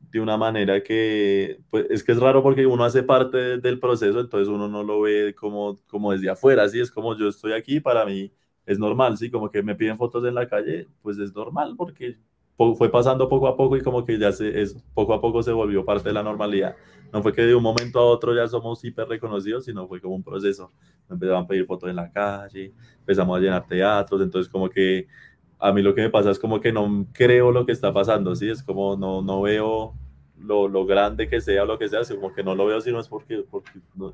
de 0.00 0.20
una 0.20 0.36
manera 0.36 0.82
que, 0.82 1.60
pues 1.70 1.86
es 1.90 2.04
que 2.04 2.12
es 2.12 2.20
raro 2.20 2.42
porque 2.42 2.66
uno 2.66 2.84
hace 2.84 3.02
parte 3.02 3.58
del 3.58 3.80
proceso, 3.80 4.20
entonces 4.20 4.48
uno 4.48 4.68
no 4.68 4.82
lo 4.82 5.00
ve 5.02 5.34
como, 5.34 5.78
como 5.88 6.12
desde 6.12 6.28
afuera, 6.30 6.64
así 6.64 6.80
es 6.80 6.90
como 6.90 7.16
yo 7.16 7.28
estoy 7.28 7.52
aquí, 7.54 7.80
para 7.80 8.04
mí 8.06 8.30
es 8.66 8.78
normal, 8.78 9.16
sí, 9.18 9.30
como 9.30 9.50
que 9.50 9.62
me 9.62 9.74
piden 9.74 9.96
fotos 9.96 10.24
en 10.26 10.34
la 10.34 10.48
calle, 10.48 10.88
pues 11.02 11.18
es 11.18 11.34
normal 11.34 11.74
porque 11.78 12.18
fue 12.56 12.88
pasando 12.90 13.28
poco 13.28 13.48
a 13.48 13.56
poco 13.56 13.76
y 13.76 13.82
como 13.82 14.04
que 14.04 14.18
ya 14.18 14.30
se, 14.32 14.60
es, 14.60 14.76
poco 14.94 15.12
a 15.12 15.20
poco 15.20 15.42
se 15.42 15.52
volvió 15.52 15.84
parte 15.84 16.08
de 16.08 16.14
la 16.14 16.22
normalidad. 16.22 16.76
No 17.12 17.22
fue 17.22 17.32
que 17.32 17.42
de 17.42 17.54
un 17.54 17.62
momento 17.62 17.98
a 17.98 18.04
otro 18.04 18.34
ya 18.34 18.46
somos 18.46 18.84
hiper 18.84 19.08
reconocidos, 19.08 19.64
sino 19.64 19.86
fue 19.88 20.00
como 20.00 20.14
un 20.14 20.22
proceso. 20.22 20.70
Empezaban 21.10 21.44
a 21.44 21.46
pedir 21.46 21.66
fotos 21.66 21.90
en 21.90 21.96
la 21.96 22.10
calle, 22.10 22.72
empezamos 22.98 23.36
a 23.36 23.40
llenar 23.40 23.66
teatros, 23.66 24.20
entonces 24.22 24.50
como 24.50 24.68
que 24.68 25.06
a 25.58 25.72
mí 25.72 25.82
lo 25.82 25.94
que 25.94 26.02
me 26.02 26.10
pasa 26.10 26.30
es 26.30 26.38
como 26.38 26.60
que 26.60 26.72
no 26.72 27.06
creo 27.12 27.50
lo 27.50 27.66
que 27.66 27.72
está 27.72 27.92
pasando, 27.92 28.34
¿sí? 28.36 28.48
Es 28.48 28.62
como 28.62 28.96
no, 28.96 29.22
no 29.22 29.42
veo 29.42 29.94
lo, 30.38 30.68
lo 30.68 30.86
grande 30.86 31.28
que 31.28 31.40
sea 31.40 31.62
o 31.62 31.66
lo 31.66 31.78
que 31.78 31.88
sea, 31.88 32.00
como 32.04 32.32
que 32.32 32.44
no 32.44 32.54
lo 32.54 32.66
veo, 32.66 32.80
sino 32.80 33.00
es 33.00 33.08
porque, 33.08 33.44
porque 33.50 33.70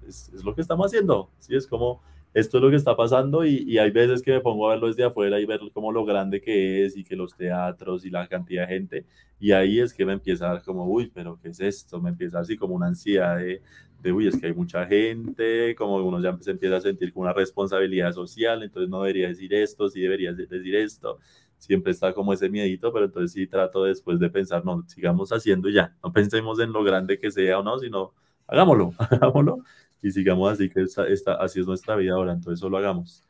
es, 0.06 0.30
es, 0.34 0.44
lo 0.44 0.54
que 0.54 0.60
estamos 0.60 0.86
haciendo, 0.86 1.30
¿sí? 1.38 1.56
Es 1.56 1.66
como 1.66 2.02
esto 2.32 2.58
es 2.58 2.62
lo 2.62 2.70
que 2.70 2.76
está 2.76 2.96
pasando 2.96 3.44
y, 3.44 3.64
y, 3.66 3.78
hay 3.78 3.90
veces 3.90 4.22
que 4.22 4.32
me 4.32 4.40
pongo 4.40 4.68
a 4.68 4.74
verlo 4.74 4.86
desde 4.86 5.04
afuera 5.04 5.40
y 5.40 5.46
ver 5.46 5.60
como 5.72 5.90
lo 5.90 6.04
grande 6.04 6.40
que 6.40 6.84
es 6.84 6.96
y 6.96 7.04
que 7.04 7.16
los 7.16 7.36
teatros 7.36 8.04
y 8.04 8.10
la 8.10 8.28
cantidad 8.28 8.68
de 8.68 8.74
gente. 8.74 9.06
Y 9.40 9.52
ahí 9.52 9.80
es 9.80 9.92
que 9.92 10.06
me 10.06 10.12
empieza 10.12 10.46
a 10.46 10.54
dar 10.54 10.62
como, 10.62 10.86
uy, 10.86 11.10
pero 11.12 11.38
¿qué 11.42 11.48
es 11.48 11.60
esto? 11.60 12.00
Me 12.00 12.10
empieza 12.10 12.38
así 12.38 12.56
como 12.56 12.74
una 12.74 12.86
ansiedad 12.86 13.36
de, 13.38 13.62
de 14.02 14.12
uy, 14.12 14.28
es 14.28 14.38
que 14.38 14.46
hay 14.46 14.54
mucha 14.54 14.86
gente, 14.86 15.74
como 15.74 15.96
uno 15.96 16.20
ya 16.20 16.36
se 16.40 16.52
empieza 16.52 16.76
a 16.76 16.80
sentir 16.80 17.12
como 17.12 17.24
una 17.24 17.32
responsabilidad 17.32 18.12
social, 18.12 18.62
entonces 18.62 18.88
no 18.88 19.02
debería 19.02 19.28
decir 19.28 19.52
esto, 19.54 19.88
sí 19.88 20.00
debería 20.00 20.32
decir 20.32 20.74
esto, 20.74 21.18
siempre 21.58 21.92
está 21.92 22.12
como 22.12 22.32
ese 22.32 22.48
miedito, 22.48 22.92
pero 22.92 23.06
entonces 23.06 23.32
sí 23.32 23.46
trato 23.46 23.84
después 23.84 24.18
de 24.18 24.30
pensar, 24.30 24.64
no, 24.64 24.84
sigamos 24.88 25.30
haciendo 25.32 25.68
ya, 25.68 25.96
no 26.02 26.12
pensemos 26.12 26.60
en 26.60 26.72
lo 26.72 26.82
grande 26.82 27.18
que 27.18 27.30
sea 27.30 27.58
o 27.58 27.62
no, 27.62 27.78
sino 27.78 28.14
hagámoslo, 28.46 28.92
hagámoslo 28.98 29.64
y 30.02 30.10
sigamos 30.10 30.52
así, 30.52 30.68
que 30.68 30.82
esta, 30.82 31.06
esta, 31.06 31.34
así 31.34 31.60
es 31.60 31.66
nuestra 31.66 31.96
vida 31.96 32.14
ahora, 32.14 32.32
entonces 32.32 32.60
solo 32.60 32.78
hagamos. 32.78 33.22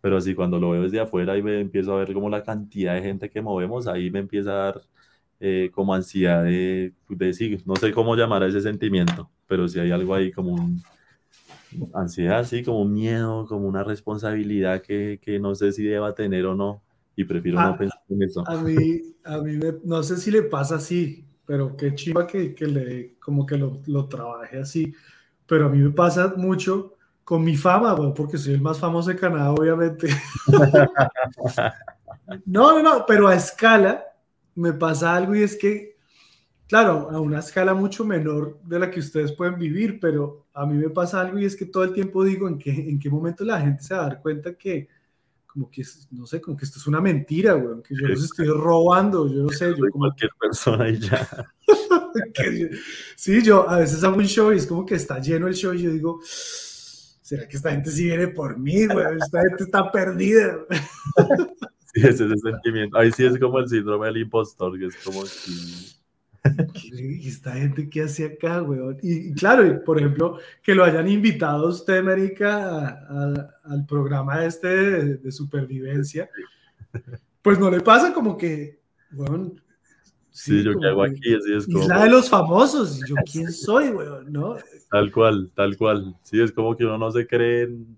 Pero 0.00 0.16
así 0.16 0.34
cuando 0.34 0.58
lo 0.58 0.70
veo 0.70 0.82
desde 0.82 1.00
afuera 1.00 1.36
y 1.36 1.42
me 1.42 1.60
empiezo 1.60 1.94
a 1.94 1.98
ver 1.98 2.12
como 2.12 2.30
la 2.30 2.42
cantidad 2.42 2.94
de 2.94 3.02
gente 3.02 3.30
que 3.30 3.42
movemos, 3.42 3.86
ahí 3.86 4.10
me 4.10 4.20
empieza 4.20 4.50
a 4.50 4.64
dar 4.64 4.82
eh, 5.40 5.70
como 5.74 5.94
ansiedad 5.94 6.44
de, 6.44 6.92
de 7.08 7.32
sí, 7.32 7.58
no 7.66 7.76
sé 7.76 7.92
cómo 7.92 8.16
llamar 8.16 8.42
a 8.42 8.46
ese 8.46 8.60
sentimiento, 8.60 9.30
pero 9.46 9.68
si 9.68 9.78
hay 9.78 9.90
algo 9.90 10.14
ahí 10.14 10.32
como 10.32 10.54
un, 10.54 10.82
ansiedad, 11.94 12.44
sí, 12.44 12.62
como 12.62 12.82
un 12.82 12.92
miedo, 12.92 13.46
como 13.46 13.68
una 13.68 13.84
responsabilidad 13.84 14.80
que, 14.80 15.18
que 15.20 15.38
no 15.38 15.54
sé 15.54 15.72
si 15.72 15.84
deba 15.84 16.14
tener 16.14 16.46
o 16.46 16.54
no, 16.54 16.82
y 17.16 17.24
prefiero 17.24 17.58
a, 17.58 17.70
no 17.70 17.78
pensar 17.78 18.00
en 18.08 18.22
eso. 18.22 18.48
A 18.48 18.62
mí, 18.62 19.02
a 19.24 19.38
mí 19.38 19.56
me, 19.56 19.74
no 19.84 20.02
sé 20.02 20.16
si 20.16 20.30
le 20.30 20.42
pasa 20.42 20.76
así, 20.76 21.24
pero 21.44 21.76
qué 21.76 21.94
chiva 21.94 22.26
que, 22.26 22.54
que 22.54 22.66
le, 22.66 23.14
como 23.18 23.44
que 23.44 23.56
lo, 23.56 23.80
lo 23.86 24.06
trabaje 24.06 24.58
así 24.58 24.94
pero 25.46 25.66
a 25.66 25.68
mí 25.68 25.78
me 25.78 25.90
pasa 25.90 26.34
mucho 26.36 26.94
con 27.24 27.42
mi 27.42 27.56
fama, 27.56 27.94
bueno, 27.94 28.14
porque 28.14 28.38
soy 28.38 28.54
el 28.54 28.60
más 28.60 28.78
famoso 28.78 29.10
de 29.10 29.16
Canadá, 29.16 29.50
obviamente. 29.50 30.08
no, 32.46 32.72
no, 32.72 32.82
no, 32.82 33.06
pero 33.06 33.28
a 33.28 33.34
escala 33.34 34.04
me 34.54 34.72
pasa 34.72 35.14
algo 35.14 35.34
y 35.34 35.42
es 35.42 35.56
que, 35.56 35.96
claro, 36.68 37.10
a 37.10 37.20
una 37.20 37.40
escala 37.40 37.74
mucho 37.74 38.04
menor 38.04 38.60
de 38.64 38.78
la 38.78 38.90
que 38.90 39.00
ustedes 39.00 39.32
pueden 39.32 39.58
vivir, 39.58 39.98
pero 40.00 40.46
a 40.54 40.66
mí 40.66 40.74
me 40.74 40.90
pasa 40.90 41.20
algo 41.20 41.38
y 41.38 41.44
es 41.44 41.56
que 41.56 41.66
todo 41.66 41.84
el 41.84 41.92
tiempo 41.92 42.24
digo 42.24 42.48
en 42.48 42.58
qué, 42.58 42.70
en 42.70 42.98
qué 42.98 43.10
momento 43.10 43.44
la 43.44 43.60
gente 43.60 43.82
se 43.82 43.94
va 43.94 44.00
a 44.00 44.08
dar 44.08 44.22
cuenta 44.22 44.54
que, 44.54 44.88
como 45.46 45.70
que, 45.70 45.82
no 46.10 46.26
sé, 46.26 46.40
como 46.40 46.56
que 46.56 46.64
esto 46.64 46.78
es 46.78 46.86
una 46.86 47.00
mentira, 47.00 47.54
güey, 47.54 47.82
que 47.82 47.94
yo 47.94 48.08
los 48.08 48.24
estoy 48.24 48.46
robando, 48.46 49.26
yo 49.26 49.42
no 49.42 49.48
sé. 49.48 49.70
Yo 49.70 49.90
como... 49.90 50.06
cualquier 50.06 50.30
persona 50.38 50.88
y 50.88 50.98
ya. 50.98 51.28
sí, 53.16 53.42
yo 53.42 53.68
a 53.68 53.78
veces 53.78 54.02
hago 54.04 54.16
un 54.16 54.26
show 54.26 54.52
y 54.52 54.56
es 54.56 54.66
como 54.66 54.84
que 54.84 54.94
está 54.94 55.20
lleno 55.20 55.46
el 55.48 55.54
show 55.54 55.72
y 55.72 55.82
yo 55.82 55.90
digo, 55.90 56.20
¿será 56.24 57.46
que 57.48 57.56
esta 57.56 57.72
gente 57.72 57.90
sí 57.90 58.04
viene 58.04 58.28
por 58.28 58.58
mí, 58.58 58.86
güey? 58.86 59.06
Esta 59.20 59.40
gente 59.42 59.64
está 59.64 59.90
perdida. 59.90 60.58
sí, 61.94 62.00
ese 62.00 62.10
es 62.10 62.20
el 62.20 62.40
sentimiento. 62.40 62.98
Ahí 62.98 63.10
sí 63.12 63.24
es 63.24 63.38
como 63.38 63.58
el 63.58 63.68
síndrome 63.68 64.06
del 64.06 64.18
impostor, 64.18 64.78
que 64.78 64.86
es 64.86 64.96
como 64.96 65.22
que... 65.22 65.96
¿Y 67.00 67.28
esta 67.28 67.52
gente 67.54 67.90
qué 67.90 68.02
hace 68.02 68.26
acá, 68.26 68.62
weón? 68.62 68.98
Y, 69.02 69.30
y, 69.30 69.34
claro, 69.34 69.82
por 69.84 69.98
ejemplo, 69.98 70.38
que 70.62 70.74
lo 70.74 70.84
hayan 70.84 71.08
invitado 71.08 71.66
a 71.66 71.70
usted, 71.70 71.98
América, 71.98 73.04
al 73.64 73.86
programa 73.86 74.44
este 74.44 74.68
de, 74.68 75.16
de, 75.16 75.32
supervivencia, 75.32 76.30
pues 77.42 77.58
no 77.58 77.68
le 77.68 77.80
pasa 77.80 78.12
como 78.12 78.36
que, 78.38 78.78
weón. 79.12 79.60
Sí, 80.36 80.58
sí 80.58 80.64
yo 80.64 80.78
qué 80.78 80.88
hago 80.88 81.02
aquí, 81.02 81.34
así 81.34 81.54
es 81.54 81.64
como. 81.64 81.80
Isla 81.80 82.04
de 82.04 82.10
los 82.10 82.28
famosos, 82.28 83.00
yo 83.08 83.14
quién 83.32 83.50
soy, 83.50 83.88
weón, 83.88 84.30
¿no? 84.30 84.56
Tal 84.90 85.10
cual, 85.10 85.50
tal 85.54 85.78
cual. 85.78 86.14
Sí, 86.24 86.38
es 86.42 86.52
como 86.52 86.76
que 86.76 86.84
uno 86.84 86.98
no 86.98 87.10
se 87.10 87.26
cree 87.26 87.62
en 87.62 87.96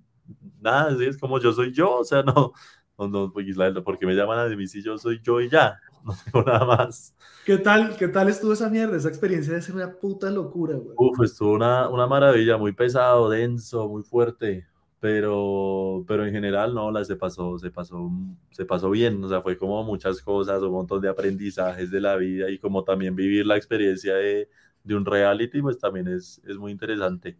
nada, 0.60 0.96
sí, 0.96 1.04
es 1.04 1.18
como 1.18 1.40
yo 1.40 1.52
soy 1.52 1.72
yo, 1.72 1.96
o 1.96 2.04
sea, 2.04 2.22
no, 2.36 2.52
no, 2.96 3.08
no, 3.08 3.32
pues, 3.32 3.46
porque 3.84 4.06
me 4.06 4.14
llaman 4.14 4.38
a 4.38 4.56
mí 4.56 4.68
si 4.68 4.84
yo 4.84 4.96
soy 4.98 5.20
yo 5.20 5.40
y 5.40 5.50
ya, 5.50 5.80
no 6.04 6.14
tengo 6.24 6.44
nada 6.44 6.64
más. 6.64 7.12
¿Qué 7.44 7.58
tal, 7.58 7.96
¿Qué 7.96 8.06
tal 8.06 8.28
estuvo 8.28 8.52
esa 8.52 8.70
mierda? 8.70 8.96
Esa 8.96 9.08
experiencia 9.08 9.54
de 9.54 9.60
ser 9.60 9.74
una 9.74 9.92
puta 9.98 10.30
locura, 10.30 10.76
güey. 10.76 10.94
Uf, 10.96 11.20
estuvo 11.24 11.54
una, 11.54 11.88
una 11.88 12.06
maravilla, 12.06 12.56
muy 12.56 12.72
pesado, 12.72 13.28
denso, 13.28 13.88
muy 13.88 14.04
fuerte, 14.04 14.64
pero, 15.00 16.04
pero 16.08 16.26
en 16.26 16.32
general 16.32 16.74
no, 16.74 16.90
la 16.90 17.04
se 17.04 17.16
pasó, 17.16 17.58
se 17.58 17.70
pasó, 17.70 18.10
se 18.50 18.64
pasó 18.64 18.90
bien, 18.90 19.22
o 19.24 19.28
sea, 19.28 19.42
fue 19.42 19.56
como 19.56 19.82
muchas 19.84 20.20
cosas, 20.22 20.62
un 20.62 20.72
montón 20.72 21.00
de 21.00 21.08
aprendizajes 21.08 21.90
de 21.90 22.00
la 22.00 22.16
vida 22.16 22.50
y 22.50 22.58
como 22.58 22.84
también 22.84 23.14
vivir 23.14 23.46
la 23.46 23.56
experiencia 23.56 24.14
de, 24.16 24.48
de 24.84 24.94
un 24.96 25.04
reality, 25.06 25.62
pues 25.62 25.78
también 25.78 26.08
es, 26.08 26.40
es 26.46 26.56
muy 26.56 26.72
interesante. 26.72 27.38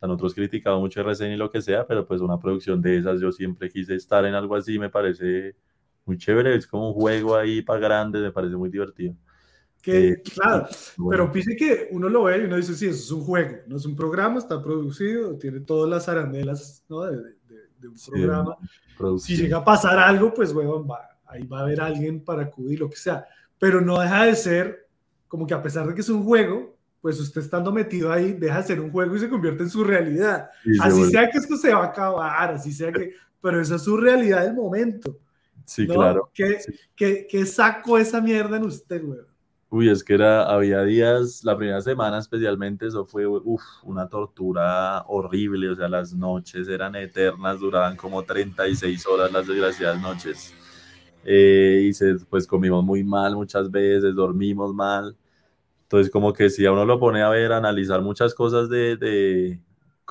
Nosotros 0.00 0.34
criticamos 0.34 0.80
mucho 0.80 1.00
RCN 1.00 1.34
y 1.34 1.36
lo 1.36 1.50
que 1.50 1.62
sea, 1.62 1.86
pero 1.86 2.06
pues 2.06 2.20
una 2.20 2.38
producción 2.38 2.80
de 2.82 2.98
esas, 2.98 3.20
yo 3.20 3.32
siempre 3.32 3.70
quise 3.70 3.94
estar 3.94 4.24
en 4.26 4.34
algo 4.34 4.56
así, 4.56 4.78
me 4.78 4.90
parece 4.90 5.56
muy 6.04 6.18
chévere, 6.18 6.56
es 6.56 6.66
como 6.66 6.88
un 6.88 6.94
juego 6.94 7.36
ahí 7.36 7.62
para 7.62 7.80
grandes, 7.80 8.22
me 8.22 8.32
parece 8.32 8.56
muy 8.56 8.68
divertido. 8.70 9.14
Que, 9.82 10.08
eh, 10.10 10.22
claro, 10.22 10.68
bueno. 10.96 11.10
pero 11.10 11.32
pise 11.32 11.56
que 11.56 11.88
uno 11.90 12.08
lo 12.08 12.22
ve 12.22 12.38
y 12.38 12.44
uno 12.44 12.56
dice, 12.56 12.74
sí, 12.74 12.86
eso 12.86 13.02
es 13.02 13.10
un 13.10 13.24
juego, 13.24 13.56
no 13.66 13.76
es 13.76 13.84
un 13.84 13.96
programa, 13.96 14.38
está 14.38 14.62
producido, 14.62 15.36
tiene 15.36 15.58
todas 15.58 15.90
las 15.90 16.08
arandelas 16.08 16.84
¿no? 16.88 17.00
de, 17.00 17.16
de, 17.16 17.56
de, 17.80 17.88
un 17.88 17.96
programa. 18.06 18.56
Sí, 19.18 19.34
si 19.34 19.42
llega 19.42 19.58
a 19.58 19.64
pasar 19.64 19.98
algo, 19.98 20.32
pues, 20.32 20.52
bueno, 20.52 20.86
va, 20.86 21.00
ahí 21.26 21.44
va 21.46 21.58
a 21.58 21.62
haber 21.62 21.80
alguien 21.80 22.24
para 22.24 22.42
acudir, 22.42 22.78
lo 22.78 22.88
que 22.88 22.96
sea. 22.96 23.26
Pero 23.58 23.80
no 23.80 24.00
deja 24.00 24.26
de 24.26 24.36
ser 24.36 24.88
como 25.26 25.46
que 25.46 25.54
a 25.54 25.62
pesar 25.62 25.86
de 25.86 25.94
que 25.94 26.02
es 26.02 26.08
un 26.08 26.24
juego, 26.24 26.76
pues 27.00 27.18
usted 27.18 27.40
estando 27.40 27.72
metido 27.72 28.12
ahí 28.12 28.32
deja 28.32 28.58
de 28.58 28.66
ser 28.66 28.80
un 28.80 28.90
juego 28.90 29.16
y 29.16 29.18
se 29.18 29.28
convierte 29.28 29.64
en 29.64 29.70
su 29.70 29.82
realidad. 29.82 30.50
Sí, 30.62 30.70
así 30.80 30.98
bueno. 30.98 31.10
sea 31.10 31.30
que 31.30 31.38
esto 31.38 31.56
se 31.56 31.72
va 31.72 31.84
a 31.84 31.86
acabar, 31.86 32.50
así 32.52 32.72
sea 32.72 32.92
que, 32.92 33.14
pero 33.40 33.60
esa 33.60 33.76
es 33.76 33.82
su 33.82 33.96
realidad 33.96 34.42
del 34.42 34.54
momento. 34.54 35.18
Sí, 35.64 35.86
¿no? 35.86 35.94
claro. 35.94 36.30
¿Qué, 36.34 36.60
sí. 36.60 36.74
¿qué, 36.94 37.26
¿Qué, 37.28 37.46
sacó 37.46 37.98
esa 37.98 38.20
mierda 38.20 38.56
en 38.56 38.64
usted, 38.64 39.02
güey? 39.02 39.20
Uy, 39.74 39.88
es 39.88 40.04
que 40.04 40.12
era, 40.12 40.52
había 40.52 40.82
días, 40.82 41.42
la 41.44 41.56
primera 41.56 41.80
semana 41.80 42.18
especialmente, 42.18 42.86
eso 42.88 43.06
fue 43.06 43.26
uf, 43.26 43.62
una 43.84 44.06
tortura 44.06 45.02
horrible, 45.06 45.70
o 45.70 45.74
sea, 45.74 45.88
las 45.88 46.12
noches 46.12 46.68
eran 46.68 46.94
eternas, 46.94 47.58
duraban 47.58 47.96
como 47.96 48.22
36 48.22 49.06
horas 49.06 49.32
las 49.32 49.46
desgraciadas 49.46 49.98
noches. 50.02 50.52
Eh, 51.24 51.86
y 51.88 51.94
se, 51.94 52.16
pues 52.28 52.46
comimos 52.46 52.84
muy 52.84 53.02
mal 53.02 53.34
muchas 53.34 53.70
veces, 53.70 54.14
dormimos 54.14 54.74
mal. 54.74 55.16
Entonces, 55.84 56.12
como 56.12 56.34
que 56.34 56.50
si 56.50 56.66
a 56.66 56.72
uno 56.72 56.84
lo 56.84 57.00
pone 57.00 57.22
a 57.22 57.30
ver, 57.30 57.52
a 57.52 57.56
analizar 57.56 58.02
muchas 58.02 58.34
cosas 58.34 58.68
de, 58.68 58.98
de 58.98 59.58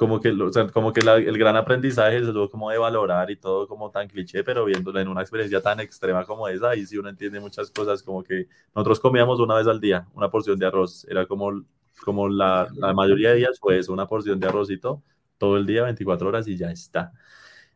como 0.02 0.20
que, 0.20 0.32
o 0.32 0.52
sea, 0.52 0.66
como 0.66 0.92
que 0.92 1.02
la, 1.02 1.18
el 1.18 1.38
gran 1.38 1.56
aprendizaje 1.56 2.18
es 2.18 2.24
lo 2.24 2.50
como 2.50 2.72
de 2.72 2.80
valorar 2.80 3.30
y 3.30 3.36
todo 3.36 3.68
como 3.68 3.92
tan 3.92 4.08
cliché, 4.08 4.44
pero 4.44 4.66
viéndolo 4.66 5.00
en 5.00 5.08
una 5.08 5.22
experiencia 5.22 5.62
tan 5.62 5.80
extrema 5.80 6.26
como 6.26 6.48
esa, 6.48 6.72
ahí 6.72 6.88
sí 6.88 6.98
uno 6.98 7.10
entiende 7.10 7.40
muchas 7.40 7.70
cosas, 7.70 8.02
como 8.02 8.24
que 8.24 8.48
nosotros 8.74 9.00
comíamos 9.00 9.40
una 9.40 9.54
vez 9.54 9.68
al 9.68 9.80
día 9.80 10.08
una 10.16 10.32
porción 10.32 10.58
de 10.58 10.66
arroz, 10.66 11.06
era 11.08 11.28
como, 11.28 11.64
como 12.04 12.28
la, 12.28 12.68
la 12.78 12.96
mayoría 12.96 13.30
de 13.30 13.36
días 13.36 13.60
fue 13.60 13.78
eso, 13.78 13.94
una 13.94 14.08
porción 14.08 14.40
de 14.40 14.48
arrocito 14.48 15.04
todo 15.38 15.56
el 15.56 15.68
día, 15.68 15.84
24 15.84 16.28
horas 16.30 16.48
y 16.48 16.58
ya 16.58 16.72
está. 16.72 17.14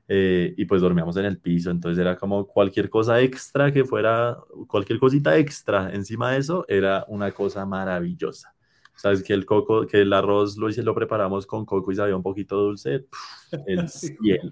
Eh, 0.08 0.56
y 0.58 0.66
pues 0.66 0.82
dormíamos 0.82 1.18
en 1.18 1.26
el 1.26 1.38
piso, 1.38 1.70
entonces 1.70 2.00
era 2.02 2.18
como 2.18 2.48
cualquier 2.48 2.90
cosa 2.90 3.22
extra 3.22 3.72
que 3.72 3.86
fuera, 3.86 4.40
cualquier 4.68 4.98
cosita 4.98 5.38
extra 5.38 5.94
encima 5.94 6.32
de 6.32 6.40
eso, 6.40 6.66
era 6.68 7.06
una 7.08 7.32
cosa 7.34 7.68
maravillosa. 7.68 8.55
Sabes 8.96 9.22
que 9.24 9.34
el 9.34 9.46
coco, 9.46 9.86
que 9.86 10.02
el 10.02 10.14
arroz 10.14 10.58
lo, 10.58 10.70
lo 10.70 10.96
preparamos 10.96 11.46
con 11.46 11.66
coco 11.66 11.92
y 11.92 11.96
sabía 11.96 12.16
un 12.16 12.24
poquito 12.24 12.58
dulce. 12.58 13.06
El 13.68 13.88
cielo. 13.90 14.52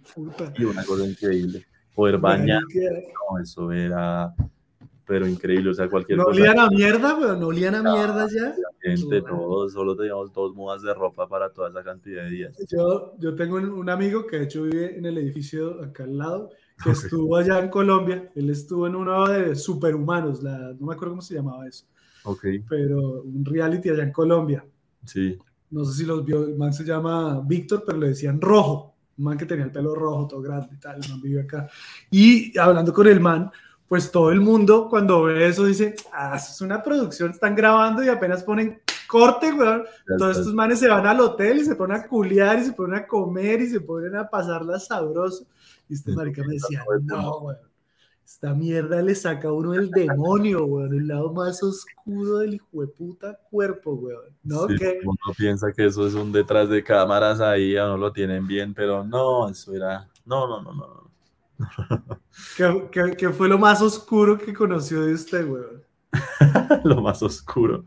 Y 0.57 0.63
una 0.65 0.83
cosa 0.85 1.05
increíble. 1.07 1.65
Poder 1.95 2.17
bañar, 2.17 2.61
no, 3.31 3.39
eso 3.39 3.71
era, 3.71 4.33
pero 5.05 5.27
increíble. 5.27 5.69
O 5.69 5.73
sea, 5.73 5.87
cualquier 5.89 6.17
No 6.17 6.25
cosa. 6.25 6.41
olían 6.41 6.59
a 6.59 6.67
mierda, 6.69 7.15
weón, 7.19 7.39
no 7.39 7.47
olían 7.47 7.75
a 7.75 7.83
mierda 7.83 8.27
ya. 8.33 8.55
gente, 8.81 9.21
todos, 9.21 9.73
solo 9.73 9.95
teníamos 9.95 10.33
dos 10.33 10.55
mudas 10.55 10.81
de 10.81 10.93
ropa 10.93 11.27
para 11.27 11.51
toda 11.51 11.69
esa 11.69 11.83
cantidad 11.83 12.23
de 12.23 12.29
días. 12.31 12.57
Yo, 12.69 13.13
yo 13.19 13.35
tengo 13.35 13.57
un, 13.57 13.69
un 13.69 13.89
amigo 13.89 14.25
que 14.25 14.37
de 14.39 14.43
hecho 14.45 14.63
vive 14.63 14.97
en 14.97 15.05
el 15.05 15.17
edificio 15.19 15.83
acá 15.83 16.03
al 16.05 16.17
lado, 16.17 16.49
que 16.83 16.91
estuvo 16.91 17.35
allá 17.37 17.59
en 17.59 17.69
Colombia. 17.69 18.31
Él 18.35 18.49
estuvo 18.49 18.87
en 18.87 18.95
uno 18.95 19.27
de 19.27 19.55
Superhumanos, 19.55 20.41
la, 20.41 20.73
no 20.73 20.87
me 20.87 20.93
acuerdo 20.95 21.11
cómo 21.13 21.21
se 21.21 21.35
llamaba 21.35 21.67
eso, 21.67 21.85
Ok, 22.23 22.45
pero 22.67 23.21
un 23.23 23.43
reality 23.45 23.89
allá 23.89 24.03
en 24.03 24.11
Colombia. 24.11 24.65
sí. 25.05 25.37
No 25.73 25.83
sé 25.85 25.97
si 25.97 26.05
los 26.05 26.23
vio, 26.23 26.43
el 26.43 26.55
man 26.55 26.71
se 26.71 26.83
llama 26.83 27.41
Víctor, 27.43 27.83
pero 27.83 27.97
le 27.97 28.09
decían 28.09 28.39
rojo. 28.39 28.93
Un 29.17 29.25
man 29.25 29.39
que 29.39 29.47
tenía 29.47 29.65
el 29.65 29.71
pelo 29.71 29.95
rojo, 29.95 30.27
todo 30.27 30.39
grande 30.39 30.69
y 30.71 30.77
tal, 30.77 31.03
el 31.03 31.09
man 31.09 31.19
vive 31.19 31.41
acá. 31.41 31.67
Y 32.11 32.55
hablando 32.59 32.93
con 32.93 33.07
el 33.07 33.19
man, 33.19 33.49
pues 33.87 34.11
todo 34.11 34.31
el 34.31 34.39
mundo 34.39 34.87
cuando 34.87 35.23
ve 35.23 35.47
eso 35.47 35.65
dice, 35.65 35.95
ah, 36.11 36.35
eso 36.35 36.51
es 36.51 36.61
una 36.61 36.83
producción, 36.83 37.31
están 37.31 37.55
grabando 37.55 38.03
y 38.03 38.07
apenas 38.07 38.43
ponen 38.43 38.81
corte, 39.07 39.51
weón. 39.51 39.83
Todos 40.17 40.37
estos 40.37 40.53
manes 40.53 40.79
se 40.79 40.87
van 40.87 41.07
al 41.07 41.19
hotel 41.19 41.57
y 41.57 41.65
se 41.65 41.75
ponen 41.75 41.97
a 41.97 42.07
culiar 42.07 42.59
y 42.59 42.65
se 42.65 42.73
ponen 42.73 42.99
a 42.99 43.07
comer 43.07 43.61
y 43.61 43.69
se 43.69 43.81
ponen 43.81 44.15
a 44.15 44.29
pasarla 44.29 44.79
sabroso. 44.79 45.47
Y 45.89 45.95
este 45.95 46.11
marica 46.11 46.43
me 46.43 46.53
decía, 46.53 46.83
no, 47.01 47.37
weón, 47.39 47.57
esta 48.25 48.53
mierda 48.53 49.01
le 49.01 49.15
saca 49.15 49.49
a 49.49 49.53
uno 49.53 49.73
el 49.73 49.89
demonio, 49.91 50.65
weón, 50.65 50.93
el 50.93 51.07
lado 51.07 51.33
más 51.33 51.61
oscuro 51.61 52.39
del 52.39 52.55
hijo 52.55 52.81
de 52.81 52.87
puta 52.87 53.37
cuerpo, 53.49 53.93
weón. 53.93 54.35
¿No? 54.43 54.67
Sí, 54.67 54.75
Que 54.77 54.99
Uno 55.03 55.17
piensa 55.37 55.71
que 55.71 55.85
eso 55.85 56.07
es 56.07 56.13
un 56.13 56.31
detrás 56.31 56.69
de 56.69 56.83
cámaras 56.83 57.39
ahí, 57.41 57.75
a 57.77 57.85
uno 57.85 57.97
lo 57.97 58.13
tienen 58.13 58.47
bien, 58.47 58.73
pero 58.73 59.03
no, 59.03 59.49
eso 59.49 59.73
era. 59.73 60.09
No, 60.25 60.47
no, 60.47 60.61
no, 60.61 60.73
no. 60.73 60.87
no. 60.87 62.19
¿Qué, 62.57 62.89
qué- 62.91 63.15
qué 63.17 63.29
fue 63.29 63.47
lo 63.47 63.57
más 63.57 63.81
oscuro 63.81 64.37
que 64.37 64.53
conoció 64.53 65.01
de 65.05 65.13
usted, 65.13 65.47
weón? 65.47 65.83
lo 66.83 67.01
más 67.01 67.21
oscuro. 67.23 67.85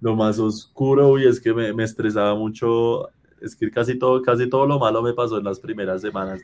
Lo 0.00 0.14
más 0.16 0.38
oscuro, 0.38 1.18
y 1.18 1.26
es 1.26 1.40
que 1.40 1.52
me, 1.54 1.72
me 1.72 1.84
estresaba 1.84 2.34
mucho. 2.34 3.08
Es 3.40 3.56
que 3.56 3.70
casi 3.70 3.98
todo, 3.98 4.22
casi 4.22 4.48
todo 4.48 4.66
lo 4.66 4.78
malo 4.78 5.02
me 5.02 5.12
pasó 5.14 5.38
en 5.38 5.44
las 5.44 5.60
primeras 5.60 6.00
semanas. 6.02 6.40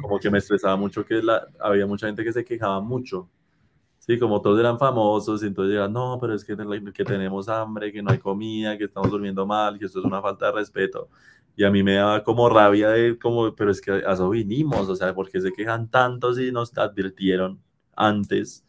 Como 0.00 0.18
que 0.18 0.30
me 0.30 0.38
estresaba 0.38 0.76
mucho 0.76 1.04
que 1.04 1.22
la, 1.22 1.46
había 1.60 1.86
mucha 1.86 2.06
gente 2.06 2.24
que 2.24 2.32
se 2.32 2.44
quejaba 2.44 2.80
mucho. 2.80 3.28
Sí, 3.98 4.18
como 4.18 4.40
todos 4.42 4.58
eran 4.58 4.78
famosos, 4.78 5.42
y 5.42 5.46
entonces 5.46 5.72
llegan, 5.74 5.92
no, 5.92 6.18
pero 6.20 6.34
es 6.34 6.44
que, 6.44 6.56
que 6.94 7.04
tenemos 7.04 7.48
hambre, 7.48 7.92
que 7.92 8.02
no 8.02 8.10
hay 8.10 8.18
comida, 8.18 8.78
que 8.78 8.84
estamos 8.84 9.10
durmiendo 9.10 9.46
mal, 9.46 9.78
que 9.78 9.84
esto 9.86 10.00
es 10.00 10.06
una 10.06 10.22
falta 10.22 10.46
de 10.46 10.52
respeto. 10.52 11.08
Y 11.56 11.64
a 11.64 11.70
mí 11.70 11.82
me 11.82 11.94
daba 11.94 12.24
como 12.24 12.48
rabia 12.48 12.88
de, 12.90 13.18
como, 13.18 13.54
pero 13.54 13.70
es 13.70 13.80
que 13.80 13.92
a 13.92 14.12
eso 14.12 14.30
vinimos, 14.30 14.88
o 14.88 14.96
sea, 14.96 15.14
¿por 15.14 15.30
qué 15.30 15.40
se 15.40 15.52
quejan 15.52 15.90
tanto 15.90 16.32
si 16.34 16.50
nos 16.50 16.76
advirtieron 16.78 17.60
antes 17.94 18.66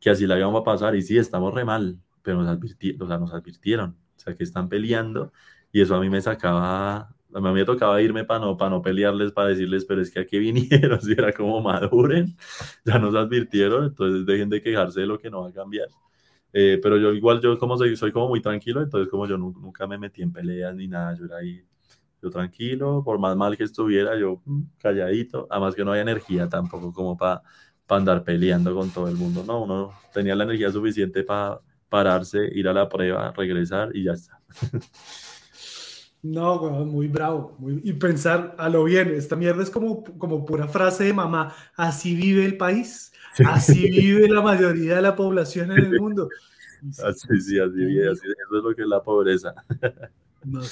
que 0.00 0.10
así 0.10 0.26
la 0.26 0.38
íbamos 0.38 0.60
a 0.62 0.64
pasar? 0.64 0.96
Y 0.96 1.02
sí, 1.02 1.16
estamos 1.18 1.54
re 1.54 1.64
mal, 1.64 1.98
pero 2.22 2.42
nos, 2.42 2.48
advirti- 2.48 3.00
o 3.00 3.06
sea, 3.06 3.18
nos 3.18 3.32
advirtieron, 3.32 3.90
o 4.16 4.20
sea, 4.20 4.34
que 4.34 4.42
están 4.44 4.68
peleando, 4.68 5.32
y 5.70 5.80
eso 5.80 5.94
a 5.94 6.00
mí 6.00 6.10
me 6.10 6.20
sacaba, 6.20 7.14
a 7.34 7.40
mí 7.40 7.52
me 7.52 7.64
tocaba 7.64 8.00
irme 8.02 8.24
para 8.24 8.40
no, 8.40 8.56
para 8.56 8.70
no 8.70 8.82
pelearles, 8.82 9.32
para 9.32 9.48
decirles, 9.48 9.84
pero 9.84 10.00
es 10.02 10.10
que 10.10 10.20
aquí 10.20 10.38
vinieron, 10.40 11.00
si 11.00 11.12
era 11.12 11.32
como 11.32 11.60
maduren, 11.60 12.36
ya 12.84 12.98
nos 12.98 13.14
advirtieron, 13.14 13.84
entonces 13.86 14.26
dejen 14.26 14.48
de 14.50 14.60
quejarse 14.62 15.00
de 15.00 15.06
lo 15.06 15.18
que 15.18 15.30
no 15.30 15.42
va 15.42 15.48
a 15.50 15.52
cambiar. 15.52 15.88
Eh, 16.52 16.78
pero 16.82 16.98
yo 16.98 17.12
igual, 17.12 17.40
yo 17.40 17.58
como 17.58 17.76
soy, 17.78 17.96
soy 17.96 18.12
como 18.12 18.28
muy 18.28 18.42
tranquilo, 18.42 18.82
entonces 18.82 19.08
como 19.10 19.26
yo 19.26 19.38
nu- 19.38 19.52
nunca 19.60 19.86
me 19.86 19.98
metí 19.98 20.22
en 20.22 20.32
peleas 20.32 20.74
ni 20.74 20.86
nada, 20.88 21.14
yo 21.16 21.24
era 21.26 21.38
ahí, 21.38 21.64
yo 22.22 22.30
tranquilo, 22.30 23.02
por 23.04 23.18
más 23.18 23.36
mal 23.36 23.56
que 23.56 23.64
estuviera, 23.64 24.18
yo 24.18 24.42
mm, 24.44 24.62
calladito, 24.78 25.46
además 25.50 25.74
que 25.74 25.84
no 25.84 25.90
había 25.92 26.02
energía 26.02 26.48
tampoco 26.48 26.92
como 26.92 27.16
para 27.16 27.42
andar 27.88 28.24
peleando 28.24 28.74
con 28.74 28.90
todo 28.90 29.08
el 29.08 29.16
mundo, 29.16 29.44
no, 29.46 29.62
uno 29.64 29.92
tenía 30.14 30.34
la 30.34 30.44
energía 30.44 30.70
suficiente 30.72 31.24
para 31.24 31.60
pararse, 31.90 32.48
ir 32.54 32.66
a 32.68 32.72
la 32.72 32.88
prueba, 32.88 33.32
regresar 33.36 33.90
y 33.94 34.04
ya 34.04 34.12
está. 34.12 34.40
No, 36.22 36.56
weón, 36.60 36.88
muy 36.88 37.08
bravo. 37.08 37.56
muy- 37.58 37.80
Y 37.84 37.92
pensar 37.94 38.54
a 38.58 38.68
lo 38.68 38.84
bien, 38.84 39.08
esta 39.10 39.34
mierda 39.36 39.62
es 39.62 39.70
como, 39.70 40.04
como 40.18 40.44
pura 40.46 40.68
frase 40.68 41.04
de 41.04 41.12
mamá, 41.12 41.54
así 41.76 42.14
vive 42.14 42.44
el 42.44 42.56
país, 42.56 43.12
así 43.46 43.90
vive 43.90 44.28
la 44.28 44.40
mayoría 44.40 44.96
de 44.96 45.02
la 45.02 45.16
población 45.16 45.72
en 45.72 45.78
el 45.78 46.00
mundo. 46.00 46.28
Así, 47.04 47.28
sí, 47.40 47.60
así, 47.60 47.76
bien, 47.76 48.08
así, 48.08 48.26
eso 48.26 48.58
es 48.58 48.64
lo 48.64 48.74
que 48.74 48.82
es 48.82 48.88
la 48.88 49.00
pobreza. 49.00 49.54
No 50.44 50.60
de 50.60 50.66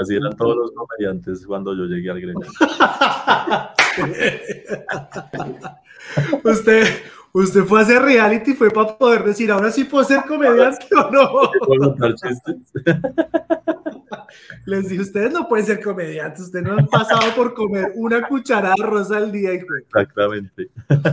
Así 0.00 0.16
eran 0.16 0.36
todos 0.36 0.56
los 0.56 0.72
comediantes 0.72 1.46
cuando 1.46 1.72
yo 1.72 1.84
llegué 1.84 2.10
al 2.10 2.20
gremio. 2.20 2.48
usted, 6.42 6.84
usted 7.32 7.64
fue 7.64 7.80
a 7.80 7.82
hacer 7.82 8.02
reality, 8.02 8.54
fue 8.54 8.70
para 8.70 8.96
poder 8.96 9.24
decir, 9.24 9.50
ahora 9.50 9.70
sí 9.70 9.84
puedo 9.84 10.04
ser 10.04 10.22
comediante 10.26 10.86
o 10.96 11.10
no. 11.10 11.50
Les 14.66 14.88
dije, 14.88 15.02
ustedes 15.02 15.32
no 15.32 15.48
pueden 15.48 15.66
ser 15.66 15.82
comediantes, 15.82 16.42
ustedes 16.44 16.64
no 16.64 16.74
han 16.74 16.86
pasado 16.86 17.34
por 17.34 17.52
comer 17.54 17.92
una 17.96 18.26
cucharada 18.28 18.74
de 18.76 18.84
arroz 18.84 19.10
al 19.10 19.32
día, 19.32 19.52
hijo. 19.54 19.74
Exactamente. 19.76 20.70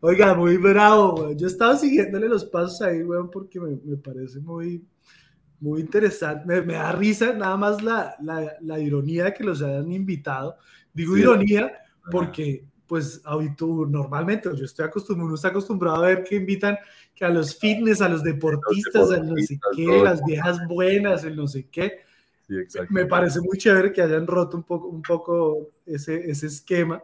Oiga, 0.00 0.32
muy 0.34 0.56
bravo, 0.58 1.14
weón. 1.14 1.36
Yo 1.38 1.46
estaba 1.48 1.76
siguiéndole 1.76 2.28
los 2.28 2.44
pasos 2.44 2.80
ahí, 2.82 3.02
weón, 3.02 3.30
porque 3.30 3.58
me, 3.58 3.76
me 3.84 3.96
parece 3.96 4.38
muy, 4.38 4.84
muy 5.60 5.80
interesante. 5.80 6.44
Me, 6.46 6.62
me 6.62 6.74
da 6.74 6.92
risa 6.92 7.32
nada 7.32 7.56
más 7.56 7.82
la, 7.82 8.14
la, 8.20 8.52
la 8.60 8.78
ironía 8.78 9.24
de 9.24 9.34
que 9.34 9.42
los 9.42 9.60
hayan 9.60 9.90
invitado. 9.90 10.56
Digo 10.94 11.14
Sí. 11.14 11.20
ironía 11.22 11.72
porque, 12.12 12.64
pues, 12.88 13.22
normalmente 13.88 14.48
yo 14.56 14.64
estoy 14.64 14.86
acostumbrado, 14.86 15.26
uno 15.26 15.34
está 15.34 15.48
acostumbrado 15.48 15.96
a 16.02 16.06
ver 16.08 16.24
que 16.24 16.36
invitan 16.36 16.78
que 17.14 17.24
a 17.24 17.28
los 17.28 17.56
fitness, 17.56 18.00
a 18.00 18.08
los 18.08 18.22
deportistas, 18.22 19.10
al 19.10 19.28
no 19.28 19.36
sé 19.36 19.60
qué, 19.76 19.84
todo. 19.84 20.04
las 20.04 20.24
viejas 20.24 20.58
buenas, 20.66 21.22
el 21.24 21.36
no 21.36 21.46
sé 21.46 21.68
qué. 21.70 22.00
Sí. 22.46 22.54
Me 22.88 23.04
parece 23.04 23.40
muy 23.40 23.58
chévere 23.58 23.92
que 23.92 24.00
hayan 24.00 24.26
roto 24.26 24.56
un 24.56 24.62
poco, 24.62 24.88
un 24.88 25.02
poco 25.02 25.68
ese, 25.84 26.30
ese 26.30 26.46
esquema. 26.46 27.02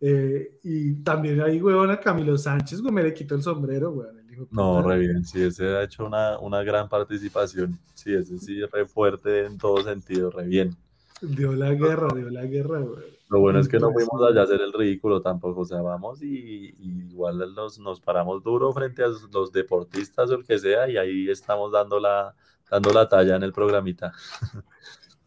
Eh, 0.00 0.58
y 0.62 0.94
también 1.02 1.40
ahí, 1.40 1.60
huevón, 1.60 1.90
a 1.90 1.98
Camilo 1.98 2.38
Sánchez, 2.38 2.80
güey, 2.80 2.94
me 2.94 3.02
le 3.02 3.12
quito 3.12 3.34
el 3.34 3.42
sombrero, 3.42 3.90
de 3.90 4.46
No, 4.52 4.80
re 4.82 5.00
bien, 5.00 5.24
sí, 5.24 5.42
ese 5.42 5.66
ha 5.66 5.82
hecho 5.82 6.06
una, 6.06 6.38
una 6.38 6.62
gran 6.62 6.88
participación. 6.88 7.76
Sí, 7.94 8.14
ese 8.14 8.38
sí, 8.38 8.60
re 8.66 8.86
fuerte 8.86 9.46
en 9.46 9.58
todo 9.58 9.82
sentido, 9.82 10.30
re 10.30 10.46
bien. 10.46 10.76
Dio 11.20 11.52
la 11.54 11.74
guerra, 11.74 12.06
dio 12.14 12.30
la 12.30 12.44
guerra, 12.44 12.78
güey. 12.78 13.17
Lo 13.30 13.40
bueno 13.40 13.58
es 13.60 13.68
que 13.68 13.78
no 13.78 13.92
fuimos 13.92 14.22
allá 14.22 14.40
a 14.40 14.44
hacer 14.44 14.60
el 14.60 14.72
ridículo 14.72 15.20
tampoco, 15.20 15.60
o 15.60 15.64
sea, 15.64 15.82
vamos 15.82 16.22
y, 16.22 16.74
y 16.78 17.08
igual 17.10 17.38
nos, 17.54 17.78
nos 17.78 18.00
paramos 18.00 18.42
duro 18.42 18.72
frente 18.72 19.02
a 19.02 19.08
los 19.32 19.52
deportistas 19.52 20.30
o 20.30 20.34
el 20.36 20.44
que 20.44 20.58
sea 20.58 20.88
y 20.88 20.96
ahí 20.96 21.30
estamos 21.30 21.72
dando 21.72 22.00
la, 22.00 22.34
dando 22.70 22.90
la 22.90 23.08
talla 23.08 23.36
en 23.36 23.42
el 23.42 23.52
programita. 23.52 24.12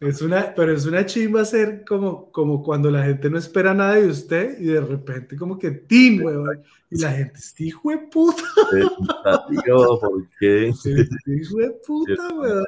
Es 0.00 0.20
una, 0.20 0.52
pero 0.52 0.72
es 0.72 0.84
una 0.84 1.06
chimba 1.06 1.44
ser 1.44 1.84
como, 1.86 2.32
como 2.32 2.60
cuando 2.64 2.90
la 2.90 3.04
gente 3.04 3.30
no 3.30 3.38
espera 3.38 3.72
nada 3.72 3.94
de 3.94 4.08
usted 4.08 4.58
y 4.58 4.64
de 4.64 4.80
repente 4.80 5.36
como 5.36 5.56
que 5.56 5.70
¡tin, 5.70 6.24
weón! 6.24 6.60
Y 6.90 7.00
la 7.00 7.12
gente, 7.12 7.38
este 7.38 7.66
hijo 7.66 7.90
de 7.90 7.98
puta, 7.98 8.42
Tío, 9.48 10.00
¿por 10.00 10.28
qué? 10.40 10.72
hijo 11.26 11.58
de 11.58 11.70
puta, 11.86 12.34
weón. 12.34 12.64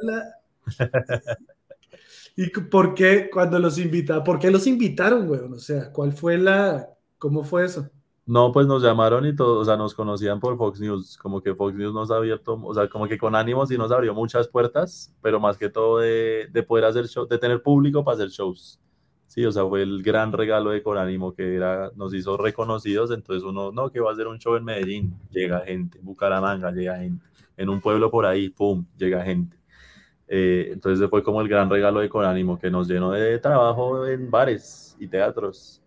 ¿Y 2.36 2.48
por 2.48 2.94
qué 2.94 3.30
cuando 3.32 3.58
los 3.58 3.78
invitaron, 3.78 4.24
por 4.24 4.38
qué 4.38 4.50
los 4.50 4.66
invitaron, 4.66 5.28
weón? 5.28 5.52
O 5.52 5.58
sea, 5.58 5.92
¿cuál 5.92 6.12
fue 6.12 6.36
la, 6.36 6.88
cómo 7.18 7.44
fue 7.44 7.64
eso? 7.64 7.88
No, 8.26 8.52
pues 8.52 8.66
nos 8.66 8.82
llamaron 8.82 9.26
y 9.26 9.36
todo, 9.36 9.60
o 9.60 9.64
sea, 9.64 9.76
nos 9.76 9.94
conocían 9.94 10.40
por 10.40 10.56
Fox 10.56 10.80
News, 10.80 11.18
como 11.18 11.42
que 11.42 11.54
Fox 11.54 11.74
News 11.74 11.92
nos 11.92 12.10
ha 12.10 12.16
abierto, 12.16 12.58
o 12.62 12.74
sea, 12.74 12.88
como 12.88 13.06
que 13.06 13.18
con 13.18 13.36
ánimo 13.36 13.66
sí 13.66 13.76
nos 13.76 13.92
abrió 13.92 14.14
muchas 14.14 14.48
puertas, 14.48 15.14
pero 15.20 15.38
más 15.38 15.58
que 15.58 15.68
todo 15.68 15.98
de, 15.98 16.48
de 16.50 16.62
poder 16.62 16.86
hacer 16.86 17.06
shows, 17.06 17.28
de 17.28 17.36
tener 17.36 17.62
público 17.62 18.02
para 18.02 18.14
hacer 18.14 18.30
shows. 18.30 18.80
Sí, 19.26 19.44
o 19.44 19.52
sea, 19.52 19.66
fue 19.66 19.82
el 19.82 20.02
gran 20.02 20.32
regalo 20.32 20.70
de 20.70 20.82
Conánimo 20.82 21.34
que 21.34 21.54
era, 21.54 21.90
nos 21.96 22.14
hizo 22.14 22.36
reconocidos, 22.38 23.10
entonces 23.10 23.44
uno, 23.44 23.72
no, 23.72 23.90
que 23.90 24.00
va 24.00 24.10
a 24.10 24.12
hacer 24.14 24.26
un 24.26 24.38
show 24.38 24.56
en 24.56 24.64
Medellín, 24.64 25.14
llega 25.30 25.60
gente, 25.60 25.98
en 25.98 26.04
Bucaramanga 26.04 26.70
llega 26.70 26.96
gente, 26.96 27.26
en 27.58 27.68
un 27.68 27.80
pueblo 27.80 28.10
por 28.10 28.24
ahí, 28.24 28.48
pum, 28.48 28.86
llega 28.96 29.22
gente. 29.22 29.58
Eh, 30.26 30.70
entonces 30.72 31.08
fue 31.10 31.22
como 31.22 31.40
el 31.40 31.48
gran 31.48 31.68
regalo 31.68 32.00
de 32.00 32.08
Conánimo 32.08 32.58
que 32.58 32.70
nos 32.70 32.88
llenó 32.88 33.12
de 33.12 33.38
trabajo 33.38 34.06
en 34.06 34.30
bares 34.30 34.96
y 34.98 35.08
teatros. 35.08 35.82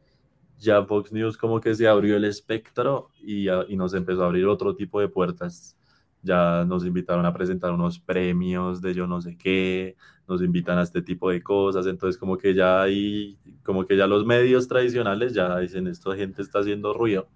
Ya 0.60 0.84
Fox 0.84 1.12
News 1.12 1.38
como 1.38 1.62
que 1.62 1.76
se 1.76 1.88
abrió 1.88 2.18
el 2.18 2.26
espectro 2.26 3.12
y, 3.20 3.50
y 3.50 3.76
nos 3.76 3.94
empezó 3.94 4.24
a 4.24 4.28
abrir 4.28 4.46
otro 4.48 4.76
tipo 4.76 5.00
de 5.00 5.08
puertas. 5.08 5.78
Ya 6.22 6.66
nos 6.66 6.86
invitaron 6.86 7.26
a 7.26 7.34
presentar 7.34 7.72
unos 7.72 8.00
premios 8.00 8.82
de 8.82 8.94
yo 8.94 9.08
no 9.08 9.22
sé 9.22 9.38
qué, 9.38 9.96
nos 10.28 10.42
invitan 10.42 10.78
a 10.78 10.84
este 10.84 11.02
tipo 11.02 11.30
de 11.30 11.42
cosas, 11.42 11.88
entonces 11.88 12.20
como 12.20 12.38
que 12.38 12.54
ya 12.54 12.82
hay, 12.82 13.40
como 13.64 13.86
que 13.86 13.96
ya 13.96 14.08
los 14.08 14.26
medios 14.26 14.68
tradicionales 14.68 15.34
ya 15.34 15.58
dicen, 15.58 15.88
esta 15.88 16.16
gente 16.16 16.42
está 16.42 16.60
haciendo 16.60 16.94
ruido, 16.94 17.30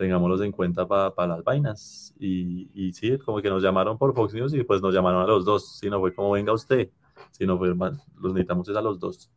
tengámoslos 0.00 0.40
en 0.40 0.50
cuenta 0.50 0.88
para 0.88 1.26
las 1.26 1.44
vainas. 1.44 2.14
Y, 2.18 2.70
y 2.72 2.94
sí, 2.94 3.18
como 3.18 3.42
que 3.42 3.50
nos 3.50 3.62
llamaron 3.62 3.98
por 3.98 4.14
Fox 4.14 4.32
News 4.32 4.54
y 4.54 4.64
pues 4.64 4.80
nos 4.80 4.94
llamaron 4.94 5.22
a 5.22 5.26
los 5.26 5.44
dos. 5.44 5.78
Si 5.78 5.90
no 5.90 6.00
fue 6.00 6.14
como 6.14 6.30
venga 6.30 6.54
usted, 6.54 6.88
si 7.32 7.44
no 7.44 7.58
fue, 7.58 7.68
los 7.68 8.32
necesitamos 8.32 8.66
es 8.66 8.76
a 8.76 8.80
los 8.80 8.98
dos. 8.98 9.30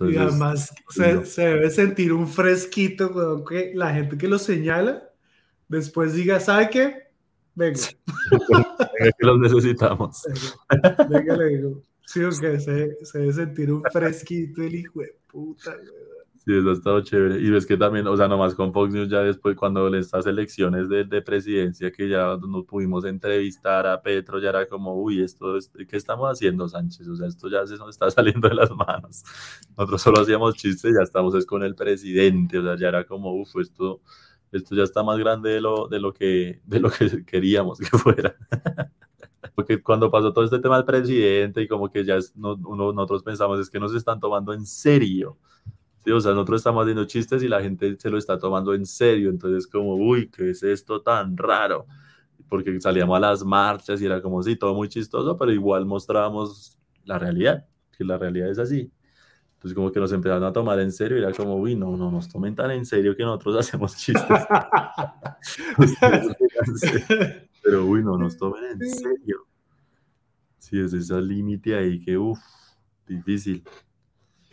y 0.00 0.16
además 0.18 0.70
se, 0.90 1.24
se, 1.24 1.46
debe 1.46 1.70
sentir 1.70 2.12
un 2.12 2.28
fresquito, 2.28 3.08
weón, 3.08 3.42
que 3.42 3.72
la 3.74 3.94
gente 3.94 4.18
que 4.18 4.28
lo 4.28 4.38
señala 4.38 5.08
después 5.66 6.12
diga, 6.12 6.40
¿sabe 6.40 6.68
qué? 6.68 6.96
Venga. 7.54 7.80
los 9.20 9.38
necesitamos. 9.38 10.24
Venga, 10.68 11.06
venga 11.08 11.36
le 11.38 11.48
digo. 11.56 11.82
Sí, 12.02 12.20
se, 12.32 12.60
se 12.60 13.18
debe 13.18 13.32
sentir 13.32 13.72
un 13.72 13.82
fresquito 13.90 14.60
el 14.60 14.74
hijo 14.74 15.00
de 15.00 15.16
puta, 15.26 15.70
weón. 15.70 16.13
Sí, 16.46 16.52
eso 16.54 16.68
ha 16.68 16.72
estado 16.74 17.00
chévere. 17.00 17.40
Y 17.40 17.48
ves 17.48 17.64
que 17.64 17.78
también, 17.78 18.06
o 18.06 18.14
sea, 18.18 18.28
nomás 18.28 18.54
con 18.54 18.70
Fox 18.74 18.92
News 18.92 19.08
ya 19.08 19.20
después, 19.20 19.56
cuando 19.56 19.88
estas 19.94 20.26
elecciones 20.26 20.90
de, 20.90 21.04
de, 21.04 21.22
presidencia 21.22 21.90
que 21.90 22.06
ya 22.06 22.36
nos 22.36 22.66
pudimos 22.66 23.06
entrevistar 23.06 23.86
a 23.86 24.02
Petro, 24.02 24.38
ya 24.38 24.50
era 24.50 24.66
como, 24.68 24.94
uy, 24.94 25.22
esto, 25.22 25.56
es, 25.56 25.70
¿qué 25.88 25.96
estamos 25.96 26.30
haciendo, 26.30 26.68
Sánchez? 26.68 27.08
O 27.08 27.16
sea, 27.16 27.28
esto 27.28 27.48
ya 27.48 27.66
se 27.66 27.78
nos 27.78 27.88
está 27.88 28.10
saliendo 28.10 28.46
de 28.46 28.56
las 28.56 28.70
manos. 28.72 29.24
Nosotros 29.70 30.02
solo 30.02 30.20
hacíamos 30.20 30.54
chistes, 30.56 30.94
ya 30.94 31.02
estamos 31.02 31.34
es 31.34 31.46
con 31.46 31.62
el 31.62 31.74
presidente, 31.74 32.58
o 32.58 32.62
sea, 32.62 32.76
ya 32.76 32.88
era 32.88 33.04
como, 33.06 33.32
uff, 33.40 33.56
esto, 33.56 34.02
esto 34.52 34.74
ya 34.74 34.82
está 34.82 35.02
más 35.02 35.18
grande 35.18 35.48
de 35.48 35.62
lo, 35.62 35.88
de 35.88 35.98
lo, 35.98 36.12
que, 36.12 36.60
de 36.66 36.78
lo 36.80 36.90
que 36.90 37.24
queríamos 37.24 37.78
que 37.78 37.96
fuera. 37.96 38.36
Porque 39.54 39.82
cuando 39.82 40.10
pasó 40.10 40.32
todo 40.34 40.44
este 40.44 40.58
tema 40.58 40.76
del 40.76 40.84
presidente 40.84 41.62
y 41.62 41.68
como 41.68 41.90
que 41.90 42.04
ya 42.04 42.18
nosotros 42.34 43.22
pensamos 43.22 43.60
es 43.60 43.70
que 43.70 43.80
nos 43.80 43.94
están 43.94 44.20
tomando 44.20 44.52
en 44.52 44.66
serio 44.66 45.38
o 46.12 46.20
sea, 46.20 46.32
nosotros 46.32 46.60
estamos 46.60 46.82
haciendo 46.82 47.04
chistes 47.06 47.42
y 47.42 47.48
la 47.48 47.62
gente 47.62 47.96
se 47.98 48.10
lo 48.10 48.18
está 48.18 48.38
tomando 48.38 48.74
en 48.74 48.84
serio, 48.86 49.30
entonces 49.30 49.66
como, 49.66 49.96
uy, 49.96 50.28
¿qué 50.30 50.50
es 50.50 50.62
esto 50.62 51.00
tan 51.00 51.36
raro? 51.36 51.86
Porque 52.48 52.78
salíamos 52.80 53.16
a 53.16 53.20
las 53.20 53.44
marchas 53.44 54.00
y 54.02 54.06
era 54.06 54.20
como, 54.20 54.42
sí, 54.42 54.56
todo 54.56 54.74
muy 54.74 54.88
chistoso, 54.88 55.36
pero 55.36 55.52
igual 55.52 55.86
mostrábamos 55.86 56.78
la 57.04 57.18
realidad, 57.18 57.66
que 57.96 58.04
la 58.04 58.18
realidad 58.18 58.50
es 58.50 58.58
así. 58.58 58.92
Entonces 59.64 59.76
como 59.76 59.90
que 59.90 59.98
nos 59.98 60.12
empezaron 60.12 60.44
a 60.44 60.52
tomar 60.52 60.78
en 60.80 60.92
serio 60.92 61.16
y 61.16 61.22
era 61.22 61.32
como, 61.32 61.56
uy, 61.56 61.74
no, 61.74 61.96
no 61.96 62.10
nos 62.10 62.28
tomen 62.28 62.54
tan 62.54 62.70
en 62.70 62.84
serio 62.84 63.16
que 63.16 63.22
nosotros 63.22 63.56
hacemos 63.60 63.96
chistes. 63.96 64.42
pero, 67.62 67.86
uy, 67.86 68.04
no 68.04 68.18
nos 68.18 68.36
tomen 68.36 68.62
en 68.72 68.90
serio. 68.90 69.46
Sí, 70.58 70.78
es 70.78 70.92
ese 70.92 71.18
límite 71.22 71.74
ahí 71.74 71.98
que, 71.98 72.18
uff, 72.18 72.38
difícil. 73.06 73.64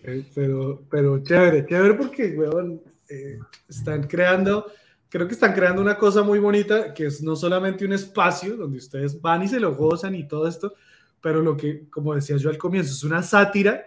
Eh, 0.04 0.26
pero, 0.34 0.84
pero 0.90 1.24
chévere, 1.24 1.66
chévere 1.66 1.94
porque, 1.94 2.36
weón, 2.36 2.82
eh, 3.08 3.40
están 3.70 4.04
creando, 4.04 4.66
creo 5.10 5.28
que 5.28 5.34
están 5.34 5.54
creando 5.54 5.82
una 5.82 5.98
cosa 5.98 6.24
muy 6.24 6.40
bonita, 6.40 6.94
que 6.94 7.06
es 7.06 7.22
no 7.22 7.36
solamente 7.36 7.86
un 7.86 7.94
espacio 7.94 8.56
donde 8.56 8.78
ustedes 8.78 9.20
van 9.22 9.44
y 9.44 9.48
se 9.48 9.60
lo 9.60 9.76
gozan 9.76 10.16
y 10.16 10.28
todo 10.28 10.48
esto, 10.48 10.74
pero 11.22 11.42
lo 11.42 11.56
que, 11.56 11.88
como 11.90 12.16
decía 12.16 12.38
yo 12.38 12.50
al 12.50 12.58
comienzo, 12.58 12.92
es 12.92 13.04
una 13.04 13.22
sátira, 13.22 13.86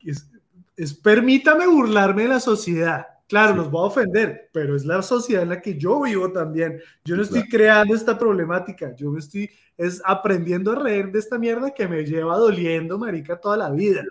es, 0.00 0.30
es 0.76 0.94
permítame 0.94 1.66
burlarme 1.66 2.22
de 2.22 2.28
la 2.28 2.40
sociedad. 2.40 3.06
Claro, 3.26 3.54
nos 3.54 3.68
va 3.68 3.80
a 3.80 3.84
ofender, 3.84 4.50
pero 4.52 4.76
es 4.76 4.84
la 4.84 5.02
sociedad 5.02 5.42
en 5.42 5.48
la 5.48 5.60
que 5.60 5.78
yo 5.78 6.02
vivo 6.02 6.30
también. 6.30 6.80
Yo 7.04 7.16
no 7.16 7.22
estoy 7.22 7.48
creando 7.48 7.94
esta 7.94 8.18
problemática, 8.18 8.94
yo 8.94 9.10
me 9.10 9.18
estoy 9.18 9.50
es 9.76 10.00
aprendiendo 10.04 10.72
a 10.72 10.76
reír 10.76 11.10
de 11.10 11.18
esta 11.18 11.36
mierda 11.36 11.72
que 11.74 11.88
me 11.88 12.04
lleva 12.04 12.38
doliendo, 12.38 12.96
marica, 12.96 13.40
toda 13.40 13.56
la 13.56 13.70
vida 13.70 14.04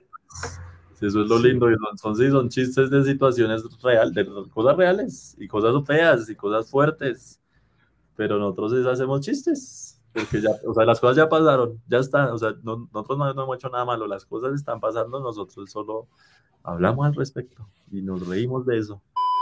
eso 1.08 1.22
es 1.22 1.28
lo 1.28 1.40
lindo. 1.40 1.70
Y 1.72 1.76
son, 2.02 2.16
sí, 2.16 2.30
son 2.30 2.50
chistes 2.50 2.90
de 2.90 3.04
situaciones 3.04 3.64
reales, 3.82 4.14
de 4.14 4.26
cosas 4.54 4.78
reales 4.78 5.36
y 5.40 5.48
cosas 5.48 5.74
feas 5.86 6.30
y 6.30 6.36
cosas 6.36 6.70
fuertes. 6.70 7.40
Pero 8.16 8.38
nosotros 8.38 8.86
hacemos 8.86 9.22
chistes. 9.22 10.02
Porque 10.14 10.42
ya, 10.42 10.52
o 10.68 10.74
sea, 10.74 10.86
las 10.86 11.00
cosas 11.00 11.18
ya 11.18 11.28
pasaron, 11.28 11.82
ya 11.88 11.98
están. 11.98 12.30
O 12.30 12.38
sea, 12.38 12.54
nosotros 12.64 13.18
no, 13.18 13.30
hemos 13.30 13.56
hecho 13.56 13.70
nada 13.70 13.86
malo, 13.86 14.06
las 14.06 14.26
cosas 14.26 14.54
están 14.54 14.80
pasando, 14.80 15.20
nosotros 15.20 15.72
solo 15.72 16.08
hablamos 16.64 17.06
al 17.06 17.16
respecto 17.16 17.68
y 17.92 18.02
nos 18.02 18.28
reímos 18.28 18.66
de 18.66 18.78
eso. 18.78 19.02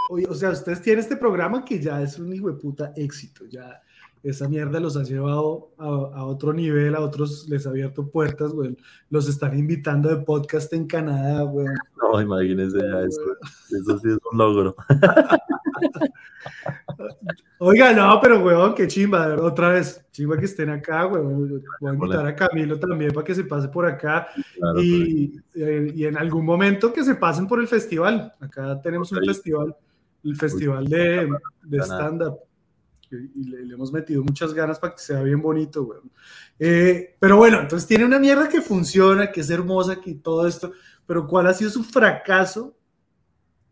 o 0.09 0.33
sea, 0.33 0.51
ustedes 0.51 0.81
tienen 0.81 1.01
este 1.01 1.17
programa 1.17 1.65
que 1.65 1.79
ya 1.81 2.01
es 2.01 2.17
un 2.17 2.33
hijo 2.33 2.47
de 2.47 2.53
puta 2.53 2.93
éxito, 2.95 3.45
ya 3.45 3.81
esa 4.23 4.47
mierda 4.47 4.79
los 4.79 4.95
ha 4.97 5.03
llevado 5.03 5.71
a, 5.77 6.23
otro 6.25 6.53
nivel, 6.53 6.95
a 6.95 6.99
otros 7.01 7.49
les 7.49 7.65
ha 7.65 7.71
abierto 7.71 8.07
puertas, 8.07 8.51
güey. 8.51 8.77
Los 9.09 9.27
están 9.27 9.57
invitando 9.57 10.09
de 10.09 10.17
podcast 10.17 10.71
en 10.73 10.85
Canadá, 10.85 11.41
güey. 11.43 11.67
No, 11.97 12.21
imagínense 12.21 12.77
ya 12.77 13.01
eso. 13.01 13.21
Eso 13.69 13.99
sí 13.99 14.09
es 14.09 14.17
un 14.31 14.37
logro. 14.37 14.75
Oiga, 17.59 17.93
no, 17.93 18.19
pero 18.21 18.43
weón, 18.43 18.75
qué 18.75 18.87
chimba, 18.87 19.35
otra 19.41 19.69
vez, 19.69 20.05
chimba 20.11 20.37
que 20.37 20.45
estén 20.45 20.69
acá, 20.69 21.07
weón. 21.07 21.63
Voy 21.79 21.91
a 21.91 21.93
invitar 21.93 22.25
a 22.27 22.35
Camilo 22.35 22.79
también 22.79 23.11
para 23.11 23.25
que 23.25 23.33
se 23.33 23.43
pase 23.43 23.69
por 23.69 23.85
acá 23.87 24.27
y, 24.79 25.39
eh, 25.55 25.91
y, 25.95 26.05
en 26.05 26.17
algún 26.17 26.45
momento 26.45 26.93
que 26.93 27.03
se 27.03 27.15
pasen 27.15 27.47
por 27.47 27.59
el 27.59 27.67
festival. 27.67 28.33
Acá 28.39 28.79
tenemos 28.81 29.11
un 29.11 29.23
festival, 29.25 29.75
el 30.23 30.35
festival 30.35 30.87
de, 30.87 31.27
de 31.63 31.77
stand-up 31.79 32.50
y 33.11 33.43
le, 33.43 33.73
hemos 33.73 33.91
metido 33.91 34.23
muchas 34.23 34.53
ganas 34.53 34.79
para 34.79 34.93
que 34.93 35.01
sea 35.01 35.21
bien 35.21 35.41
bonito, 35.41 35.83
güey. 35.83 35.99
Eh, 36.59 37.15
pero 37.19 37.37
bueno, 37.37 37.59
entonces 37.61 37.87
tiene 37.87 38.05
una 38.05 38.19
mierda 38.19 38.47
que 38.47 38.61
funciona, 38.61 39.31
que 39.31 39.41
es 39.41 39.49
hermosa, 39.49 39.99
que 39.99 40.15
todo 40.15 40.47
esto, 40.47 40.71
pero 41.05 41.27
¿cuál 41.27 41.47
ha 41.47 41.53
sido 41.53 41.69
su 41.69 41.83
fracaso 41.83 42.75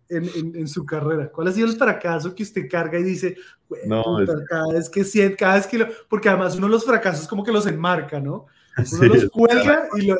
en, 0.09 0.29
en, 0.55 0.67
su 0.67 0.85
carrera? 0.85 1.31
¿Cuál 1.31 1.47
ha 1.47 1.51
sido 1.51 1.67
el 1.67 1.75
fracaso 1.75 2.35
que 2.35 2.43
usted 2.43 2.69
carga 2.69 2.99
y 2.99 3.03
dice, 3.03 3.37
no, 3.85 4.03
cada 4.47 4.73
vez 4.73 4.89
que 4.89 5.03
siente, 5.03 5.37
cada 5.37 5.55
vez 5.55 5.67
que 5.67 5.77
lo, 5.77 5.87
porque 6.09 6.29
además 6.29 6.55
uno 6.55 6.67
de 6.67 6.71
los 6.73 6.85
fracasos 6.85 7.27
como 7.27 7.43
que 7.43 7.51
los 7.51 7.67
enmarca, 7.67 8.19
¿no? 8.19 8.47
Uno 8.93 9.13
los 9.13 9.29
cuelga 9.29 9.89
y 9.97 10.07
lo... 10.07 10.17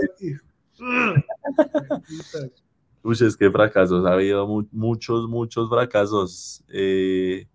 Uy, 3.02 3.18
es 3.20 3.38
que 3.38 3.50
fracasos, 3.50 4.06
ha 4.06 4.12
habido 4.12 4.46
muchos, 4.72 5.28
muchos 5.30 5.70
fracasos. 5.70 6.64
Eh, 6.68 7.48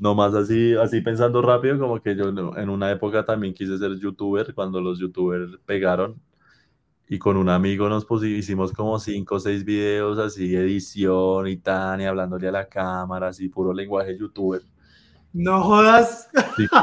más 0.00 0.34
así, 0.34 0.74
así 0.74 1.00
pensando 1.02 1.42
rápido, 1.42 1.78
como 1.78 2.00
que 2.00 2.16
yo 2.16 2.28
en 2.28 2.70
una 2.70 2.90
época 2.90 3.24
también 3.24 3.52
quise 3.52 3.76
ser 3.78 3.98
youtuber 3.98 4.54
cuando 4.54 4.80
los 4.80 4.98
youtubers 4.98 5.58
pegaron 5.66 6.20
y 7.12 7.18
con 7.18 7.36
un 7.36 7.48
amigo 7.48 7.88
nos 7.88 8.04
pusimos, 8.04 8.38
hicimos 8.38 8.72
como 8.72 8.98
cinco 9.00 9.34
o 9.34 9.40
seis 9.40 9.64
videos 9.64 10.18
así, 10.18 10.54
edición 10.54 11.48
y 11.48 11.56
tan, 11.56 12.00
y 12.00 12.06
hablándole 12.06 12.46
a 12.48 12.52
la 12.52 12.68
cámara, 12.68 13.28
así 13.28 13.48
puro 13.48 13.72
lenguaje 13.72 14.16
youtuber. 14.16 14.62
No 15.32 15.60
jodas. 15.62 16.28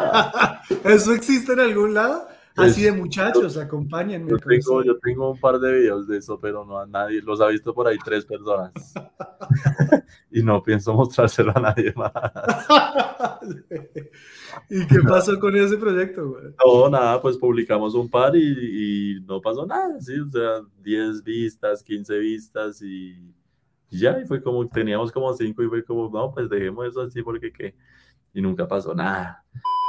¿Eso 0.84 1.13
existe 1.13 1.53
en 1.53 1.61
algún 1.61 1.93
lado? 1.93 2.28
Así 2.58 2.84
de 2.84 2.91
muchachos, 2.91 3.55
acompáñenme. 3.58 4.32
Yo 4.32 4.38
tengo, 4.38 4.84
yo 4.84 4.97
tengo 4.97 5.32
un 5.32 5.39
par 5.39 5.60
de 5.60 5.72
videos 5.72 6.08
de 6.08 6.18
eso, 6.18 6.39
pero 6.39 6.66
no 6.66 6.80
a 6.80 6.88
nadie, 6.88 7.22
los 7.22 7.39
ha 7.39 7.47
visto 7.47 7.74
por 7.74 7.88
ahí 7.88 7.97
tres 8.03 8.26
personas. 8.26 8.72
y 10.32 10.41
no 10.41 10.62
pienso 10.64 10.93
mostrárselo 10.93 11.51
a 11.55 11.62
nadie 11.62 11.93
más. 11.95 12.12
¿Y 14.70 14.86
qué 14.88 14.99
pasó 15.08 15.39
con 15.39 15.55
ese 15.55 15.78
proyecto? 15.78 16.30
Güey? 16.30 16.45
No, 16.66 16.89
nada, 16.89 17.22
pues 17.22 17.38
publicamos 17.38 17.93
un 17.93 18.10
par 18.10 18.36
y, 18.36 19.22
no 19.28 19.39
pasó 19.41 19.66
nada, 19.66 19.99
sí, 20.01 20.20
o 20.20 20.30
sea, 20.30 20.62
10 20.82 21.24
vistas, 21.24 21.84
15 21.84 22.18
vistas 22.18 22.82
y, 22.82 23.34
ya, 23.89 24.20
y 24.20 24.26
fue 24.26 24.41
como, 24.41 24.68
teníamos 24.68 25.12
como 25.12 25.34
5 25.34 25.64
y 25.64 25.68
fue 25.68 25.84
como, 25.84 26.10
no, 26.10 26.32
pues 26.32 26.49
dejemos 26.49 26.88
eso 26.88 27.01
así 27.01 27.22
porque 27.22 27.51
qué, 27.51 27.76
y 28.34 28.41
nunca 28.41 28.68
pasó 28.68 28.93
nada. 28.93 29.43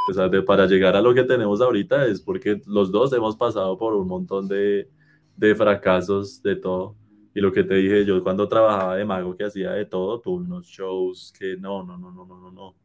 O 0.09 0.13
sea, 0.15 0.31
para 0.45 0.67
llegar 0.67 0.97
a 0.97 1.03
lo 1.03 1.13
que 1.13 1.23
tenemos 1.25 1.61
ahorita 1.61 2.07
es 2.07 2.21
porque 2.23 2.63
los 2.67 2.91
dos 2.91 3.13
hemos 3.13 3.37
pasado 3.37 3.77
por 3.77 3.95
un 3.95 4.09
montón 4.09 4.49
de, 4.49 4.89
de 5.37 5.55
fracasos, 5.55 6.43
de 6.43 6.57
todo. 6.57 6.97
Y 7.35 7.41
lo 7.41 7.53
que 7.53 7.63
te 7.63 7.75
dije, 7.75 8.07
yo 8.07 8.23
cuando 8.23 8.49
trabajaba 8.49 8.97
de 8.97 9.05
mago 9.05 9.37
que 9.37 9.45
hacía 9.45 9.73
de 9.73 9.85
todo, 9.85 10.19
tuve 10.21 10.45
unos 10.45 10.67
shows 10.67 11.33
que 11.39 11.57
no, 11.59 11.85
no, 11.85 11.99
no, 11.99 12.11
no, 12.11 12.25
no, 12.25 12.41
no, 12.41 12.51
no. 12.51 12.77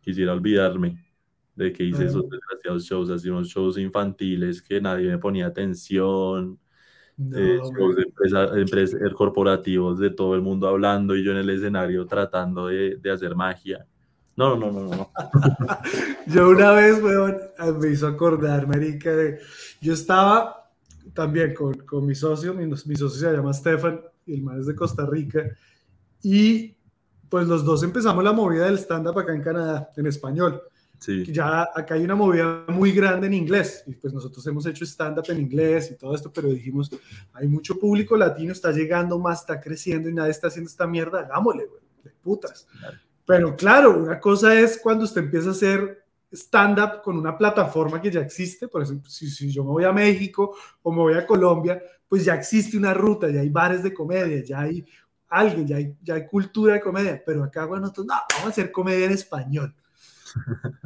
Quisiera 0.00 0.32
olvidarme 0.32 1.04
de 1.54 1.72
que 1.72 1.84
hice 1.84 2.06
esos 2.06 2.28
desgraciados 2.28 2.84
shows, 2.84 3.10
hacía 3.10 3.32
unos 3.32 3.48
shows 3.48 3.76
infantiles 3.76 4.62
que 4.62 4.80
nadie 4.80 5.10
me 5.10 5.18
ponía 5.18 5.46
atención, 5.48 6.58
eh, 7.18 7.58
shows 7.76 7.96
de 7.96 8.62
empresas 8.62 9.12
corporativos 9.14 9.98
de 9.98 10.10
todo 10.10 10.34
el 10.34 10.40
mundo 10.40 10.66
hablando 10.68 11.14
y 11.16 11.22
yo 11.22 11.32
en 11.32 11.38
el 11.38 11.50
escenario 11.50 12.06
tratando 12.06 12.68
de, 12.68 12.96
de 12.96 13.10
hacer 13.10 13.36
magia. 13.36 13.86
No, 14.36 14.56
no, 14.56 14.70
no, 14.70 14.84
no. 14.86 15.10
yo 16.26 16.48
una 16.48 16.72
vez, 16.72 17.02
weón, 17.02 17.38
me 17.78 17.88
hizo 17.90 18.06
acordar, 18.06 18.66
marica, 18.66 19.10
de... 19.10 19.38
Yo 19.80 19.92
estaba 19.92 20.70
también 21.12 21.54
con, 21.54 21.74
con 21.74 22.06
mi 22.06 22.14
socio, 22.14 22.54
mi, 22.54 22.66
mi, 22.66 22.96
socio 22.96 23.10
se 23.10 23.32
llama 23.32 23.52
Stefan, 23.52 24.00
y 24.24 24.34
el 24.34 24.42
man 24.42 24.60
es 24.60 24.66
de 24.66 24.74
Costa 24.74 25.04
Rica, 25.04 25.44
y 26.22 26.76
pues 27.28 27.46
los 27.46 27.64
dos 27.64 27.82
empezamos 27.82 28.22
la 28.24 28.32
movida 28.32 28.66
del 28.66 28.78
stand-up 28.78 29.18
acá 29.18 29.34
en 29.34 29.42
Canadá, 29.42 29.90
en 29.96 30.06
español. 30.06 30.62
Sí. 30.98 31.24
Ya 31.32 31.68
acá 31.74 31.94
hay 31.94 32.04
una 32.04 32.14
movida 32.14 32.64
muy 32.68 32.92
grande 32.92 33.26
en 33.26 33.34
inglés, 33.34 33.82
y 33.86 33.94
pues 33.94 34.14
nosotros 34.14 34.46
hemos 34.46 34.64
hecho 34.64 34.86
stand-up 34.86 35.24
en 35.28 35.40
inglés 35.40 35.90
y 35.90 35.98
todo 35.98 36.14
esto, 36.14 36.32
pero 36.32 36.48
dijimos, 36.48 36.90
hay 37.34 37.48
mucho 37.48 37.78
público 37.78 38.16
latino, 38.16 38.52
está 38.52 38.70
llegando 38.70 39.18
más, 39.18 39.40
está 39.40 39.60
creciendo 39.60 40.08
y 40.08 40.14
nadie 40.14 40.30
está 40.30 40.46
haciendo 40.46 40.70
esta 40.70 40.86
mierda, 40.86 41.20
hagámosle, 41.20 41.66
güey, 41.66 41.82
de 42.04 42.10
putas. 42.22 42.66
Claro 42.78 42.98
Pero 43.24 43.56
claro, 43.56 43.98
una 43.98 44.18
cosa 44.18 44.58
es 44.58 44.78
cuando 44.82 45.04
usted 45.04 45.22
empieza 45.22 45.48
a 45.48 45.52
hacer 45.52 46.04
stand-up 46.32 47.02
con 47.02 47.16
una 47.16 47.36
plataforma 47.36 48.00
que 48.00 48.10
ya 48.10 48.20
existe, 48.20 48.68
por 48.68 48.82
ejemplo, 48.82 49.10
si, 49.10 49.50
yo 49.50 49.64
me 49.64 49.70
voy 49.70 49.84
a 49.84 49.92
México 49.92 50.56
o 50.82 50.90
me 50.90 50.98
voy 50.98 51.14
a 51.14 51.26
Colombia, 51.26 51.80
pues 52.08 52.24
ya 52.24 52.34
existe 52.34 52.76
una 52.76 52.94
ruta, 52.94 53.30
ya 53.30 53.40
hay 53.40 53.50
bares 53.50 53.82
de 53.82 53.92
comedia, 53.92 54.42
ya 54.42 54.60
hay 54.60 54.84
alguien, 55.28 55.66
ya 55.66 55.76
hay, 55.76 55.96
ya 56.02 56.14
hay 56.14 56.26
cultura 56.26 56.74
de 56.74 56.80
comedia, 56.80 57.22
pero 57.24 57.44
acá, 57.44 57.64
bueno, 57.66 57.82
nosotros, 57.82 58.06
no, 58.06 58.14
vamos 58.30 58.46
a 58.46 58.48
hacer 58.48 58.72
comedia 58.72 59.06
en 59.06 59.12
español. 59.12 59.74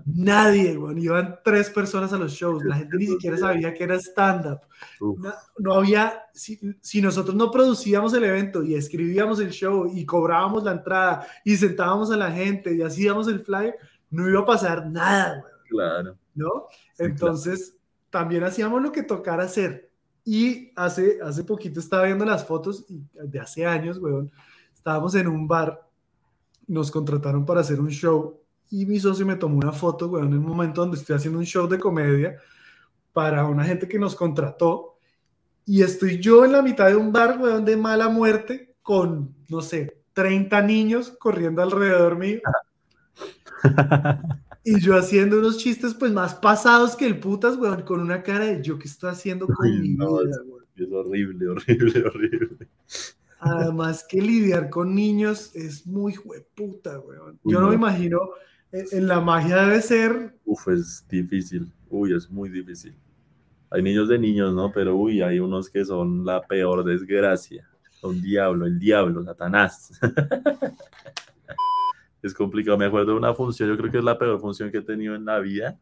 Nadie, 0.05 0.77
bueno, 0.77 1.01
iban 1.01 1.41
tres 1.45 1.71
personas 1.71 2.13
a 2.13 2.19
los 2.19 2.33
shows, 2.33 2.65
la 2.65 2.77
gente 2.77 2.97
ni 2.97 3.07
siquiera 3.07 3.37
sabía 3.37 3.75
que 3.75 3.85
era 3.85 3.97
stand-up. 3.97 4.61
No, 5.01 5.33
no, 5.59 5.75
había, 5.75 6.23
si, 6.33 6.59
si, 6.81 7.03
nosotros 7.03 7.35
no 7.37 7.51
producíamos 7.51 8.15
el 8.15 8.25
evento 8.25 8.63
y 8.63 8.75
escribíamos 8.75 9.41
el 9.41 9.51
show 9.51 9.91
y 9.93 10.05
cobrábamos 10.05 10.65
la 10.65 10.73
entrada 10.73 11.27
y 11.45 11.57
sentábamos 11.57 12.11
a 12.11 12.17
la 12.17 12.31
gente 12.31 12.75
y 12.75 12.83
hacíamos 12.83 13.29
el 13.29 13.41
flyer, 13.41 13.77
no 14.11 14.29
iba 14.29 14.41
a 14.41 14.47
pasar 14.47 14.87
nada, 14.87 15.41
güey. 15.41 15.53
Claro. 15.69 16.17
¿No? 16.35 16.67
Sí, 16.95 17.05
Entonces, 17.05 17.71
claro. 17.71 17.81
también 18.11 18.45
hacíamos 18.45 18.83
lo 18.83 18.93
que 18.93 19.03
tocara 19.03 19.45
hacer. 19.45 19.91
Y 20.25 20.73
hace, 20.75 21.19
hace 21.23 21.45
poquito 21.45 21.79
estaba 21.79 22.05
viendo 22.05 22.25
las 22.25 22.45
fotos 22.45 22.85
de 22.89 23.39
hace 23.39 23.65
años, 23.65 23.99
weón, 23.99 24.31
estábamos 24.75 25.15
en 25.15 25.29
un 25.29 25.47
bar, 25.47 25.89
nos 26.67 26.91
contrataron 26.91 27.45
para 27.45 27.61
hacer 27.61 27.81
un 27.81 27.91
show 27.91 28.41
y 28.71 28.87
mi 28.87 28.99
socio 28.99 29.27
me 29.27 29.37
tomó 29.37 29.57
una 29.57 29.73
foto, 29.73 30.09
weón, 30.09 30.29
en 30.29 30.33
el 30.35 30.41
momento 30.41 30.81
donde 30.81 30.99
estoy 30.99 31.17
haciendo 31.17 31.39
un 31.39 31.47
show 31.47 31.69
de 31.69 31.79
comedia 31.79 32.37
para 33.13 33.45
una 33.47 33.65
gente 33.65 33.89
que 33.89 33.99
nos 33.99 34.15
contrató 34.15 34.97
y 35.65 35.83
estoy 35.83 36.21
yo 36.21 36.45
en 36.45 36.53
la 36.53 36.63
mitad 36.63 36.87
de 36.87 36.97
un 36.97 37.13
bar, 37.13 37.39
weón, 37.41 37.65
de 37.65 37.77
mala 37.77 38.09
muerte 38.09 38.77
con, 38.83 39.35
no 39.49 39.61
sé, 39.61 40.03
30 40.13 40.63
niños 40.63 41.11
corriendo 41.19 41.61
alrededor 41.63 42.17
mío. 42.17 42.41
y 44.65 44.81
yo 44.81 44.97
haciendo 44.97 45.39
unos 45.39 45.59
chistes 45.59 45.95
pues 45.95 46.13
más 46.13 46.35
pasados 46.35 46.97
que 46.97 47.07
el 47.07 47.19
putas, 47.19 47.57
weón, 47.57 47.83
con 47.83 48.01
una 48.01 48.23
cara 48.23 48.47
de 48.47 48.63
yo 48.63 48.79
qué 48.79 48.87
estoy 48.89 49.11
haciendo 49.11 49.47
con 49.47 49.67
Uy, 49.67 49.81
mi 49.81 49.89
no, 49.91 50.19
vida, 50.19 50.31
es, 50.77 50.93
horrible, 50.93 51.49
horrible, 51.49 52.05
horrible. 52.07 52.69
Además 53.39 54.05
que 54.09 54.21
lidiar 54.21 54.71
con 54.71 54.95
niños 54.95 55.55
es 55.55 55.87
muy 55.87 56.15
jueputa, 56.15 56.99
weón. 57.01 57.39
Yo 57.45 57.61
no. 57.61 57.69
me 57.69 57.75
imagino, 57.75 58.21
en, 58.73 59.07
la 59.07 59.21
magia 59.21 59.65
debe 59.65 59.81
ser, 59.81 60.35
Uf, 60.45 60.69
es 60.69 61.07
difícil. 61.09 61.73
Uy, 61.89 62.15
es 62.15 62.31
muy 62.31 62.49
difícil. 62.49 62.95
Hay 63.71 63.83
niños 63.83 64.09
de 64.09 64.19
niños, 64.19 64.55
¿no? 64.55 64.73
Pero 64.73 64.97
uy, 64.97 65.23
hay 65.23 65.39
unos 65.39 65.71
que 65.71 65.85
son 65.85 66.25
la 66.25 66.43
peor 66.43 66.85
desgracia. 66.85 67.69
Son 68.01 68.21
diablo, 68.21 68.67
el 68.67 68.79
diablo, 68.79 69.25
Satanás. 69.25 69.99
es 72.23 72.35
complicado. 72.35 72.79
Me 72.79 72.87
acuerdo 72.87 73.13
de 73.13 73.19
una 73.19 73.35
función, 73.35 73.69
yo 73.69 73.77
creo 73.77 73.91
que 73.91 73.99
es 73.99 74.05
la 74.05 74.19
peor 74.19 74.41
función 74.41 74.71
que 74.71 74.79
he 74.79 74.83
tenido 74.83 75.15
en 75.15 75.25
la 75.25 75.39
vida. 75.41 75.79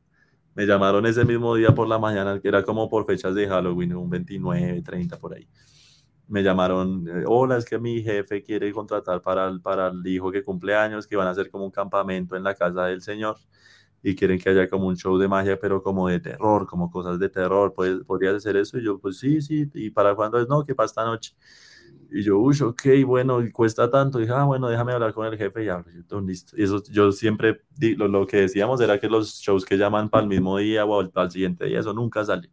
Me 0.55 0.67
llamaron 0.67 1.05
ese 1.07 1.25
mismo 1.25 1.55
día 1.57 1.75
por 1.75 1.89
la 1.89 1.99
mañana, 1.99 2.39
que 2.41 2.49
era 2.49 2.63
como 2.63 2.89
por 2.89 3.07
fechas 3.07 3.35
de 3.35 3.49
Halloween, 3.49 3.97
un 3.97 4.09
29, 4.09 4.83
30 4.83 5.19
por 5.19 5.35
ahí. 5.35 5.49
Me 6.29 6.43
llamaron, 6.43 7.07
eh, 7.09 7.25
hola, 7.27 7.59
es 7.59 7.65
que 7.67 7.79
mi 7.79 8.03
jefe 8.03 8.43
quiere 8.43 8.73
contratar 8.73 9.21
para 9.23 9.47
el, 9.49 9.61
para 9.61 9.89
el 9.89 10.07
hijo 10.07 10.33
que 10.33 10.43
cumple 10.43 10.75
años, 10.75 11.07
que 11.07 11.17
van 11.17 11.27
a 11.29 11.31
hacer 11.31 11.51
como 11.51 11.65
un 11.67 11.71
campamento 11.71 12.35
en 12.37 12.43
la 12.45 12.55
casa 12.55 12.87
del 12.87 13.03
señor 13.03 13.37
y 14.03 14.15
quieren 14.17 14.39
que 14.39 14.51
haya 14.51 14.69
como 14.69 14.87
un 14.89 14.97
show 14.97 15.19
de 15.19 15.29
magia, 15.29 15.59
pero 15.59 15.83
como 15.83 16.09
de 16.09 16.21
terror, 16.21 16.67
como 16.67 16.91
cosas 16.91 17.19
de 17.19 17.29
terror. 17.31 17.75
¿Puedes, 17.75 18.05
¿Podrías 18.05 18.35
hacer 18.35 18.57
eso? 18.57 18.79
Y 18.79 18.85
yo, 18.85 18.99
pues 18.99 19.19
sí, 19.19 19.41
sí. 19.43 19.71
¿Y 19.75 19.91
para 19.91 20.15
cuándo 20.15 20.39
es? 20.41 20.49
No, 20.49 20.63
que 20.65 20.75
para 20.75 20.87
esta 20.87 21.05
noche. 21.05 21.35
Y 22.11 22.23
yo, 22.23 22.39
uy, 22.39 22.57
ok, 22.63 22.83
bueno, 23.07 23.43
y 23.43 23.51
cuesta 23.51 23.91
tanto. 23.91 24.19
Y 24.19 24.23
dije, 24.23 24.35
ah, 24.35 24.45
bueno, 24.45 24.69
déjame 24.69 24.93
hablar 24.93 25.15
con 25.15 25.27
el 25.27 25.37
jefe 25.39 25.65
y 25.65 25.69
hablo. 25.69 25.87
Yo, 26.11 26.21
listo. 26.21 26.57
Y 26.57 26.65
eso, 26.65 26.83
yo 26.91 27.13
siempre, 27.13 27.63
lo, 27.97 28.09
lo 28.09 28.27
que 28.27 28.39
decíamos 28.39 28.81
era 28.81 29.01
que 29.01 29.09
los 29.09 29.37
shows 29.41 29.65
que 29.65 29.77
llaman 29.79 30.09
para 30.11 30.23
el 30.23 30.29
mismo 30.29 30.59
día 30.59 30.85
o 30.85 31.01
al, 31.01 31.11
al 31.15 31.31
siguiente 31.31 31.65
día, 31.67 31.81
eso 31.81 31.93
nunca 31.95 32.25
sale. 32.25 32.51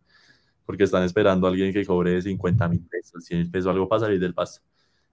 Porque 0.66 0.84
están 0.84 1.04
esperando 1.04 1.48
a 1.48 1.50
alguien 1.50 1.74
que 1.74 1.86
cobre 1.86 2.22
50 2.22 2.68
mil 2.70 2.86
pesos, 2.88 3.26
100 3.26 3.40
mil 3.42 3.52
pesos, 3.52 3.72
algo 3.72 3.88
para 3.88 4.02
salir 4.02 4.20
del 4.20 4.34
paso. 4.34 4.62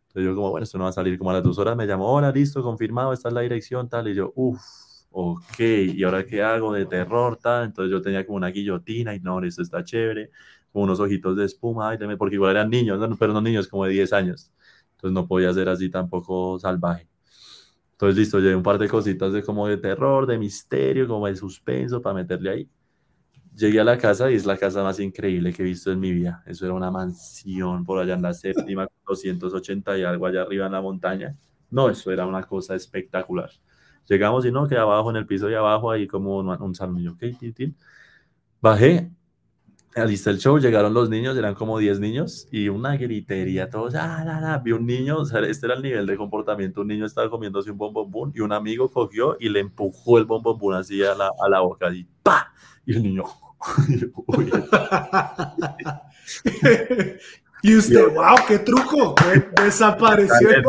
Entonces 0.08 0.24
yo 0.24 0.34
como, 0.34 0.50
bueno, 0.50 0.64
esto 0.64 0.78
no 0.78 0.84
va 0.84 0.90
a 0.90 0.92
salir 0.92 1.18
como 1.18 1.30
a 1.30 1.34
las 1.34 1.42
dos 1.42 1.58
horas. 1.58 1.76
Me 1.76 1.86
llamó, 1.86 2.12
hola, 2.12 2.30
listo, 2.32 2.62
confirmado, 2.62 3.12
esta 3.12 3.28
es 3.28 3.34
la 3.34 3.40
dirección, 3.42 3.88
tal. 3.88 4.08
Y 4.08 4.14
yo, 4.14 4.32
uff, 4.36 4.60
ok, 5.10 5.60
¿y 5.60 6.02
ahora 6.04 6.24
qué 6.24 6.42
hago 6.42 6.72
de 6.72 6.86
terror, 6.86 7.36
tal? 7.36 7.66
Entonces 7.66 7.90
yo 7.90 8.00
tenía 8.02 8.24
como 8.26 8.36
una 8.36 8.48
guillotina 8.48 9.14
y 9.14 9.20
no, 9.20 9.42
esto 9.42 9.62
está 9.62 9.84
chévere, 9.84 10.30
como 10.72 10.84
unos 10.84 11.00
ojitos 11.00 11.36
de 11.36 11.44
espuma, 11.44 11.90
ay, 11.90 11.98
porque 12.16 12.36
igual 12.36 12.52
eran 12.52 12.70
niños, 12.70 12.98
¿no? 12.98 13.16
pero 13.16 13.32
no 13.32 13.40
niños 13.40 13.68
como 13.68 13.84
de 13.84 13.92
10 13.92 14.12
años. 14.12 14.50
Entonces 14.92 15.14
no 15.14 15.26
podía 15.26 15.52
ser 15.52 15.68
así 15.68 15.90
tampoco 15.90 16.58
salvaje. 16.58 17.08
Entonces 17.92 18.16
listo, 18.16 18.38
llevé 18.38 18.54
un 18.56 18.62
par 18.62 18.78
de 18.78 18.88
cositas 18.88 19.32
de 19.32 19.42
como 19.42 19.66
de 19.66 19.76
terror, 19.76 20.26
de 20.26 20.38
misterio, 20.38 21.08
como 21.08 21.26
de 21.26 21.36
suspenso 21.36 22.00
para 22.00 22.14
meterle 22.14 22.50
ahí. 22.50 22.70
Llegué 23.58 23.80
a 23.80 23.84
la 23.84 23.98
casa 23.98 24.30
y 24.30 24.36
es 24.36 24.46
la 24.46 24.56
casa 24.56 24.84
más 24.84 25.00
increíble 25.00 25.52
que 25.52 25.62
he 25.62 25.64
visto 25.64 25.90
en 25.90 25.98
mi 25.98 26.12
vida. 26.12 26.44
Eso 26.46 26.64
era 26.64 26.74
una 26.74 26.92
mansión 26.92 27.84
por 27.84 27.98
allá 27.98 28.14
en 28.14 28.22
la 28.22 28.32
séptima, 28.32 28.86
280 29.06 29.98
y 29.98 30.04
algo 30.04 30.26
allá 30.26 30.42
arriba 30.42 30.66
en 30.66 30.72
la 30.72 30.80
montaña. 30.80 31.36
No, 31.68 31.90
eso 31.90 32.12
era 32.12 32.24
una 32.24 32.44
cosa 32.44 32.76
espectacular. 32.76 33.50
Llegamos 34.08 34.46
y 34.46 34.52
no, 34.52 34.68
que 34.68 34.76
abajo, 34.76 35.10
en 35.10 35.16
el 35.16 35.26
piso 35.26 35.48
de 35.48 35.56
abajo, 35.56 35.90
ahí 35.90 36.06
como 36.06 36.38
un, 36.38 36.48
un 36.48 36.74
salón. 36.76 37.02
Yo, 37.02 37.12
ok, 37.14 37.24
tin, 37.40 37.52
tin. 37.52 37.76
Bajé, 38.60 39.10
alisté 39.96 40.30
el 40.30 40.38
show, 40.38 40.58
llegaron 40.58 40.94
los 40.94 41.10
niños, 41.10 41.36
eran 41.36 41.54
como 41.54 41.78
10 41.78 41.98
niños, 41.98 42.46
y 42.52 42.68
una 42.68 42.96
gritería, 42.96 43.68
todos, 43.70 43.96
ah, 43.96 44.22
la, 44.24 44.40
la. 44.40 44.58
vi 44.58 44.70
un 44.70 44.86
niño, 44.86 45.18
o 45.18 45.24
sea, 45.24 45.40
este 45.40 45.66
era 45.66 45.74
el 45.74 45.82
nivel 45.82 46.06
de 46.06 46.16
comportamiento, 46.16 46.82
un 46.82 46.88
niño 46.88 47.06
estaba 47.06 47.28
comiéndose 47.28 47.72
un 47.72 47.78
bombombún, 47.78 48.32
y 48.36 48.40
un 48.40 48.52
amigo 48.52 48.88
cogió 48.90 49.36
y 49.40 49.48
le 49.48 49.60
empujó 49.60 50.18
el 50.18 50.26
bombombún 50.26 50.74
así 50.74 51.02
a 51.02 51.16
la, 51.16 51.26
a 51.44 51.48
la 51.48 51.60
boca, 51.60 51.88
así, 51.88 52.06
¡pa! 52.22 52.52
Y 52.86 52.94
el 52.94 53.02
niño, 53.02 53.24
y 57.62 57.72
yo, 57.72 57.78
usted, 57.78 58.14
wow, 58.14 58.36
qué 58.46 58.58
truco, 58.60 59.14
de- 59.32 59.64
desapareció 59.64 60.50
el. 60.50 60.64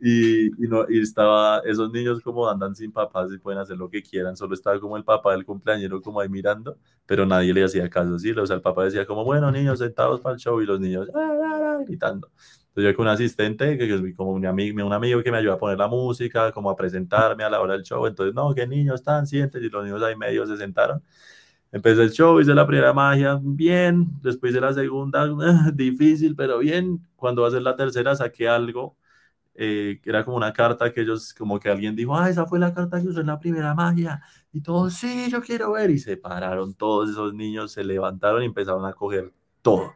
Y, 0.00 0.46
y, 0.64 0.68
no, 0.68 0.86
y 0.88 1.00
estaba, 1.00 1.58
esos 1.64 1.90
niños 1.90 2.20
como 2.20 2.48
andan 2.48 2.74
sin 2.76 2.92
papás 2.92 3.32
y 3.32 3.38
pueden 3.38 3.58
hacer 3.60 3.76
lo 3.76 3.90
que 3.90 4.00
quieran, 4.00 4.36
solo 4.36 4.54
estaba 4.54 4.78
como 4.78 4.96
el 4.96 5.02
papá 5.04 5.32
del 5.32 5.44
cumpleañero 5.44 6.00
como 6.00 6.20
ahí 6.20 6.28
mirando, 6.28 6.78
pero 7.04 7.26
nadie 7.26 7.52
le 7.52 7.64
hacía 7.64 7.90
caso, 7.90 8.16
¿sí? 8.18 8.30
O 8.30 8.46
sea, 8.46 8.56
el 8.56 8.62
papá 8.62 8.84
decía 8.84 9.04
como, 9.06 9.24
bueno, 9.24 9.50
niños, 9.50 9.80
sentados 9.80 10.20
para 10.20 10.34
el 10.34 10.40
show, 10.40 10.60
y 10.62 10.66
los 10.66 10.78
niños, 10.78 11.08
"Ah, 11.14 11.32
ah, 11.44 11.76
ah", 11.80 11.84
gritando. 11.84 12.30
Entonces 12.78 12.92
yo 12.92 12.96
con 12.96 13.06
un 13.06 13.12
asistente, 13.12 13.76
que 13.76 13.92
es 13.92 14.16
como 14.16 14.30
un 14.30 14.46
amigo, 14.46 14.86
un 14.86 14.92
amigo 14.92 15.20
que 15.20 15.32
me 15.32 15.38
ayuda 15.38 15.54
a 15.54 15.58
poner 15.58 15.78
la 15.78 15.88
música, 15.88 16.52
como 16.52 16.70
a 16.70 16.76
presentarme 16.76 17.42
a 17.42 17.50
la 17.50 17.60
hora 17.60 17.72
del 17.72 17.82
show, 17.82 18.06
entonces, 18.06 18.32
no, 18.36 18.54
que 18.54 18.68
niños 18.68 19.00
están, 19.00 19.26
sienten, 19.26 19.64
y 19.64 19.68
los 19.68 19.84
niños 19.84 20.00
ahí 20.00 20.14
medio 20.14 20.46
se 20.46 20.56
sentaron. 20.56 21.02
Empecé 21.72 22.02
el 22.02 22.12
show, 22.12 22.40
hice 22.40 22.54
la 22.54 22.66
primera 22.66 22.92
magia, 22.92 23.40
bien, 23.42 24.06
después 24.22 24.52
hice 24.52 24.60
la 24.60 24.72
segunda, 24.72 25.26
difícil, 25.74 26.36
pero 26.36 26.58
bien. 26.58 27.04
Cuando 27.16 27.42
va 27.42 27.48
a 27.48 27.50
ser 27.50 27.62
la 27.62 27.74
tercera, 27.74 28.14
saqué 28.14 28.48
algo 28.48 28.96
eh, 29.54 29.98
que 30.00 30.10
era 30.10 30.24
como 30.24 30.36
una 30.36 30.52
carta 30.52 30.92
que 30.92 31.00
ellos, 31.00 31.34
como 31.34 31.58
que 31.58 31.68
alguien 31.68 31.96
dijo, 31.96 32.16
ah, 32.16 32.30
esa 32.30 32.46
fue 32.46 32.60
la 32.60 32.72
carta 32.72 33.00
que 33.02 33.08
usó 33.08 33.20
en 33.20 33.26
la 33.26 33.40
primera 33.40 33.74
magia. 33.74 34.22
Y 34.52 34.60
todos, 34.60 34.94
sí, 34.94 35.28
yo 35.30 35.42
quiero 35.42 35.72
ver. 35.72 35.90
Y 35.90 35.98
se 35.98 36.16
pararon 36.16 36.74
todos 36.74 37.10
esos 37.10 37.34
niños, 37.34 37.72
se 37.72 37.82
levantaron 37.82 38.42
y 38.42 38.46
empezaron 38.46 38.84
a 38.86 38.92
coger 38.92 39.32
todo. 39.62 39.92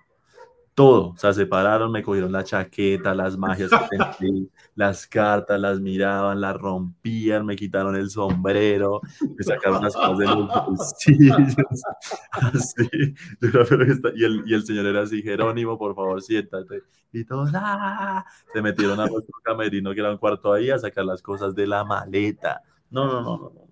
Todo. 0.74 1.10
O 1.10 1.16
sea, 1.16 1.34
se 1.34 1.46
pararon, 1.46 1.92
me 1.92 2.02
cogieron 2.02 2.32
la 2.32 2.44
chaqueta, 2.44 3.14
las 3.14 3.36
magias 3.36 3.70
que 3.70 3.98
tenía, 4.18 4.48
las 4.74 5.06
cartas, 5.06 5.60
las 5.60 5.80
miraban, 5.80 6.40
las 6.40 6.56
rompían, 6.56 7.44
me 7.44 7.56
quitaron 7.56 7.94
el 7.94 8.08
sombrero, 8.08 9.02
me 9.36 9.44
sacaron 9.44 9.82
las 9.82 9.94
cosas 9.94 10.18
de 10.18 10.26
los 10.26 10.48
bolsillos. 10.48 11.36
Y, 14.14 14.24
el, 14.24 14.42
y 14.46 14.54
el 14.54 14.64
señor 14.64 14.86
era 14.86 15.02
así, 15.02 15.22
Jerónimo, 15.22 15.78
por 15.78 15.94
favor, 15.94 16.22
siéntate. 16.22 16.82
Y 17.12 17.24
todos, 17.24 17.50
¡ah! 17.54 18.24
se 18.52 18.62
metieron 18.62 18.98
a 19.00 19.06
nuestro 19.06 19.34
camerino, 19.42 19.92
que 19.92 20.00
era 20.00 20.10
un 20.10 20.18
cuarto 20.18 20.52
ahí, 20.52 20.70
a 20.70 20.78
sacar 20.78 21.04
las 21.04 21.20
cosas 21.20 21.54
de 21.54 21.66
la 21.66 21.84
maleta. 21.84 22.62
No, 22.90 23.06
no, 23.06 23.20
no, 23.20 23.36
no, 23.36 23.52
no. 23.54 23.71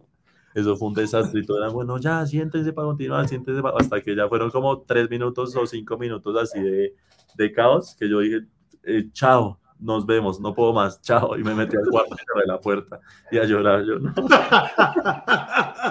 Eso 0.54 0.76
fue 0.76 0.88
un 0.88 0.94
desastre 0.94 1.40
y 1.40 1.46
todo 1.46 1.58
era, 1.58 1.68
bueno, 1.68 1.98
ya, 1.98 2.26
siéntense 2.26 2.72
para 2.72 2.88
continuar, 2.88 3.28
siéntense 3.28 3.62
para... 3.62 3.76
Hasta 3.76 4.00
que 4.00 4.16
ya 4.16 4.28
fueron 4.28 4.50
como 4.50 4.82
tres 4.82 5.08
minutos 5.08 5.54
o 5.56 5.66
cinco 5.66 5.96
minutos 5.96 6.36
así 6.40 6.60
de, 6.60 6.94
de 7.36 7.52
caos, 7.52 7.96
que 7.98 8.08
yo 8.08 8.20
dije, 8.20 8.40
eh, 8.82 9.08
chao, 9.12 9.60
nos 9.80 10.06
vemos, 10.06 10.40
no 10.40 10.54
puedo 10.54 10.72
más, 10.72 11.00
chao. 11.00 11.36
Y 11.38 11.42
me 11.42 11.54
metí 11.54 11.76
al 11.76 11.88
cuarto 11.90 12.14
y 12.14 12.18
cerré 12.18 12.46
la 12.46 12.60
puerta 12.60 13.00
y 13.30 13.38
a 13.38 13.44
llorar. 13.44 13.84
Yo, 13.84 13.98
no, 13.98 14.14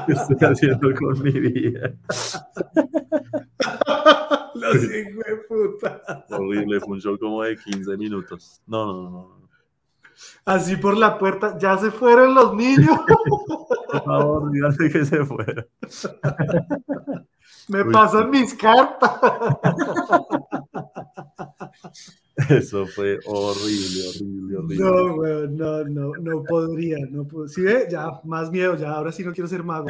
¿qué 0.05 0.13
estoy 0.13 0.37
haciendo 0.47 0.93
con 0.95 1.19
mi 1.21 1.31
vida? 1.31 1.91
Los 4.55 4.75
hijos 4.75 5.25
de 5.25 5.35
puta. 5.47 6.01
Horrible, 6.29 6.79
fue 6.79 6.93
un 6.93 7.01
show 7.01 7.17
como 7.17 7.41
de 7.43 7.57
15 7.57 7.97
minutos. 7.97 8.61
No, 8.67 8.85
no, 8.85 8.93
no, 8.93 9.09
no. 9.09 9.38
Así 10.45 10.75
por 10.77 10.97
la 10.97 11.17
puerta, 11.17 11.57
ya 11.57 11.77
se 11.77 11.91
fueron 11.91 12.33
los 12.33 12.55
niños. 12.55 12.97
Por 13.91 14.03
favor, 14.03 14.51
díganme 14.51 14.89
que 14.91 15.05
se 15.05 15.25
fuera. 15.25 15.65
Me 17.67 17.83
Uy. 17.83 17.91
pasan 17.91 18.29
mis 18.29 18.53
cartas. 18.53 19.11
Eso 22.49 22.85
fue 22.85 23.19
horrible, 23.25 24.07
horrible, 24.07 24.57
horrible. 24.57 24.77
No, 24.77 25.13
weón, 25.15 25.57
no, 25.57 25.83
no, 25.85 26.11
no 26.19 26.43
podría, 26.43 26.97
no 27.09 27.27
puedo. 27.27 27.47
¿Sí 27.47 27.61
ve? 27.61 27.87
Ya, 27.89 28.09
más 28.23 28.49
miedo, 28.49 28.75
ya, 28.75 28.91
ahora 28.91 29.11
sí 29.11 29.23
no 29.23 29.33
quiero 29.33 29.47
ser 29.47 29.63
mago. 29.63 29.87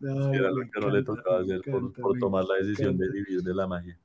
No, 0.00 0.32
Era 0.34 0.50
lo 0.50 0.62
que 0.70 0.80
no 0.80 0.90
le 0.90 1.02
tocaba 1.02 1.40
hacer 1.40 1.60
por, 1.62 1.82
encanta, 1.82 2.02
por 2.02 2.14
me 2.14 2.20
tomar 2.20 2.44
la 2.44 2.54
decisión 2.56 2.96
de 2.96 3.10
vivir 3.10 3.42
de 3.42 3.54
la 3.54 3.66
magia. 3.66 3.98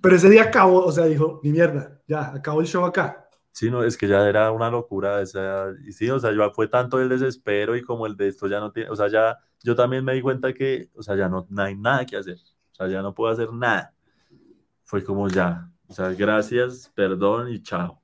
Pero 0.00 0.16
ese 0.16 0.28
día 0.28 0.44
acabó, 0.44 0.84
o 0.84 0.92
sea, 0.92 1.06
dijo, 1.06 1.40
ni 1.42 1.52
mierda, 1.52 2.00
ya, 2.06 2.34
acabó 2.34 2.60
el 2.60 2.66
show 2.66 2.84
acá. 2.84 3.27
Sí, 3.58 3.68
es 3.84 3.96
que 3.96 4.06
ya 4.06 4.28
era 4.28 4.52
una 4.52 4.70
locura 4.70 5.20
esa, 5.20 5.72
y 5.84 5.90
sí, 5.92 6.08
o 6.10 6.20
sea, 6.20 6.30
yo 6.32 6.48
fue 6.52 6.68
tanto 6.68 7.00
el 7.00 7.08
desespero 7.08 7.76
y 7.76 7.82
como 7.82 8.06
el 8.06 8.16
de 8.16 8.28
esto 8.28 8.46
ya 8.46 8.60
no 8.60 8.70
tiene, 8.70 8.88
o 8.90 8.94
sea, 8.96 9.08
ya, 9.08 9.36
yo 9.64 9.74
también 9.74 10.04
me 10.04 10.14
di 10.14 10.22
cuenta 10.22 10.52
que, 10.54 10.90
o 10.94 11.02
sea, 11.02 11.16
ya 11.16 11.28
no, 11.28 11.44
no 11.50 11.62
hay 11.62 11.74
nada 11.76 12.06
que 12.06 12.16
hacer, 12.16 12.36
o 12.72 12.74
sea, 12.76 12.86
ya 12.88 13.02
no 13.02 13.14
puedo 13.14 13.32
hacer 13.32 13.52
nada. 13.52 13.94
Fue 14.84 15.04
como 15.04 15.28
ya, 15.28 15.70
o 15.88 15.94
sea, 15.94 16.10
gracias, 16.10 16.92
perdón 16.94 17.50
y 17.52 17.62
chao. 17.62 18.02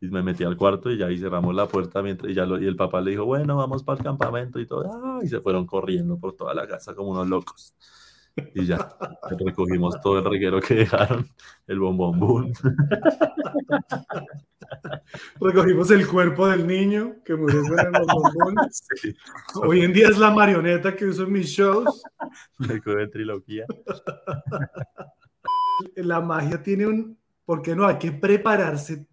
Y 0.00 0.08
me 0.08 0.22
metí 0.22 0.44
al 0.44 0.56
cuarto 0.56 0.90
y 0.90 0.98
ya 0.98 1.06
ahí 1.06 1.18
cerramos 1.18 1.54
la 1.54 1.68
puerta 1.68 2.02
mientras, 2.02 2.30
y, 2.32 2.34
ya 2.34 2.46
lo- 2.46 2.60
y 2.62 2.66
el 2.66 2.76
papá 2.76 3.00
le 3.02 3.12
dijo, 3.12 3.24
bueno, 3.26 3.56
vamos 3.56 3.84
para 3.84 3.98
el 3.98 4.04
campamento 4.04 4.60
y 4.60 4.66
todo, 4.66 4.84
ah, 4.92 5.20
y 5.24 5.28
se 5.28 5.40
fueron 5.40 5.66
corriendo 5.66 6.18
por 6.18 6.34
toda 6.36 6.54
la 6.54 6.66
casa 6.68 6.94
como 6.94 7.10
unos 7.12 7.28
locos. 7.28 7.74
Y 8.54 8.66
ya, 8.66 8.88
recogimos 9.38 10.00
todo 10.00 10.18
el 10.18 10.24
reguero 10.24 10.60
que 10.60 10.74
dejaron, 10.74 11.28
el 11.66 11.78
bombón 11.78 12.18
boom. 12.18 12.52
Recogimos 15.40 15.90
el 15.90 16.06
cuerpo 16.06 16.46
del 16.46 16.66
niño 16.66 17.16
que 17.24 17.34
murió 17.34 17.62
con 17.62 17.78
el 17.78 17.90
bombón. 17.90 18.54
Sí, 18.70 19.14
Hoy 19.54 19.82
en 19.82 19.92
día 19.92 20.08
es 20.08 20.18
la 20.18 20.30
marioneta 20.30 20.96
que 20.96 21.04
uso 21.06 21.24
en 21.24 21.32
mis 21.32 21.46
shows. 21.48 22.02
de 22.58 23.08
trilogía. 23.08 23.66
La 25.96 26.20
magia 26.20 26.62
tiene 26.62 26.86
un, 26.86 27.18
¿por 27.44 27.60
qué 27.60 27.74
no? 27.74 27.86
Hay 27.86 27.98
que 27.98 28.12
prepararse. 28.12 29.06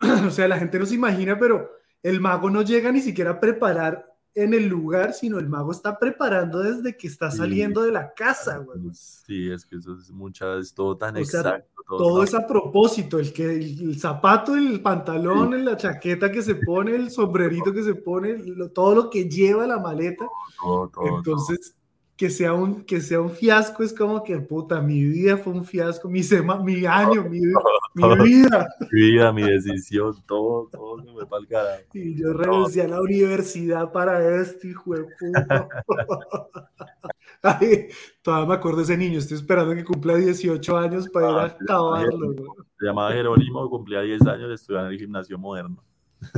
O 0.26 0.30
sea, 0.30 0.48
la 0.48 0.58
gente 0.58 0.78
no 0.80 0.86
se 0.86 0.96
imagina, 0.96 1.38
pero 1.38 1.70
el 2.02 2.20
mago 2.20 2.50
no 2.50 2.62
llega 2.62 2.90
ni 2.90 3.00
siquiera 3.00 3.32
a 3.32 3.40
preparar 3.40 4.11
en 4.34 4.54
el 4.54 4.66
lugar, 4.66 5.12
sino 5.12 5.38
el 5.38 5.48
mago 5.48 5.72
está 5.72 5.98
preparando 5.98 6.60
desde 6.60 6.96
que 6.96 7.06
está 7.06 7.30
Sí. 7.30 7.36
saliendo 7.38 7.82
de 7.82 7.92
la 7.92 8.14
casa, 8.14 8.58
güey. 8.58 8.78
Sí, 8.94 9.50
es 9.50 9.66
que 9.66 9.76
eso 9.76 9.94
es 9.94 10.10
mucha, 10.10 10.56
es 10.56 10.72
todo 10.72 10.96
tan 10.96 11.16
O 11.16 11.24
sea, 11.24 11.40
exacto. 11.40 11.82
todo 11.86 12.22
es 12.22 12.32
a 12.34 12.46
propósito, 12.46 13.18
el 13.18 13.32
que 13.32 13.44
el, 13.56 13.80
el 13.90 13.98
zapato, 14.00 14.54
el 14.56 14.80
pantalón, 14.80 15.64
la 15.64 15.76
chaqueta 15.76 16.32
que 16.32 16.40
se 16.42 16.54
pone, 16.54 16.94
el 16.96 17.10
sombrerito 17.10 17.72
que 17.74 17.82
se 17.82 17.94
pone, 17.94 18.38
lo- 18.38 18.70
todo 18.70 18.94
lo 18.94 19.10
que 19.10 19.28
lleva 19.28 19.66
la 19.66 19.78
maleta. 19.78 20.26
todo, 20.62 20.88
todo, 20.88 21.18
Entonces, 21.18 21.74
que 22.22 22.30
sea 22.30 22.52
un 22.52 22.84
que 22.84 23.00
sea 23.00 23.20
un 23.20 23.30
fiasco 23.32 23.82
es 23.82 23.92
como 23.92 24.22
que 24.22 24.38
puta, 24.38 24.80
mi 24.80 25.02
vida 25.04 25.36
fue 25.36 25.52
un 25.54 25.64
fiasco, 25.64 26.08
mi 26.08 26.22
sema, 26.22 26.56
mi 26.62 26.86
año, 26.86 27.24
mi, 27.24 27.40
mi 27.40 27.52
vida. 28.24 28.68
Mi 28.92 29.00
vida, 29.10 29.32
mi 29.32 29.42
decisión, 29.42 30.14
todo, 30.24 30.68
todo 30.70 31.02
se 31.02 31.10
fue 31.12 31.26
para 31.28 31.40
el 31.42 31.48
carajo. 31.48 31.82
Y 31.94 32.14
yo 32.14 32.32
renuncié 32.32 32.82
a 32.82 32.86
la 32.86 33.00
universidad 33.00 33.90
para 33.90 34.40
esto, 34.40 34.68
hijo 34.68 34.94
de 34.94 35.04
puta. 35.18 35.68
Ay, 37.42 37.88
todavía 38.22 38.46
me 38.50 38.54
acuerdo 38.54 38.78
de 38.78 38.84
ese 38.84 38.96
niño, 38.96 39.18
estoy 39.18 39.38
esperando 39.38 39.74
que 39.74 39.82
cumpla 39.84 40.14
18 40.14 40.76
años 40.78 41.08
para 41.08 41.28
ir 41.28 41.36
a 41.36 41.42
Ah, 41.42 41.56
acabarlo. 41.60 42.34
Se 42.78 42.86
llamaba 42.86 43.10
Jerónimo, 43.14 43.68
cumplía 43.68 44.00
10 44.02 44.22
años, 44.28 44.48
estudiaba 44.52 44.86
en 44.86 44.92
el 44.92 44.98
gimnasio 45.00 45.36
moderno. 45.40 45.82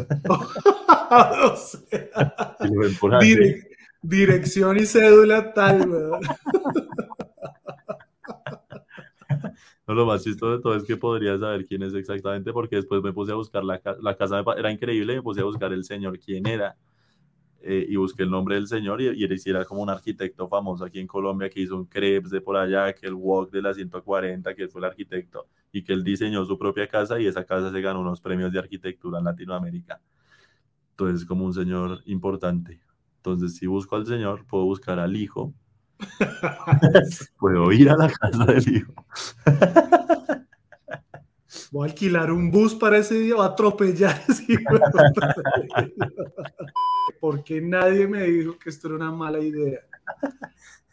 O 1.10 1.56
sea, 1.56 2.56
Y 2.60 2.68
lo 2.74 2.80
ven 2.80 2.96
por 2.98 3.14
ahí. 3.14 3.34
dire- 3.36 3.68
dirección 4.04 4.76
y 4.78 4.86
cédula 4.86 5.52
tal, 5.52 5.88
güey. 5.88 6.20
No, 9.86 9.92
lo 9.92 10.06
más 10.06 10.24
chistoso 10.24 10.56
de 10.56 10.62
todo 10.62 10.76
es 10.76 10.84
que 10.84 10.96
podría 10.96 11.38
saber 11.38 11.66
quién 11.66 11.82
es 11.82 11.92
exactamente, 11.92 12.54
porque 12.54 12.76
después 12.76 13.02
me 13.02 13.12
puse 13.12 13.32
a 13.32 13.34
buscar 13.34 13.62
la, 13.62 13.82
la 14.00 14.16
casa, 14.16 14.42
era 14.56 14.72
increíble, 14.72 15.16
me 15.16 15.22
puse 15.22 15.42
a 15.42 15.44
buscar 15.44 15.74
el 15.74 15.84
señor 15.84 16.18
quién 16.18 16.46
era, 16.46 16.74
eh, 17.60 17.86
y 17.88 17.96
busqué 17.96 18.22
el 18.22 18.30
nombre 18.30 18.54
del 18.54 18.66
señor, 18.66 19.02
y, 19.02 19.08
y 19.08 19.50
era 19.50 19.64
como 19.66 19.82
un 19.82 19.90
arquitecto 19.90 20.48
famoso 20.48 20.84
aquí 20.86 21.00
en 21.00 21.06
Colombia, 21.06 21.50
que 21.50 21.60
hizo 21.60 21.76
un 21.76 21.84
Krebs 21.84 22.30
de 22.30 22.40
por 22.40 22.56
allá, 22.56 22.94
que 22.94 23.06
el 23.06 23.14
Walk 23.14 23.50
de 23.50 23.60
la 23.60 23.74
140, 23.74 24.54
que 24.54 24.68
fue 24.68 24.80
el 24.80 24.86
arquitecto, 24.86 25.48
y 25.70 25.84
que 25.84 25.92
él 25.92 26.02
diseñó 26.02 26.46
su 26.46 26.58
propia 26.58 26.88
casa, 26.88 27.20
y 27.20 27.26
esa 27.26 27.44
casa 27.44 27.70
se 27.70 27.80
ganó 27.82 28.00
unos 28.00 28.22
premios 28.22 28.52
de 28.52 28.60
arquitectura 28.60 29.18
en 29.18 29.24
Latinoamérica. 29.24 30.00
Entonces, 30.90 31.26
como 31.26 31.44
un 31.44 31.52
señor 31.52 32.00
importante. 32.06 32.80
Entonces, 33.24 33.56
si 33.56 33.66
busco 33.66 33.96
al 33.96 34.06
señor, 34.06 34.44
puedo 34.46 34.64
buscar 34.64 34.98
al 34.98 35.16
hijo, 35.16 35.54
puedo 37.38 37.72
ir 37.72 37.88
a 37.88 37.96
la 37.96 38.10
casa 38.10 38.44
del 38.44 38.68
hijo. 38.76 38.92
Voy 41.72 41.88
a 41.88 41.90
alquilar 41.90 42.30
un 42.30 42.50
bus 42.50 42.74
para 42.74 42.98
ese 42.98 43.18
día, 43.18 43.34
voy 43.36 43.44
a 43.44 43.48
atropellar 43.48 44.20
ese. 44.28 44.46
Porque 47.20 47.60
nadie 47.60 48.06
me 48.06 48.24
dijo 48.24 48.58
que 48.58 48.70
esto 48.70 48.88
era 48.88 48.96
una 48.96 49.12
mala 49.12 49.40
idea. 49.40 49.80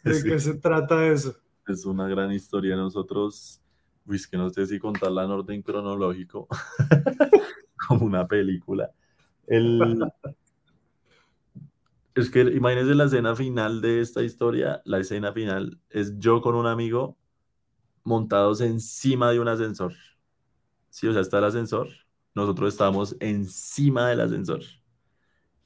¿De 0.02 0.14
Sí. 0.14 0.28
qué 0.28 0.38
se 0.40 0.54
trata 0.54 1.06
eso? 1.06 1.36
Es 1.68 1.84
una 1.84 2.08
gran 2.08 2.32
historia. 2.32 2.74
Nosotros, 2.76 3.60
uy, 4.06 4.16
es 4.16 4.26
que 4.26 4.36
no 4.36 4.50
sé 4.50 4.66
si 4.66 4.78
contarla 4.78 5.24
en 5.24 5.30
orden 5.30 5.62
cronológico, 5.62 6.48
como 7.88 8.06
una 8.06 8.26
película. 8.26 8.90
El, 9.46 9.78
es 12.14 12.30
que 12.30 12.40
imagínense 12.42 12.94
la 12.94 13.04
escena 13.04 13.34
final 13.36 13.80
de 13.80 14.00
esta 14.00 14.22
historia. 14.22 14.82
La 14.84 14.98
escena 14.98 15.32
final 15.32 15.80
es 15.90 16.18
yo 16.18 16.40
con 16.42 16.54
un 16.54 16.66
amigo 16.66 17.16
montados 18.04 18.60
encima 18.60 19.30
de 19.32 19.40
un 19.40 19.48
ascensor. 19.48 19.94
Sí, 20.90 21.08
o 21.08 21.12
sea, 21.12 21.22
está 21.22 21.38
el 21.38 21.44
ascensor. 21.44 21.88
Nosotros 22.34 22.72
estábamos 22.74 23.16
encima 23.20 24.08
del 24.10 24.20
ascensor. 24.20 24.62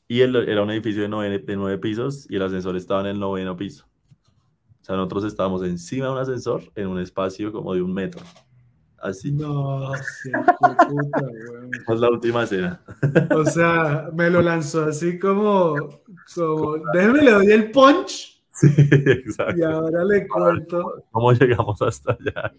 Y 0.09 0.21
el- 0.21 0.37
era 0.37 0.63
un 0.63 0.71
edificio 0.71 1.03
de 1.03 1.09
nueve, 1.09 1.39
de 1.41 1.57
nueve 1.57 1.79
pisos 1.79 2.27
y 2.31 2.37
el 2.37 2.43
ascensor 2.43 2.77
estaba 2.77 3.01
en 3.01 3.07
el 3.09 3.21
noveno 3.21 3.57
piso. 3.57 3.87
O 4.83 4.85
sea, 4.85 4.97
nosotros 4.97 5.25
estábamos 5.25 5.63
encima 5.65 6.07
de 6.07 6.13
un 6.13 6.19
ascensor 6.19 6.63
en 6.77 6.89
un 6.89 7.01
espacio 7.01 7.53
como 7.53 7.75
de 7.75 7.83
un 7.83 7.93
metro. 7.95 8.23
Así. 9.07 9.31
No, 9.33 9.93
sí, 9.95 10.31
puta, 10.59 10.89
weón. 11.23 11.71
Es 11.89 12.01
la 12.01 12.11
última 12.11 12.43
escena. 12.43 12.81
O 13.35 13.45
sea, 13.45 14.09
me 14.13 14.29
lo 14.31 14.43
lanzó 14.43 14.85
así 14.85 15.19
como, 15.19 15.75
como 16.35 16.77
déjeme 16.93 17.23
le 17.23 17.31
doy 17.31 17.53
el 17.53 17.71
punch 17.71 18.37
Sí, 18.57 18.69
y 18.79 19.11
exacto. 19.11 19.69
ahora 19.69 20.03
le 20.05 20.27
cuento. 20.27 21.05
¿Cómo 21.11 21.33
llegamos 21.33 21.83
hasta 21.83 22.13
allá? 22.19 22.55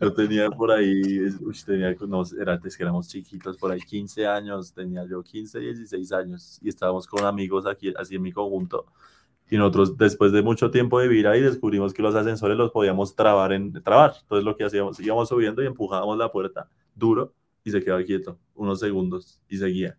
Yo 0.00 0.12
tenía 0.12 0.50
por 0.50 0.72
ahí, 0.72 1.20
uy, 1.40 1.56
tenía, 1.64 1.94
no, 2.08 2.24
era, 2.40 2.60
es 2.64 2.76
que 2.76 2.82
éramos 2.82 3.08
chiquitos, 3.08 3.56
por 3.56 3.70
ahí 3.70 3.80
15 3.80 4.26
años, 4.26 4.72
tenía 4.72 5.04
yo 5.06 5.22
15, 5.22 5.60
16 5.60 6.12
años 6.12 6.58
y 6.60 6.68
estábamos 6.68 7.06
con 7.06 7.24
amigos 7.24 7.64
aquí, 7.64 7.94
así 7.96 8.16
en 8.16 8.22
mi 8.22 8.32
conjunto. 8.32 8.86
Y 9.50 9.56
nosotros, 9.58 9.96
después 9.98 10.32
de 10.32 10.42
mucho 10.42 10.70
tiempo 10.70 10.98
de 11.00 11.08
vivir 11.08 11.26
ahí, 11.28 11.40
descubrimos 11.40 11.92
que 11.92 12.02
los 12.02 12.14
ascensores 12.14 12.56
los 12.56 12.70
podíamos 12.70 13.14
trabar 13.14 13.52
en 13.52 13.72
trabar. 13.82 14.14
Entonces, 14.22 14.44
lo 14.44 14.56
que 14.56 14.64
hacíamos, 14.64 14.98
íbamos 15.00 15.28
subiendo 15.28 15.62
y 15.62 15.66
empujábamos 15.66 16.16
la 16.18 16.32
puerta 16.32 16.70
duro 16.94 17.34
y 17.62 17.70
se 17.70 17.82
quedaba 17.82 18.02
quieto 18.04 18.38
unos 18.54 18.80
segundos 18.80 19.40
y 19.48 19.58
seguía. 19.58 19.98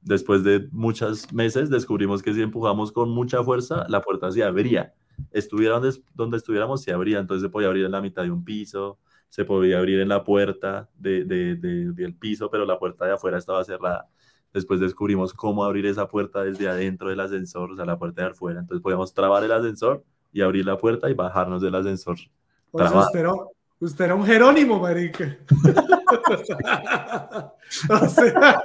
Después 0.00 0.44
de 0.44 0.68
muchos 0.72 1.32
meses, 1.32 1.70
descubrimos 1.70 2.22
que 2.22 2.34
si 2.34 2.42
empujamos 2.42 2.92
con 2.92 3.10
mucha 3.10 3.42
fuerza, 3.42 3.86
la 3.88 4.02
puerta 4.02 4.30
se 4.30 4.44
abría. 4.44 4.94
Estuviera 5.30 5.78
donde, 5.78 5.96
donde 6.14 6.36
estuviéramos, 6.36 6.82
se 6.82 6.92
abría. 6.92 7.20
Entonces, 7.20 7.42
se 7.42 7.48
podía 7.48 7.68
abrir 7.68 7.84
en 7.86 7.92
la 7.92 8.02
mitad 8.02 8.22
de 8.24 8.30
un 8.30 8.44
piso, 8.44 8.98
se 9.30 9.44
podía 9.44 9.78
abrir 9.78 10.00
en 10.00 10.08
la 10.08 10.22
puerta 10.24 10.90
de, 10.96 11.24
de- 11.24 11.56
de- 11.56 11.92
del 11.92 12.14
piso, 12.16 12.50
pero 12.50 12.66
la 12.66 12.78
puerta 12.78 13.06
de 13.06 13.12
afuera 13.12 13.38
estaba 13.38 13.64
cerrada. 13.64 14.08
Después 14.54 14.78
descubrimos 14.78 15.34
cómo 15.34 15.64
abrir 15.64 15.84
esa 15.84 16.06
puerta 16.06 16.44
desde 16.44 16.68
adentro 16.68 17.08
del 17.08 17.18
ascensor, 17.18 17.72
o 17.72 17.76
sea, 17.76 17.84
la 17.84 17.98
puerta 17.98 18.22
de 18.22 18.28
afuera. 18.30 18.60
Entonces 18.60 18.80
podíamos 18.80 19.12
trabar 19.12 19.42
el 19.42 19.50
ascensor 19.50 20.04
y 20.32 20.42
abrir 20.42 20.64
la 20.64 20.78
puerta 20.78 21.10
y 21.10 21.14
bajarnos 21.14 21.60
del 21.60 21.74
ascensor. 21.74 22.16
O 22.70 22.78
sea, 22.78 22.86
Traba- 22.86 23.06
usted 23.06 23.18
era, 23.18 23.32
usted 23.80 24.04
era 24.04 24.14
un 24.14 24.24
Jerónimo, 24.24 24.78
marica. 24.78 25.36
o 27.90 28.08
sea, 28.08 28.62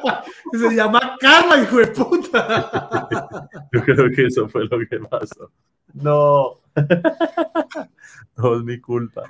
se 0.52 0.76
llama 0.76 1.18
Carla, 1.20 1.60
hijo 1.60 1.78
de 1.78 1.88
puta. 1.88 3.50
Yo 3.74 3.82
creo 3.82 4.12
que 4.16 4.28
eso 4.28 4.48
fue 4.48 4.66
lo 4.66 4.78
que 4.88 5.00
pasó. 5.10 5.50
No. 5.96 6.60
Todo 8.36 8.58
es 8.60 8.64
mi 8.64 8.80
culpa. 8.80 9.24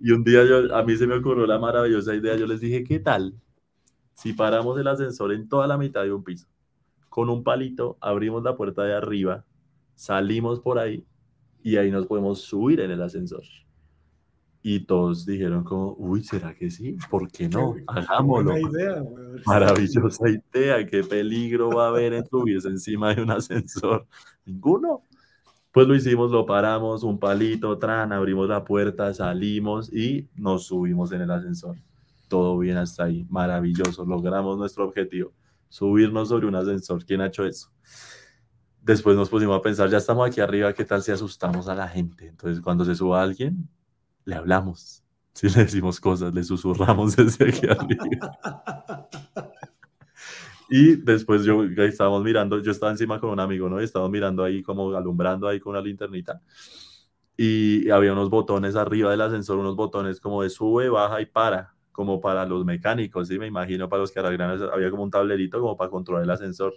Y 0.00 0.12
un 0.12 0.24
día 0.24 0.44
yo, 0.44 0.74
a 0.74 0.82
mí 0.82 0.96
se 0.96 1.06
me 1.06 1.16
ocurrió 1.16 1.46
la 1.46 1.58
maravillosa 1.58 2.14
idea. 2.14 2.36
Yo 2.36 2.46
les 2.46 2.60
dije, 2.60 2.84
¿qué 2.84 3.00
tal 3.00 3.34
si 4.16 4.32
paramos 4.32 4.80
el 4.80 4.88
ascensor 4.88 5.32
en 5.32 5.46
toda 5.46 5.66
la 5.66 5.76
mitad 5.76 6.02
de 6.02 6.12
un 6.12 6.24
piso? 6.24 6.46
Con 7.10 7.28
un 7.28 7.44
palito 7.44 7.98
abrimos 8.00 8.42
la 8.42 8.56
puerta 8.56 8.82
de 8.82 8.94
arriba, 8.94 9.44
salimos 9.94 10.58
por 10.60 10.78
ahí 10.78 11.04
y 11.62 11.76
ahí 11.76 11.90
nos 11.90 12.06
podemos 12.06 12.40
subir 12.40 12.80
en 12.80 12.90
el 12.90 13.02
ascensor. 13.02 13.42
Y 14.62 14.80
todos 14.80 15.26
dijeron 15.26 15.64
como, 15.64 15.94
uy, 15.98 16.24
¿será 16.24 16.54
que 16.54 16.70
sí? 16.70 16.96
¿Por 17.10 17.30
qué 17.30 17.48
no? 17.48 17.76
Hagámoslo. 17.86 18.58
Idea. 18.58 19.04
Maravillosa 19.44 20.24
idea, 20.30 20.84
qué 20.86 21.04
peligro 21.04 21.70
va 21.70 21.84
a 21.84 21.88
haber 21.88 22.14
en 22.14 22.26
subirse 22.26 22.68
encima 22.68 23.14
de 23.14 23.22
un 23.22 23.30
ascensor. 23.30 24.06
Ninguno. 24.46 25.02
Pues 25.72 25.86
lo 25.86 25.94
hicimos, 25.94 26.30
lo 26.30 26.46
paramos, 26.46 27.02
un 27.02 27.18
palito, 27.18 27.76
tran, 27.78 28.12
abrimos 28.12 28.48
la 28.48 28.64
puerta, 28.64 29.12
salimos 29.12 29.92
y 29.92 30.26
nos 30.36 30.66
subimos 30.66 31.12
en 31.12 31.20
el 31.20 31.30
ascensor. 31.30 31.76
Todo 32.28 32.58
bien 32.58 32.76
hasta 32.76 33.04
ahí, 33.04 33.26
maravilloso, 33.28 34.04
logramos 34.04 34.58
nuestro 34.58 34.84
objetivo, 34.84 35.32
subirnos 35.68 36.28
sobre 36.28 36.46
un 36.46 36.54
ascensor. 36.54 37.04
¿Quién 37.04 37.20
ha 37.20 37.26
hecho 37.26 37.44
eso? 37.44 37.70
Después 38.82 39.16
nos 39.16 39.28
pusimos 39.28 39.58
a 39.58 39.62
pensar, 39.62 39.88
ya 39.90 39.98
estamos 39.98 40.26
aquí 40.28 40.40
arriba, 40.40 40.72
¿qué 40.72 40.84
tal 40.84 41.02
si 41.02 41.12
asustamos 41.12 41.68
a 41.68 41.74
la 41.74 41.88
gente? 41.88 42.28
Entonces, 42.28 42.62
cuando 42.62 42.84
se 42.84 42.94
suba 42.94 43.22
alguien, 43.22 43.68
le 44.24 44.34
hablamos, 44.36 45.02
si 45.32 45.48
le 45.48 45.64
decimos 45.64 46.00
cosas, 46.00 46.34
le 46.34 46.42
susurramos 46.42 47.16
desde 47.16 47.48
aquí 47.48 47.66
arriba. 47.66 49.08
Y 50.68 50.96
después 50.96 51.44
yo 51.44 51.62
estábamos 51.62 52.24
mirando, 52.24 52.60
yo 52.60 52.72
estaba 52.72 52.90
encima 52.90 53.20
con 53.20 53.30
un 53.30 53.40
amigo, 53.40 53.68
¿no? 53.68 53.80
Y 53.80 53.84
estábamos 53.84 54.10
mirando 54.10 54.42
ahí 54.42 54.62
como 54.62 54.96
alumbrando 54.96 55.46
ahí 55.46 55.60
con 55.60 55.70
una 55.70 55.80
linternita. 55.80 56.40
Y 57.36 57.88
había 57.90 58.12
unos 58.12 58.30
botones 58.30 58.74
arriba 58.74 59.10
del 59.10 59.20
ascensor, 59.20 59.58
unos 59.58 59.76
botones 59.76 60.20
como 60.20 60.42
de 60.42 60.50
sube, 60.50 60.88
baja 60.88 61.20
y 61.20 61.26
para, 61.26 61.75
como 61.96 62.20
para 62.20 62.44
los 62.44 62.64
mecánicos, 62.66 63.28
¿sí? 63.28 63.38
Me 63.38 63.46
imagino 63.46 63.88
para 63.88 64.02
los 64.02 64.14
arreglan, 64.14 64.62
había 64.70 64.90
como 64.90 65.02
un 65.02 65.10
tablerito 65.10 65.58
como 65.58 65.76
para 65.78 65.90
controlar 65.90 66.24
el 66.24 66.30
ascensor. 66.30 66.74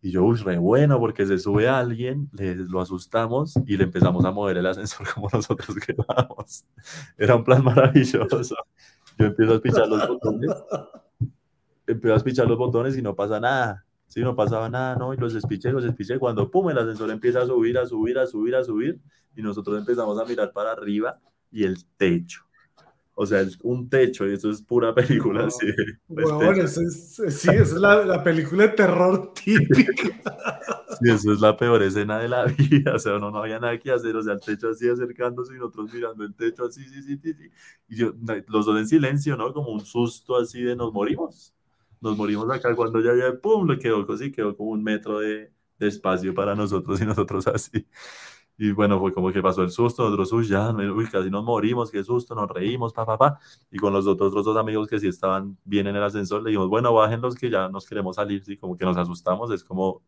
Y 0.00 0.10
yo, 0.10 0.24
uy, 0.24 0.38
re 0.38 0.56
bueno, 0.56 0.98
porque 0.98 1.26
se 1.26 1.38
sube 1.38 1.68
alguien, 1.68 2.30
le, 2.32 2.54
lo 2.54 2.80
asustamos 2.80 3.54
y 3.66 3.76
le 3.76 3.84
empezamos 3.84 4.24
a 4.24 4.30
mover 4.30 4.56
el 4.56 4.66
ascensor 4.66 5.06
como 5.14 5.28
nosotros 5.30 5.76
queríamos. 5.76 6.64
Era 7.18 7.36
un 7.36 7.44
plan 7.44 7.62
maravilloso. 7.62 8.40
Yo 9.18 9.26
empiezo 9.26 9.54
a 9.54 9.60
pichar 9.60 9.86
los 9.86 10.08
botones 10.08 10.50
empiezas 11.86 12.22
a 12.22 12.24
pichar 12.24 12.48
los 12.48 12.58
botones 12.58 12.96
y 12.96 13.02
no 13.02 13.14
pasa 13.14 13.40
nada. 13.40 13.84
Sí, 14.06 14.20
no 14.22 14.34
pasaba 14.34 14.68
nada, 14.68 14.96
¿no? 14.96 15.14
Y 15.14 15.18
los 15.18 15.34
despiché, 15.34 15.70
los 15.70 15.84
despiché. 15.84 16.18
Cuando, 16.18 16.50
pum, 16.50 16.70
el 16.70 16.78
ascensor 16.78 17.10
empieza 17.10 17.42
a 17.42 17.46
subir, 17.46 17.78
a 17.78 17.86
subir, 17.86 18.18
a 18.18 18.26
subir, 18.26 18.56
a 18.56 18.64
subir. 18.64 19.00
Y 19.36 19.42
nosotros 19.42 19.78
empezamos 19.78 20.18
a 20.18 20.24
mirar 20.24 20.52
para 20.52 20.72
arriba 20.72 21.20
y 21.50 21.64
el 21.64 21.84
techo. 21.96 22.42
O 23.22 23.26
sea, 23.26 23.42
es 23.42 23.58
un 23.62 23.86
techo 23.90 24.26
y 24.26 24.32
eso 24.32 24.48
es 24.48 24.62
pura 24.62 24.94
película 24.94 25.44
así. 25.44 25.66
Bueno, 26.08 26.52
eso 26.52 26.80
es, 26.80 27.16
sí, 27.16 27.50
esa 27.50 27.52
es 27.52 27.72
la, 27.74 28.02
la, 28.06 28.24
película 28.24 28.62
de 28.62 28.68
terror 28.70 29.34
típica. 29.34 29.92
Sí, 31.02 31.10
eso 31.10 31.32
es 31.32 31.40
la 31.40 31.56
peor 31.56 31.82
escena 31.82 32.18
de 32.18 32.28
la 32.28 32.44
vida. 32.58 32.94
O 32.94 32.98
sea, 32.98 33.18
no, 33.18 33.30
no 33.30 33.38
había 33.38 33.58
nada 33.58 33.78
que 33.78 33.92
hacer. 33.92 34.16
O 34.16 34.22
sea, 34.22 34.34
el 34.34 34.40
techo 34.40 34.70
así 34.70 34.88
acercándose 34.88 35.54
y 35.54 35.58
nosotros 35.58 35.92
mirando 35.92 36.24
el 36.24 36.34
techo 36.34 36.64
así, 36.64 36.82
sí, 36.88 37.02
sí, 37.02 37.18
sí. 37.22 37.34
sí. 37.34 37.50
Y 37.88 37.96
yo, 37.96 38.12
los 38.48 38.64
dos 38.64 38.78
en 38.78 38.88
silencio, 38.88 39.36
¿no? 39.36 39.52
Como 39.52 39.70
un 39.70 39.80
susto 39.80 40.36
así 40.36 40.62
de 40.62 40.74
nos 40.74 40.92
morimos 40.92 41.54
nos 42.00 42.16
morimos 42.16 42.50
acá 42.50 42.74
cuando 42.74 43.00
ya, 43.00 43.14
ya, 43.14 43.38
pum, 43.38 43.68
le 43.68 43.78
quedó 43.78 44.10
así, 44.10 44.32
quedó 44.32 44.56
como 44.56 44.70
un 44.70 44.82
metro 44.82 45.20
de, 45.20 45.52
de, 45.78 45.88
espacio 45.88 46.32
para 46.34 46.54
nosotros 46.54 46.98
y 47.02 47.04
nosotros 47.04 47.46
así. 47.48 47.86
Y 48.62 48.72
bueno, 48.72 48.98
fue 49.00 49.10
como 49.10 49.32
que 49.32 49.40
pasó 49.40 49.62
el 49.62 49.70
susto, 49.70 50.04
nosotros, 50.04 50.30
uy, 50.34 50.46
ya, 50.46 50.70
uy, 50.70 51.06
casi 51.06 51.30
nos 51.30 51.42
morimos, 51.42 51.90
qué 51.90 52.04
susto, 52.04 52.34
nos 52.34 52.46
reímos, 52.50 52.92
pa, 52.92 53.06
pa, 53.06 53.16
pa. 53.16 53.38
Y 53.70 53.78
con 53.78 53.90
los 53.90 54.06
otros, 54.06 54.34
dos 54.34 54.54
amigos 54.54 54.86
que 54.86 55.00
sí 55.00 55.08
estaban 55.08 55.56
bien 55.64 55.86
en 55.86 55.96
el 55.96 56.02
ascensor, 56.02 56.42
le 56.42 56.50
dijimos, 56.50 56.68
bueno, 56.68 56.92
bajen 56.92 57.22
los 57.22 57.36
que 57.36 57.48
ya 57.48 57.70
nos 57.70 57.86
queremos 57.86 58.16
salir, 58.16 58.44
sí, 58.44 58.58
como 58.58 58.76
que 58.76 58.84
nos 58.84 58.98
asustamos, 58.98 59.50
es 59.50 59.64
como, 59.64 60.02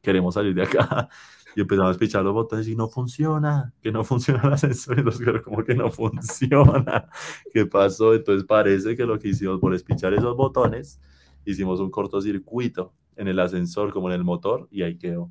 queremos 0.00 0.34
salir 0.34 0.54
de 0.54 0.64
acá. 0.64 1.08
Y 1.54 1.60
empezamos 1.60 1.94
a 1.94 1.98
pichar 1.98 2.24
los 2.24 2.32
botones 2.32 2.66
y 2.66 2.74
no 2.74 2.88
funciona, 2.88 3.72
que 3.82 3.92
no 3.92 4.02
funciona 4.04 4.42
el 4.44 4.52
ascensor. 4.54 4.98
Y 4.98 5.02
los 5.02 5.20
como 5.44 5.62
que 5.62 5.74
no 5.74 5.90
funciona. 5.90 7.08
¿Qué 7.52 7.66
pasó? 7.66 8.14
Entonces 8.14 8.44
parece 8.44 8.96
que 8.96 9.04
lo 9.04 9.18
que 9.18 9.28
hicimos 9.28 9.60
por 9.60 9.74
espichar 9.74 10.14
esos 10.14 10.34
botones 10.34 10.98
hicimos 11.44 11.78
un 11.78 11.90
cortocircuito 11.90 12.94
en 13.16 13.28
el 13.28 13.38
ascensor 13.38 13.92
como 13.92 14.08
en 14.08 14.14
el 14.14 14.24
motor 14.24 14.66
y 14.70 14.82
ahí 14.82 14.96
quedó 14.96 15.30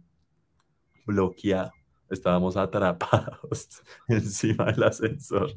bloqueado. 1.08 1.72
Estábamos 2.12 2.58
atrapados 2.58 3.70
encima 4.08 4.66
del 4.66 4.84
ascensor 4.84 5.52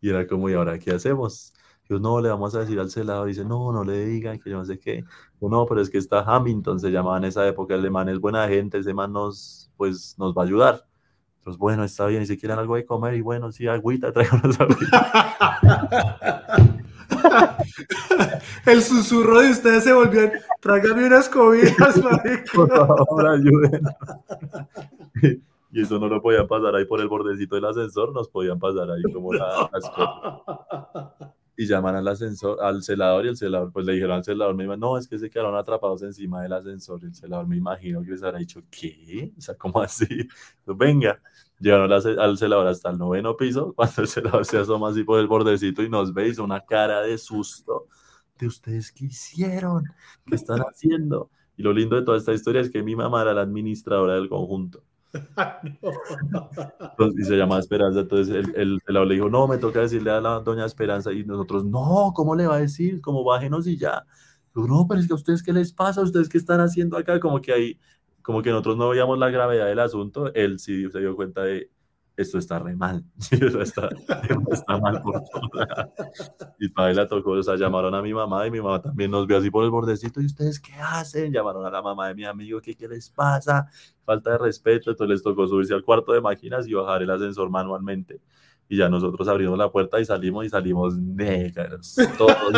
y 0.00 0.08
era 0.10 0.26
como, 0.26 0.48
¿y 0.48 0.54
ahora 0.54 0.78
qué 0.78 0.92
hacemos? 0.92 1.52
Yo, 1.88 1.98
no, 1.98 2.20
le 2.20 2.28
vamos 2.28 2.54
a 2.54 2.60
decir 2.60 2.78
al 2.80 2.90
celador. 2.90 3.28
Dice, 3.28 3.44
no, 3.44 3.72
no 3.72 3.82
le 3.82 4.04
digan 4.04 4.38
que 4.38 4.50
yo 4.50 4.58
no 4.58 4.64
sé 4.64 4.78
qué. 4.78 5.04
Yo, 5.40 5.48
no, 5.48 5.64
pero 5.66 5.80
es 5.80 5.88
que 5.88 5.98
está 5.98 6.20
Hamilton, 6.20 6.80
se 6.80 6.90
llamaba 6.90 7.16
en 7.18 7.24
esa 7.24 7.46
época. 7.46 7.74
El 7.74 7.90
man 7.90 8.08
es 8.08 8.18
buena 8.18 8.46
gente, 8.48 8.78
ese 8.78 8.92
man 8.92 9.12
nos, 9.12 9.70
pues, 9.76 10.14
nos 10.18 10.34
va 10.34 10.42
a 10.42 10.44
ayudar. 10.44 10.86
Entonces, 11.38 11.58
bueno, 11.58 11.84
está 11.84 12.06
bien. 12.06 12.22
Y 12.22 12.26
si 12.26 12.36
quieren 12.36 12.58
algo 12.58 12.76
de 12.76 12.84
comer, 12.84 13.14
y 13.14 13.22
bueno, 13.22 13.50
sí, 13.52 13.66
agüita, 13.66 14.12
tráiganos 14.14 14.60
agüita. 14.60 15.46
El 18.66 18.82
susurro 18.82 19.40
de 19.40 19.50
ustedes 19.50 19.84
se 19.84 19.92
volvió, 19.94 20.30
trágame 20.60 21.06
unas 21.06 21.28
cobijas, 21.28 21.98
Por 22.54 22.68
favor, 22.68 23.28
ayuden. 23.28 23.80
Y 25.70 25.82
eso 25.82 25.98
no 25.98 26.08
lo 26.08 26.22
podían 26.22 26.46
pasar 26.46 26.74
ahí 26.74 26.86
por 26.86 27.00
el 27.00 27.08
bordecito 27.08 27.54
del 27.54 27.66
ascensor, 27.66 28.12
nos 28.12 28.28
podían 28.28 28.58
pasar 28.58 28.90
ahí 28.90 29.02
como 29.12 29.32
la, 29.32 29.70
Y 31.56 31.66
llaman 31.66 31.96
al 31.96 32.08
ascensor, 32.08 32.62
al 32.62 32.82
celador 32.82 33.26
y 33.26 33.28
el 33.28 33.36
celador, 33.36 33.72
pues 33.72 33.84
le 33.84 33.92
dijeron 33.92 34.16
al 34.16 34.24
celador, 34.24 34.54
me 34.54 34.76
no, 34.76 34.96
es 34.96 35.08
que 35.08 35.18
se 35.18 35.28
quedaron 35.28 35.56
atrapados 35.56 36.02
encima 36.02 36.42
del 36.42 36.52
ascensor. 36.52 37.00
Y 37.02 37.06
el 37.06 37.14
celador 37.14 37.46
me 37.46 37.56
imagino 37.56 38.02
que 38.02 38.10
les 38.10 38.22
habrá 38.22 38.38
dicho, 38.38 38.62
¿qué? 38.70 39.32
O 39.36 39.40
sea, 39.40 39.56
¿cómo 39.56 39.80
así? 39.82 40.06
Pues 40.64 40.78
venga, 40.78 41.20
Llegaron 41.60 41.92
al 41.92 42.38
celador 42.38 42.68
hasta 42.68 42.90
el 42.90 42.98
noveno 42.98 43.36
piso, 43.36 43.72
cuando 43.76 44.02
el 44.02 44.08
celador 44.08 44.44
se 44.44 44.58
asoma 44.58 44.90
así 44.90 45.02
por 45.02 45.18
el 45.18 45.26
bordecito 45.26 45.82
y 45.82 45.88
nos 45.88 46.14
ve, 46.14 46.28
hizo 46.28 46.44
una 46.44 46.64
cara 46.64 47.02
de 47.02 47.18
susto. 47.18 47.88
¿De 48.38 48.46
ustedes 48.46 48.92
qué 48.92 49.06
hicieron? 49.06 49.84
¿Qué 50.24 50.36
están 50.36 50.60
haciendo? 50.60 51.30
Y 51.56 51.62
lo 51.62 51.72
lindo 51.72 51.96
de 51.96 52.02
toda 52.02 52.16
esta 52.16 52.32
historia 52.32 52.60
es 52.60 52.70
que 52.70 52.84
mi 52.84 52.94
mamá 52.94 53.22
era 53.22 53.34
la 53.34 53.42
administradora 53.42 54.14
del 54.14 54.28
conjunto. 54.28 54.84
Y 57.16 57.24
se 57.24 57.36
llama 57.36 57.58
Esperanza. 57.58 58.00
Entonces 58.00 58.34
el, 58.34 58.54
el, 58.56 58.80
celador 58.84 59.08
le 59.08 59.14
dijo: 59.14 59.28
No, 59.28 59.46
me 59.46 59.58
toca 59.58 59.80
decirle 59.80 60.10
a 60.10 60.20
la 60.20 60.40
doña 60.40 60.64
Esperanza. 60.64 61.12
Y 61.12 61.24
nosotros, 61.24 61.64
No, 61.64 62.12
¿cómo 62.14 62.34
le 62.34 62.46
va 62.46 62.56
a 62.56 62.60
decir? 62.60 63.00
Como 63.00 63.24
bájenos 63.24 63.66
y 63.66 63.76
ya. 63.76 64.04
no, 64.54 64.86
pero 64.88 65.00
es 65.00 65.06
que 65.06 65.12
a 65.12 65.16
ustedes, 65.16 65.42
¿qué 65.42 65.52
les 65.52 65.72
pasa? 65.72 66.02
¿Ustedes 66.02 66.28
qué 66.28 66.38
están 66.38 66.60
haciendo 66.60 66.96
acá? 66.96 67.20
Como 67.20 67.40
que 67.40 67.52
ahí 67.52 67.78
como 68.28 68.42
que 68.42 68.50
nosotros 68.50 68.76
no 68.76 68.90
veíamos 68.90 69.18
la 69.18 69.30
gravedad 69.30 69.64
del 69.68 69.78
asunto, 69.78 70.34
él 70.34 70.58
sí 70.58 70.90
se 70.90 70.98
dio 71.00 71.16
cuenta 71.16 71.44
de 71.44 71.70
esto 72.18 72.36
está 72.36 72.58
re 72.58 72.74
mal, 72.74 73.04
está, 73.30 73.88
está 74.50 74.78
mal 74.78 75.00
por 75.02 75.22
todo. 75.22 75.48
Y 76.58 76.68
para 76.68 76.90
él 76.90 76.96
la 76.96 77.06
tocó, 77.06 77.30
o 77.30 77.42
sea, 77.44 77.54
llamaron 77.54 77.94
a 77.94 78.02
mi 78.02 78.12
mamá 78.12 78.44
y 78.44 78.50
mi 78.50 78.60
mamá 78.60 78.82
también 78.82 79.12
nos 79.12 79.24
vio 79.28 79.38
así 79.38 79.52
por 79.52 79.62
el 79.62 79.70
bordecito, 79.70 80.20
¿y 80.20 80.26
ustedes 80.26 80.58
qué 80.58 80.72
hacen? 80.74 81.32
Llamaron 81.32 81.64
a 81.64 81.70
la 81.70 81.80
mamá 81.80 82.08
de 82.08 82.16
mi 82.16 82.24
amigo, 82.24 82.60
¿qué, 82.60 82.74
qué 82.74 82.88
les 82.88 83.08
pasa? 83.08 83.68
Falta 84.04 84.32
de 84.32 84.38
respeto, 84.38 84.90
entonces 84.90 85.14
les 85.14 85.22
tocó 85.22 85.46
subirse 85.46 85.74
al 85.74 85.84
cuarto 85.84 86.12
de 86.12 86.20
máquinas 86.20 86.66
y 86.66 86.74
bajar 86.74 87.02
el 87.02 87.10
ascensor 87.10 87.50
manualmente. 87.50 88.20
Y 88.68 88.78
ya 88.78 88.88
nosotros 88.88 89.28
abrimos 89.28 89.56
la 89.56 89.70
puerta 89.70 90.00
y 90.00 90.04
salimos 90.04 90.44
y 90.44 90.48
salimos 90.48 90.98
negros, 90.98 91.94
todos 92.18 92.36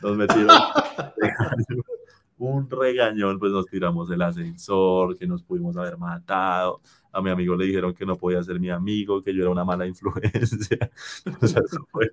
Nos 0.00 0.16
metieron 0.16 0.48
un 2.40 2.70
regañón, 2.70 3.38
pues 3.38 3.52
nos 3.52 3.66
tiramos 3.66 4.10
el 4.10 4.22
ascensor, 4.22 5.16
que 5.18 5.26
nos 5.26 5.42
pudimos 5.42 5.76
haber 5.76 5.98
matado. 5.98 6.80
A 7.12 7.20
mi 7.20 7.30
amigo 7.30 7.54
le 7.54 7.66
dijeron 7.66 7.92
que 7.92 8.06
no 8.06 8.16
podía 8.16 8.42
ser 8.42 8.58
mi 8.58 8.70
amigo, 8.70 9.20
que 9.20 9.34
yo 9.34 9.42
era 9.42 9.50
una 9.50 9.64
mala 9.64 9.86
influencia. 9.86 10.90
O 11.42 11.46
sea, 11.46 11.62
eso 11.64 11.86
fue 11.90 12.10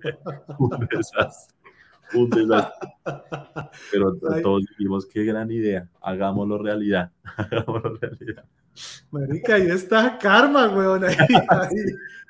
un 0.58 0.88
desastre. 0.90 1.56
Un 2.14 2.30
desastre. 2.30 2.88
Pero 3.90 4.14
todos 4.42 4.64
dijimos, 4.70 5.06
qué 5.06 5.24
gran 5.24 5.50
idea, 5.50 5.88
hagámoslo 6.02 6.58
realidad. 6.58 7.10
Hagámoslo 7.36 7.96
realidad. 7.96 8.44
Marica, 9.10 9.54
ahí 9.54 9.70
está 9.70 10.18
Karma, 10.18 10.68
weón. 10.68 11.04
Ahí, 11.04 11.16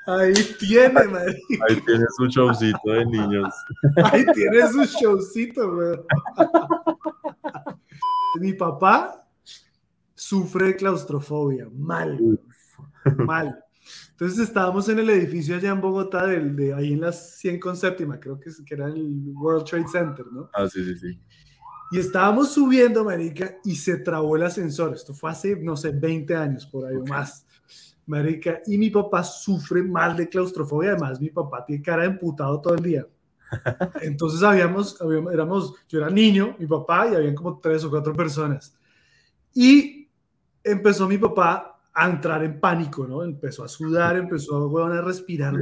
ahí, 0.06 0.34
tiene, 0.58 1.04
marica. 1.04 1.64
Ahí 1.68 1.80
tiene 1.84 2.04
su 2.16 2.26
showcito 2.26 2.92
de 2.92 3.04
niños. 3.06 3.52
Ahí 4.04 4.24
tiene 4.34 4.66
su 4.68 4.84
showcito, 4.84 5.68
weón. 5.68 6.04
Mi 8.40 8.52
papá 8.52 9.26
sufre 10.14 10.66
de 10.66 10.76
claustrofobia, 10.76 11.68
mal, 11.72 12.18
mal. 13.16 13.64
Entonces 14.10 14.40
estábamos 14.40 14.88
en 14.88 14.98
el 14.98 15.10
edificio 15.10 15.56
allá 15.56 15.70
en 15.70 15.80
Bogotá, 15.80 16.26
del, 16.26 16.54
de 16.54 16.74
ahí 16.74 16.92
en 16.92 17.00
las 17.00 17.38
100 17.38 17.60
con 17.60 17.76
séptima, 17.76 18.18
creo 18.20 18.38
que, 18.38 18.50
que 18.66 18.74
era 18.74 18.86
el 18.86 19.32
World 19.34 19.64
Trade 19.64 19.88
Center, 19.88 20.26
¿no? 20.30 20.50
Ah, 20.52 20.68
sí, 20.68 20.84
sí, 20.84 20.96
sí. 20.98 21.20
Y 21.90 21.98
estábamos 21.98 22.52
subiendo, 22.52 23.02
marica, 23.04 23.56
y 23.64 23.74
se 23.74 23.96
trabó 23.98 24.36
el 24.36 24.42
ascensor. 24.42 24.92
Esto 24.94 25.14
fue 25.14 25.30
hace, 25.30 25.56
no 25.56 25.74
sé, 25.74 25.90
20 25.90 26.36
años 26.36 26.66
por 26.66 26.86
ahí 26.86 26.96
o 26.96 27.04
más. 27.04 27.46
Marica, 28.04 28.60
y 28.66 28.76
mi 28.76 28.90
papá 28.90 29.24
sufre 29.24 29.82
mal 29.82 30.16
de 30.16 30.28
claustrofobia. 30.28 30.90
Además, 30.90 31.20
mi 31.20 31.30
papá 31.30 31.64
tiene 31.64 31.82
cara 31.82 32.02
de 32.02 32.08
emputado 32.08 32.60
todo 32.60 32.74
el 32.74 32.82
día. 32.82 33.06
Entonces 34.02 34.42
habíamos, 34.42 35.00
habíamos, 35.00 35.32
éramos, 35.32 35.74
yo 35.88 35.98
era 35.98 36.10
niño, 36.10 36.56
mi 36.58 36.66
papá, 36.66 37.08
y 37.08 37.14
habían 37.14 37.34
como 37.34 37.58
tres 37.58 37.84
o 37.84 37.90
cuatro 37.90 38.14
personas. 38.14 38.76
Y 39.54 40.08
empezó 40.62 41.08
mi 41.08 41.18
papá 41.18 41.78
a 41.98 42.06
entrar 42.06 42.44
en 42.44 42.60
pánico, 42.60 43.06
¿no? 43.06 43.24
Empezó 43.24 43.64
a 43.64 43.68
sudar, 43.68 44.16
empezó 44.16 44.78
a, 44.78 44.98
a 44.98 45.02
respirar, 45.02 45.52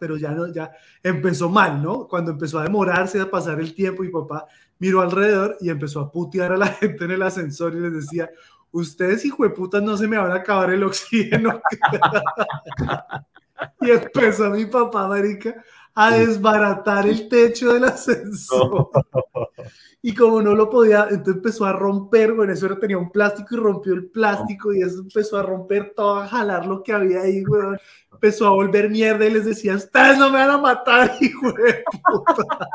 pero 0.00 0.16
ya 0.16 0.32
no, 0.32 0.52
ya 0.52 0.72
empezó 1.02 1.48
mal, 1.48 1.80
¿no? 1.80 2.08
Cuando 2.08 2.32
empezó 2.32 2.58
a 2.58 2.64
demorarse, 2.64 3.20
a 3.20 3.30
pasar 3.30 3.60
el 3.60 3.72
tiempo, 3.72 4.02
mi 4.02 4.08
papá 4.08 4.46
miró 4.80 5.00
alrededor 5.00 5.56
y 5.60 5.70
empezó 5.70 6.00
a 6.00 6.10
putear 6.10 6.52
a 6.52 6.56
la 6.56 6.66
gente 6.66 7.04
en 7.04 7.12
el 7.12 7.22
ascensor 7.22 7.74
y 7.76 7.80
les 7.80 7.92
decía, 7.92 8.28
ustedes 8.72 9.24
hijueputas 9.24 9.82
no 9.82 9.96
se 9.96 10.08
me 10.08 10.18
van 10.18 10.32
a 10.32 10.36
acabar 10.36 10.70
el 10.70 10.82
oxígeno. 10.82 11.60
y 13.80 13.90
empezó 13.90 14.50
mi 14.50 14.66
papá, 14.66 15.06
marica, 15.06 15.54
a 16.00 16.16
desbaratar 16.16 17.06
el 17.06 17.28
techo 17.28 17.72
del 17.74 17.84
ascensor. 17.84 18.90
Y 20.02 20.14
como 20.14 20.40
no 20.40 20.54
lo 20.54 20.70
podía, 20.70 21.08
entonces 21.10 21.36
empezó 21.36 21.66
a 21.66 21.74
romper, 21.74 22.32
bueno, 22.32 22.52
eso 22.54 22.64
era, 22.64 22.78
tenía 22.78 22.96
un 22.96 23.10
plástico 23.10 23.54
y 23.54 23.58
rompió 23.58 23.92
el 23.92 24.06
plástico 24.06 24.72
y 24.72 24.80
eso 24.80 25.00
empezó 25.00 25.36
a 25.36 25.42
romper 25.42 25.92
todo, 25.94 26.16
a 26.16 26.26
jalar 26.26 26.64
lo 26.64 26.82
que 26.82 26.92
había 26.92 27.20
ahí, 27.20 27.44
weón. 27.44 27.78
Empezó 28.10 28.46
a 28.46 28.50
volver 28.50 28.88
mierda 28.88 29.26
y 29.26 29.30
les 29.30 29.44
decía, 29.44 29.76
ustedes 29.76 30.18
no 30.18 30.30
me 30.30 30.38
van 30.38 30.50
a 30.50 30.58
matar, 30.58 31.12
hijo 31.20 31.52
de 31.52 31.84
puta. 32.02 32.68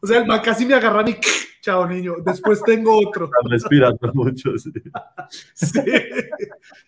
O 0.00 0.06
sea, 0.06 0.18
el 0.18 0.26
man 0.26 0.40
casi 0.44 0.64
me 0.64 0.74
agarra 0.74 1.08
y 1.08 1.16
chao 1.60 1.86
niño, 1.88 2.16
después 2.24 2.62
tengo 2.62 2.98
otro. 2.98 3.24
Están 3.26 3.50
respirando 3.50 4.10
mucho, 4.14 4.56
sí. 4.58 4.72
Sí. 5.54 5.80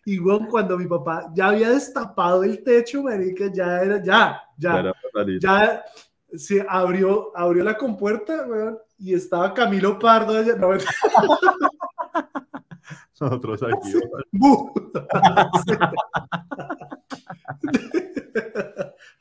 Y 0.04 0.18
weón, 0.20 0.46
cuando 0.46 0.78
mi 0.78 0.86
papá 0.86 1.32
ya 1.34 1.48
había 1.48 1.70
destapado 1.70 2.44
el 2.44 2.62
techo, 2.62 3.02
marica, 3.02 3.50
ya 3.52 3.80
era, 3.80 4.02
ya, 4.02 4.42
ya, 4.58 4.80
Era 4.80 4.92
para 4.92 5.24
salir. 5.24 5.40
ya 5.40 5.84
se 6.36 6.64
abrió, 6.68 7.36
abrió 7.36 7.64
la 7.64 7.76
compuerta, 7.76 8.46
weón, 8.46 8.78
y 8.98 9.14
estaba 9.14 9.54
Camilo 9.54 9.98
Pardo 9.98 10.38
allá. 10.38 10.56
No, 10.56 10.70
Nosotros 13.20 13.62
aquí. 13.62 13.92
Sí. 13.92 14.00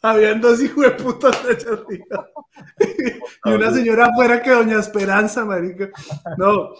Habían 0.01 0.41
dos 0.41 0.61
hijos 0.61 0.83
de 0.83 0.91
putas 0.91 1.37
arriba. 1.45 2.29
Y 3.45 3.49
una 3.49 3.71
señora 3.71 4.07
afuera 4.07 4.41
que 4.41 4.49
Doña 4.51 4.79
Esperanza, 4.79 5.45
marica. 5.45 5.89
No, 6.37 6.71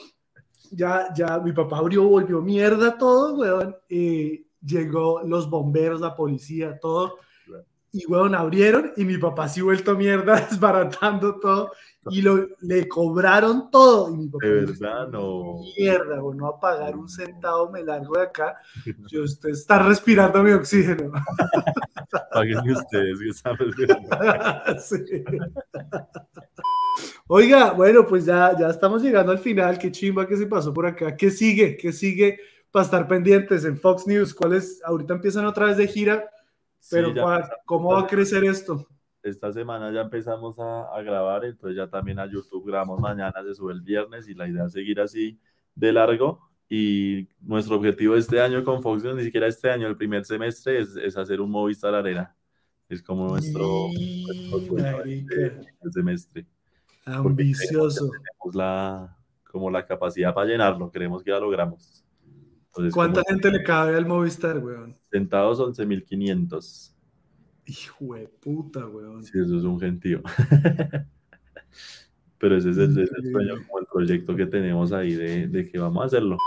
ya, 0.71 1.13
ya, 1.15 1.39
mi 1.39 1.53
papá 1.53 1.77
abrió, 1.77 2.03
volvió 2.03 2.41
mierda 2.41 2.97
todo, 2.97 3.35
weón. 3.35 3.75
Y 3.87 4.47
llegó 4.61 5.21
los 5.23 5.49
bomberos, 5.49 6.01
la 6.01 6.15
policía, 6.15 6.79
todo. 6.79 7.19
Y, 7.91 8.05
weón, 8.07 8.33
abrieron 8.33 8.91
y 8.97 9.05
mi 9.05 9.17
papá 9.17 9.47
sí 9.47 9.61
vuelto 9.61 9.95
mierda, 9.95 10.35
desbaratando 10.49 11.39
todo. 11.39 11.71
Y 12.09 12.21
lo, 12.21 12.47
le 12.61 12.87
cobraron 12.87 13.69
todo. 13.71 14.13
Y 14.13 14.17
mi 14.17 14.27
papá 14.27 14.45
De 14.45 14.53
verdad, 14.53 15.07
no. 15.07 15.55
Mierda, 15.77 16.19
güey, 16.19 16.37
no 16.37 16.47
a 16.47 16.59
pagar 16.59 16.95
un 16.97 17.07
centavo, 17.07 17.69
me 17.71 17.83
largo 17.83 18.15
de 18.15 18.23
acá. 18.23 18.57
Yo, 19.07 19.23
usted 19.23 19.49
está 19.49 19.79
respirando 19.79 20.43
mi 20.43 20.51
oxígeno. 20.51 21.11
Paguen 22.33 22.69
ustedes 22.69 23.19
que. 23.75 23.87
Sí. 24.79 25.23
Oiga, 27.27 27.71
bueno, 27.71 28.05
pues 28.05 28.25
ya, 28.25 28.55
ya 28.57 28.67
estamos 28.69 29.01
llegando 29.01 29.31
al 29.31 29.39
final. 29.39 29.77
Qué 29.79 29.91
chimba 29.91 30.27
que 30.27 30.37
se 30.37 30.45
pasó 30.45 30.73
por 30.73 30.85
acá. 30.85 31.15
¿Qué 31.15 31.31
sigue? 31.31 31.77
¿Qué 31.77 31.91
sigue 31.91 32.39
para 32.71 32.85
estar 32.85 33.07
pendientes 33.07 33.65
en 33.65 33.77
Fox 33.77 34.05
News? 34.05 34.33
¿Cuál 34.33 34.53
es? 34.53 34.81
Ahorita 34.83 35.13
empiezan 35.13 35.45
otra 35.45 35.67
vez 35.67 35.77
de 35.77 35.87
gira, 35.87 36.29
pero 36.91 37.09
Sí, 37.09 37.13
ya 37.15 37.21
¿cuál- 37.23 37.49
¿cómo 37.65 37.93
va 37.93 38.01
a 38.01 38.07
crecer 38.07 38.43
esto? 38.43 38.87
Esta 39.23 39.51
semana 39.51 39.91
ya 39.91 40.01
empezamos 40.01 40.59
a, 40.59 40.83
a 40.93 41.01
grabar, 41.01 41.45
entonces 41.45 41.77
ya 41.77 41.87
también 41.87 42.19
a 42.19 42.25
YouTube 42.25 42.67
grabamos 42.67 42.99
mañana, 42.99 43.33
se 43.43 43.55
sube 43.55 43.73
el 43.73 43.81
viernes 43.81 44.27
y 44.27 44.33
la 44.33 44.47
idea 44.47 44.65
es 44.65 44.73
seguir 44.73 44.99
así 44.99 45.39
de 45.75 45.93
largo. 45.93 46.49
Y 46.69 47.27
nuestro 47.41 47.75
objetivo 47.75 48.15
este 48.15 48.41
año 48.41 48.63
con 48.63 48.81
Fox 48.81 49.03
ni 49.03 49.23
siquiera 49.23 49.47
este 49.47 49.69
año, 49.69 49.87
el 49.87 49.95
primer 49.95 50.25
semestre, 50.25 50.79
es, 50.79 50.95
es 50.95 51.15
hacer 51.17 51.39
un 51.39 51.51
Movistar 51.51 51.93
Arena. 51.93 52.35
Es 52.89 53.01
como 53.01 53.29
nuestro, 53.29 53.87
nuestro 54.49 54.75
Marica, 54.75 55.35
este 55.35 55.49
primer 55.49 55.93
semestre. 55.93 56.45
ambicioso. 57.05 58.09
Tenemos 58.09 58.55
la, 58.55 59.17
como 59.51 59.69
la 59.69 59.85
capacidad 59.85 60.33
para 60.33 60.47
llenarlo, 60.47 60.91
creemos 60.91 61.23
que 61.23 61.31
ya 61.31 61.39
logramos. 61.39 62.03
Entonces, 62.67 62.93
¿Cuánta 62.93 63.21
gente 63.27 63.51
le 63.51 63.63
cabe 63.63 63.95
al 63.95 64.05
Movistar, 64.05 64.57
weón? 64.57 64.95
Sentados 65.11 65.59
11.500. 65.59 66.92
Hijo 67.65 68.15
de 68.15 68.27
puta, 68.27 68.85
weón. 68.87 69.23
Sí, 69.23 69.39
eso 69.39 69.57
es 69.57 69.63
un 69.63 69.79
gentío. 69.79 70.21
Pero 72.37 72.57
ese 72.57 72.71
es 72.71 72.77
el, 72.77 72.91
ese 72.91 73.03
es 73.03 73.11
el 73.11 73.31
sueño, 73.31 73.55
como 73.65 73.79
el 73.79 73.85
proyecto 73.85 74.35
que 74.35 74.45
tenemos 74.45 74.91
ahí 74.91 75.13
de, 75.13 75.47
de 75.47 75.69
que 75.69 75.79
vamos 75.79 76.03
a 76.03 76.07
hacerlo. 76.07 76.37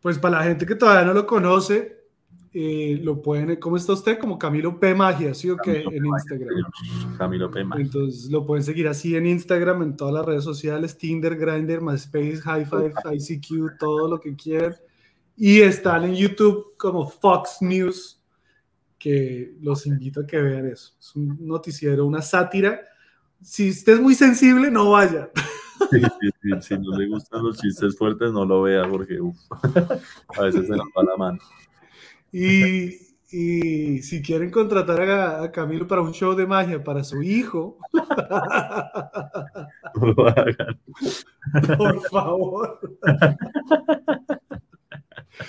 Pues 0.00 0.18
para 0.18 0.38
la 0.38 0.44
gente 0.44 0.66
que 0.66 0.74
todavía 0.74 1.04
no 1.04 1.14
lo 1.14 1.26
conoce, 1.26 2.04
eh, 2.56 3.00
lo 3.02 3.20
pueden, 3.20 3.56
¿cómo 3.56 3.76
está 3.76 3.94
usted? 3.94 4.16
Como 4.16 4.38
Camilo 4.38 4.78
P. 4.78 4.94
Magia, 4.94 5.34
¿sí 5.34 5.50
o 5.50 5.56
qué? 5.56 5.84
P. 5.88 5.96
En 5.96 6.04
Magia, 6.04 6.36
Instagram. 6.36 7.18
Camilo 7.18 7.50
Pema. 7.50 7.76
Entonces 7.80 8.30
lo 8.30 8.46
pueden 8.46 8.62
seguir 8.62 8.86
así 8.86 9.16
en 9.16 9.26
Instagram, 9.26 9.82
en 9.82 9.96
todas 9.96 10.14
las 10.14 10.24
redes 10.24 10.44
sociales, 10.44 10.96
Tinder, 10.96 11.36
Grindr, 11.36 11.80
MySpace, 11.80 12.36
High 12.42 12.64
Five, 12.64 12.92
ICQ, 13.12 13.76
todo 13.80 14.06
lo 14.06 14.20
que 14.20 14.36
quieran. 14.36 14.76
Y 15.36 15.62
están 15.62 16.04
en 16.04 16.14
YouTube 16.14 16.76
como 16.76 17.08
Fox 17.08 17.56
News, 17.60 18.23
que 18.98 19.54
los 19.60 19.86
invito 19.86 20.20
a 20.20 20.26
que 20.26 20.40
vean 20.40 20.66
eso. 20.68 20.94
Es 20.98 21.14
un 21.16 21.36
noticiero, 21.46 22.06
una 22.06 22.22
sátira. 22.22 22.80
Si 23.42 23.70
usted 23.70 23.94
es 23.94 24.00
muy 24.00 24.14
sensible, 24.14 24.70
no 24.70 24.90
vaya. 24.92 25.30
Sí, 25.90 26.00
sí, 26.00 26.30
sí, 26.42 26.50
si 26.62 26.78
no 26.78 26.96
le 26.96 27.08
gustan 27.08 27.42
los 27.42 27.58
chistes 27.58 27.96
fuertes, 27.98 28.32
no 28.32 28.44
lo 28.44 28.62
vea 28.62 28.88
porque 28.88 29.20
uf, 29.20 29.36
a 30.38 30.42
veces 30.42 30.66
se 30.66 30.72
nos 30.76 30.86
va 30.96 31.02
la 31.02 31.16
mano. 31.18 31.38
Y, 32.32 32.96
y 33.30 34.00
si 34.02 34.22
quieren 34.22 34.50
contratar 34.50 35.02
a, 35.02 35.42
a 35.42 35.52
Camilo 35.52 35.86
para 35.86 36.00
un 36.00 36.12
show 36.12 36.34
de 36.34 36.46
magia 36.46 36.82
para 36.82 37.04
su 37.04 37.22
hijo, 37.22 37.78
No 39.94 40.06
lo 40.16 40.28
hagan. 40.28 40.80
por 41.76 42.00
favor. 42.08 42.80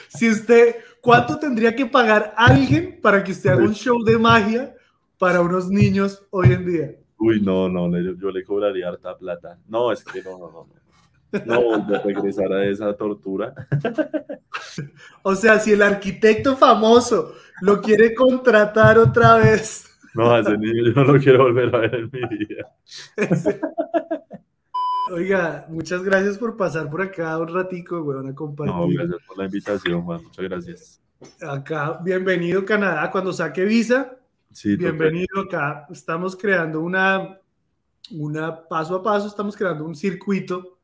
Si 0.09 0.29
usted, 0.29 0.75
¿cuánto 1.05 1.37
tendría 1.37 1.75
que 1.75 1.85
pagar 1.85 2.33
alguien 2.35 2.99
para 2.99 3.23
que 3.23 3.31
usted 3.31 3.51
haga 3.51 3.63
un 3.63 3.75
show 3.75 4.03
de 4.03 4.17
magia 4.17 4.75
para 5.19 5.39
unos 5.39 5.69
niños 5.69 6.25
hoy 6.31 6.51
en 6.51 6.65
día? 6.65 6.95
Uy, 7.17 7.39
no, 7.39 7.69
no, 7.69 7.87
yo 7.97 8.31
le 8.31 8.43
cobraría 8.43 8.89
harta 8.89 9.15
plata. 9.15 9.59
No, 9.67 9.91
es 9.91 10.03
que 10.03 10.23
no, 10.23 10.37
no, 10.39 10.49
no. 10.51 10.67
No, 11.45 11.77
no 11.77 12.03
regresar 12.03 12.51
a 12.51 12.65
esa 12.65 12.93
tortura. 12.93 13.53
O 15.23 15.35
sea, 15.35 15.59
si 15.59 15.73
el 15.73 15.81
arquitecto 15.81 16.55
famoso 16.55 17.33
lo 17.61 17.81
quiere 17.81 18.13
contratar 18.13 18.97
otra 18.99 19.37
vez. 19.37 19.85
No, 20.13 20.31
a 20.31 20.39
ese 20.39 20.57
niño 20.57 20.85
yo 20.85 21.03
no 21.03 21.13
lo 21.13 21.19
quiero 21.19 21.43
volver 21.43 21.75
a 21.75 21.79
ver 21.79 21.95
en 21.95 22.09
mi 22.11 22.37
vida. 22.37 22.71
Oiga, 25.11 25.65
muchas 25.69 26.03
gracias 26.03 26.37
por 26.37 26.57
pasar 26.57 26.89
por 26.89 27.01
acá 27.01 27.37
un 27.37 27.47
ratico, 27.53 28.01
weón, 28.01 28.25
a 28.27 28.29
No, 28.29 28.35
compartir. 28.35 28.97
gracias 28.97 29.19
por 29.27 29.37
la 29.37 29.45
invitación, 29.45 30.01
Juan. 30.01 30.23
Muchas 30.23 30.45
gracias. 30.45 31.01
Acá, 31.41 31.99
bienvenido 32.03 32.65
Canadá, 32.65 33.09
cuando 33.11 33.31
saque 33.31 33.63
visa, 33.65 34.17
Sí, 34.51 34.75
bienvenido 34.77 35.41
acá. 35.41 35.85
Estamos 35.91 36.35
creando 36.35 36.79
una, 36.81 37.39
una 38.11 38.67
paso 38.67 38.95
a 38.95 39.03
paso, 39.03 39.27
estamos 39.27 39.55
creando 39.55 39.83
un 39.85 39.95
circuito 39.95 40.77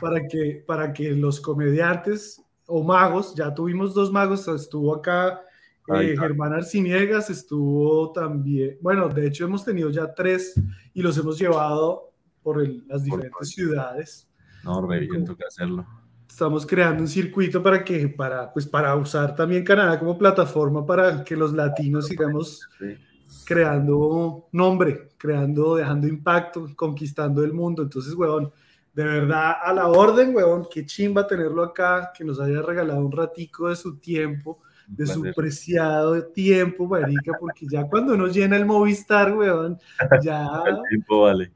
para 0.00 0.26
que, 0.28 0.62
para 0.66 0.92
que 0.92 1.12
los 1.12 1.40
comediantes 1.40 2.42
o 2.66 2.82
magos, 2.84 3.34
ya 3.34 3.54
tuvimos 3.54 3.94
dos 3.94 4.12
magos, 4.12 4.46
estuvo 4.46 4.94
acá 4.94 5.40
eh. 5.88 6.14
Germán 6.18 6.52
Arciniegas, 6.52 7.30
estuvo 7.30 8.12
también, 8.12 8.76
bueno, 8.82 9.08
de 9.08 9.26
hecho 9.26 9.46
hemos 9.46 9.64
tenido 9.64 9.88
ya 9.88 10.12
tres 10.14 10.54
y 10.92 11.00
los 11.00 11.16
hemos 11.16 11.38
llevado 11.38 12.07
por 12.48 12.62
el- 12.62 12.82
las 12.88 13.04
diferentes 13.04 13.50
ciudades. 13.50 14.26
No, 14.64 14.80
re 14.86 15.00
bien, 15.00 15.22
toca 15.26 15.44
hacerlo. 15.46 15.86
Estamos 16.26 16.64
creando 16.64 17.02
un 17.02 17.08
circuito 17.08 17.62
para 17.62 17.84
que, 17.84 18.08
para, 18.08 18.50
pues 18.52 18.66
para 18.66 18.94
usar 18.96 19.34
también 19.34 19.64
Canadá 19.64 19.98
como 19.98 20.16
plataforma 20.16 20.86
para 20.86 21.22
que 21.24 21.36
los 21.36 21.52
latinos 21.52 22.06
sigamos 22.06 22.66
Sí. 22.78 22.96
creando 23.44 24.46
nombre, 24.52 25.10
creando, 25.18 25.76
dejando 25.76 26.06
impacto, 26.06 26.66
conquistando 26.74 27.44
el 27.44 27.52
mundo. 27.52 27.82
Entonces, 27.82 28.14
weón, 28.14 28.50
de 28.94 29.04
verdad, 29.04 29.52
a 29.62 29.72
la 29.74 29.88
orden, 29.88 30.34
weón, 30.34 30.66
qué 30.72 30.86
chimba 30.86 31.26
tenerlo 31.26 31.62
acá, 31.62 32.10
que 32.16 32.24
nos 32.24 32.40
haya 32.40 32.62
regalado 32.62 33.00
un 33.04 33.12
ratico 33.12 33.68
de 33.68 33.76
su 33.76 33.98
tiempo, 33.98 34.60
de 34.86 35.06
su 35.06 35.22
preciado 35.36 36.24
tiempo, 36.28 36.86
marica, 36.86 37.32
porque 37.38 37.66
ya 37.70 37.86
cuando 37.86 38.16
nos 38.16 38.34
llena 38.34 38.56
el 38.56 38.64
Movistar, 38.64 39.36
weón, 39.36 39.78
ya, 40.22 40.46
El 40.66 40.78
tiempo 40.88 41.22
vale. 41.22 41.52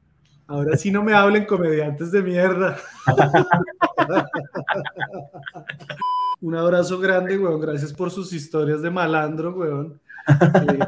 Ahora 0.52 0.76
sí 0.76 0.90
no 0.90 1.02
me 1.02 1.14
hablen 1.14 1.44
comediantes 1.46 2.12
de 2.12 2.22
mierda. 2.22 2.76
Un 6.40 6.54
abrazo 6.56 6.98
grande, 6.98 7.38
weón, 7.38 7.60
gracias 7.60 7.92
por 7.92 8.10
sus 8.10 8.32
historias 8.32 8.82
de 8.82 8.90
malandro, 8.90 9.52
weón. 9.54 10.00
Eh, 10.28 10.78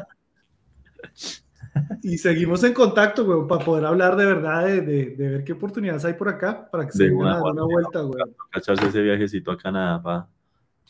y 2.03 2.17
seguimos 2.17 2.63
en 2.63 2.73
contacto, 2.73 3.23
weón, 3.23 3.47
para 3.47 3.63
poder 3.63 3.85
hablar 3.85 4.15
de 4.15 4.25
verdad, 4.25 4.65
de, 4.65 4.81
de- 4.81 5.15
de 5.15 5.29
ver 5.29 5.43
qué 5.43 5.53
oportunidades 5.53 6.03
hay 6.05 6.13
por 6.13 6.27
acá, 6.29 6.69
para 6.69 6.85
que 6.85 6.91
se 6.91 7.03
De 7.03 7.09
vengan 7.09 7.25
una, 7.27 7.31
a 7.35 7.39
dar 7.39 7.51
una 7.53 7.63
vuelta, 7.63 8.05
weón. 8.05 8.33
Toca 8.33 8.59
echarse 8.59 8.87
ese 8.87 9.01
viajecito 9.01 9.51
a 9.51 9.57
Canadá 9.57 10.27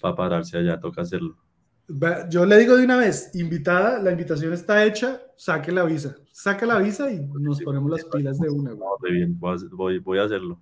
para 0.01 0.15
pararse 0.15 0.57
allá, 0.57 0.79
toca 0.79 1.01
hacerlo. 1.01 1.37
Yo 2.29 2.45
le 2.47 2.57
digo 2.57 2.75
de 2.75 2.83
una 2.85 2.97
vez, 2.97 3.29
invitada, 3.35 4.01
la 4.01 4.11
invitación 4.11 4.51
está 4.53 4.83
hecha, 4.83 5.21
saque 5.37 5.71
la 5.71 5.83
visa. 5.83 6.15
Saca 6.37 6.65
la 6.65 6.79
visa 6.79 7.09
y 7.09 7.25
nos 7.39 7.61
ponemos 7.61 7.89
las 7.89 8.03
pilas 8.03 8.37
de 8.37 8.49
una, 8.49 8.71
re 9.01 9.13
bien, 9.13 9.39
voy 9.39 9.99
voy, 9.99 10.19
a 10.19 10.23
hacerlo. 10.23 10.59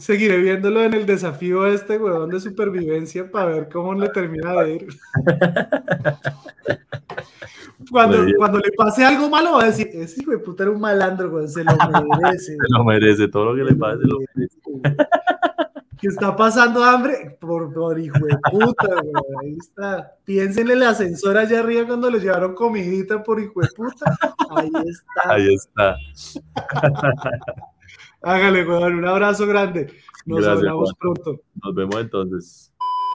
seguiré 0.00 0.38
viéndolo 0.38 0.82
en 0.82 0.94
el 0.94 1.06
desafío 1.06 1.64
este, 1.64 1.96
weón, 1.96 2.28
de 2.28 2.40
supervivencia 2.40 3.30
para 3.30 3.46
ver 3.46 3.68
cómo 3.72 3.94
le 3.94 4.08
termina 4.08 4.52
de 4.62 4.74
ir. 4.74 4.88
Cuando, 7.90 8.18
cuando 8.36 8.58
le 8.58 8.70
pase 8.72 9.04
algo 9.04 9.28
malo 9.28 9.54
va 9.54 9.64
a 9.64 9.66
decir, 9.66 9.90
ese 9.92 10.22
hijo 10.22 10.30
de 10.30 10.38
puta 10.38 10.62
era 10.62 10.72
un 10.72 10.80
malandro, 10.80 11.30
weón, 11.30 11.48
se 11.48 11.64
lo 11.64 11.72
merece. 12.20 12.56
Se 12.56 12.68
lo 12.70 12.84
merece, 12.84 13.28
todo 13.28 13.46
lo 13.46 13.56
que 13.56 13.70
le 13.70 13.76
pase 13.76 13.98
lo 14.02 14.18
merece. 14.34 14.58
Que 16.00 16.08
está 16.08 16.34
pasando 16.34 16.82
hambre 16.82 17.36
por, 17.40 17.72
por 17.72 17.98
hijo 17.98 18.18
de 18.18 18.36
puta, 18.50 18.88
weón. 19.02 19.36
Ahí 19.42 19.56
está. 19.58 20.16
Piénsenle 20.24 20.74
el 20.74 20.82
ascensor 20.82 21.36
allá 21.36 21.60
arriba 21.60 21.86
cuando 21.86 22.10
le 22.10 22.18
llevaron 22.18 22.54
comidita 22.54 23.22
por 23.22 23.40
hijo 23.40 23.60
de 23.60 23.68
puta. 23.76 24.16
Ahí 24.50 24.70
está. 24.86 25.32
Ahí 25.32 25.54
está. 25.54 25.96
Hágale, 28.22 28.66
weón. 28.66 28.96
Un 28.96 29.06
abrazo 29.06 29.46
grande. 29.46 29.92
Nos 30.26 30.40
Gracias, 30.40 30.58
hablamos 30.58 30.92
Juan. 30.92 30.96
pronto. 30.98 31.42
Nos 31.62 31.74
vemos 31.74 31.96
entonces. 32.00 32.72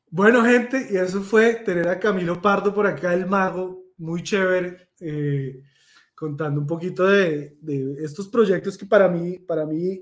Bueno, 0.09 0.43
gente, 0.43 0.88
y 0.89 0.97
eso 0.97 1.21
fue 1.21 1.55
tener 1.55 1.88
a 1.89 1.99
Camilo 1.99 2.41
Pardo 2.41 2.73
por 2.73 2.88
acá, 2.88 3.13
el 3.13 3.25
mago, 3.25 3.84
muy 3.97 4.23
chévere, 4.23 4.89
eh, 5.01 5.61
contando 6.15 6.61
un 6.61 6.67
poquito 6.67 7.05
de, 7.05 7.57
de 7.59 8.03
estos 8.03 8.30
proyectos 8.30 8.78
que 8.78 8.86
para 8.86 9.09
mí, 9.09 9.38
para 9.39 9.65
mí 9.65 10.01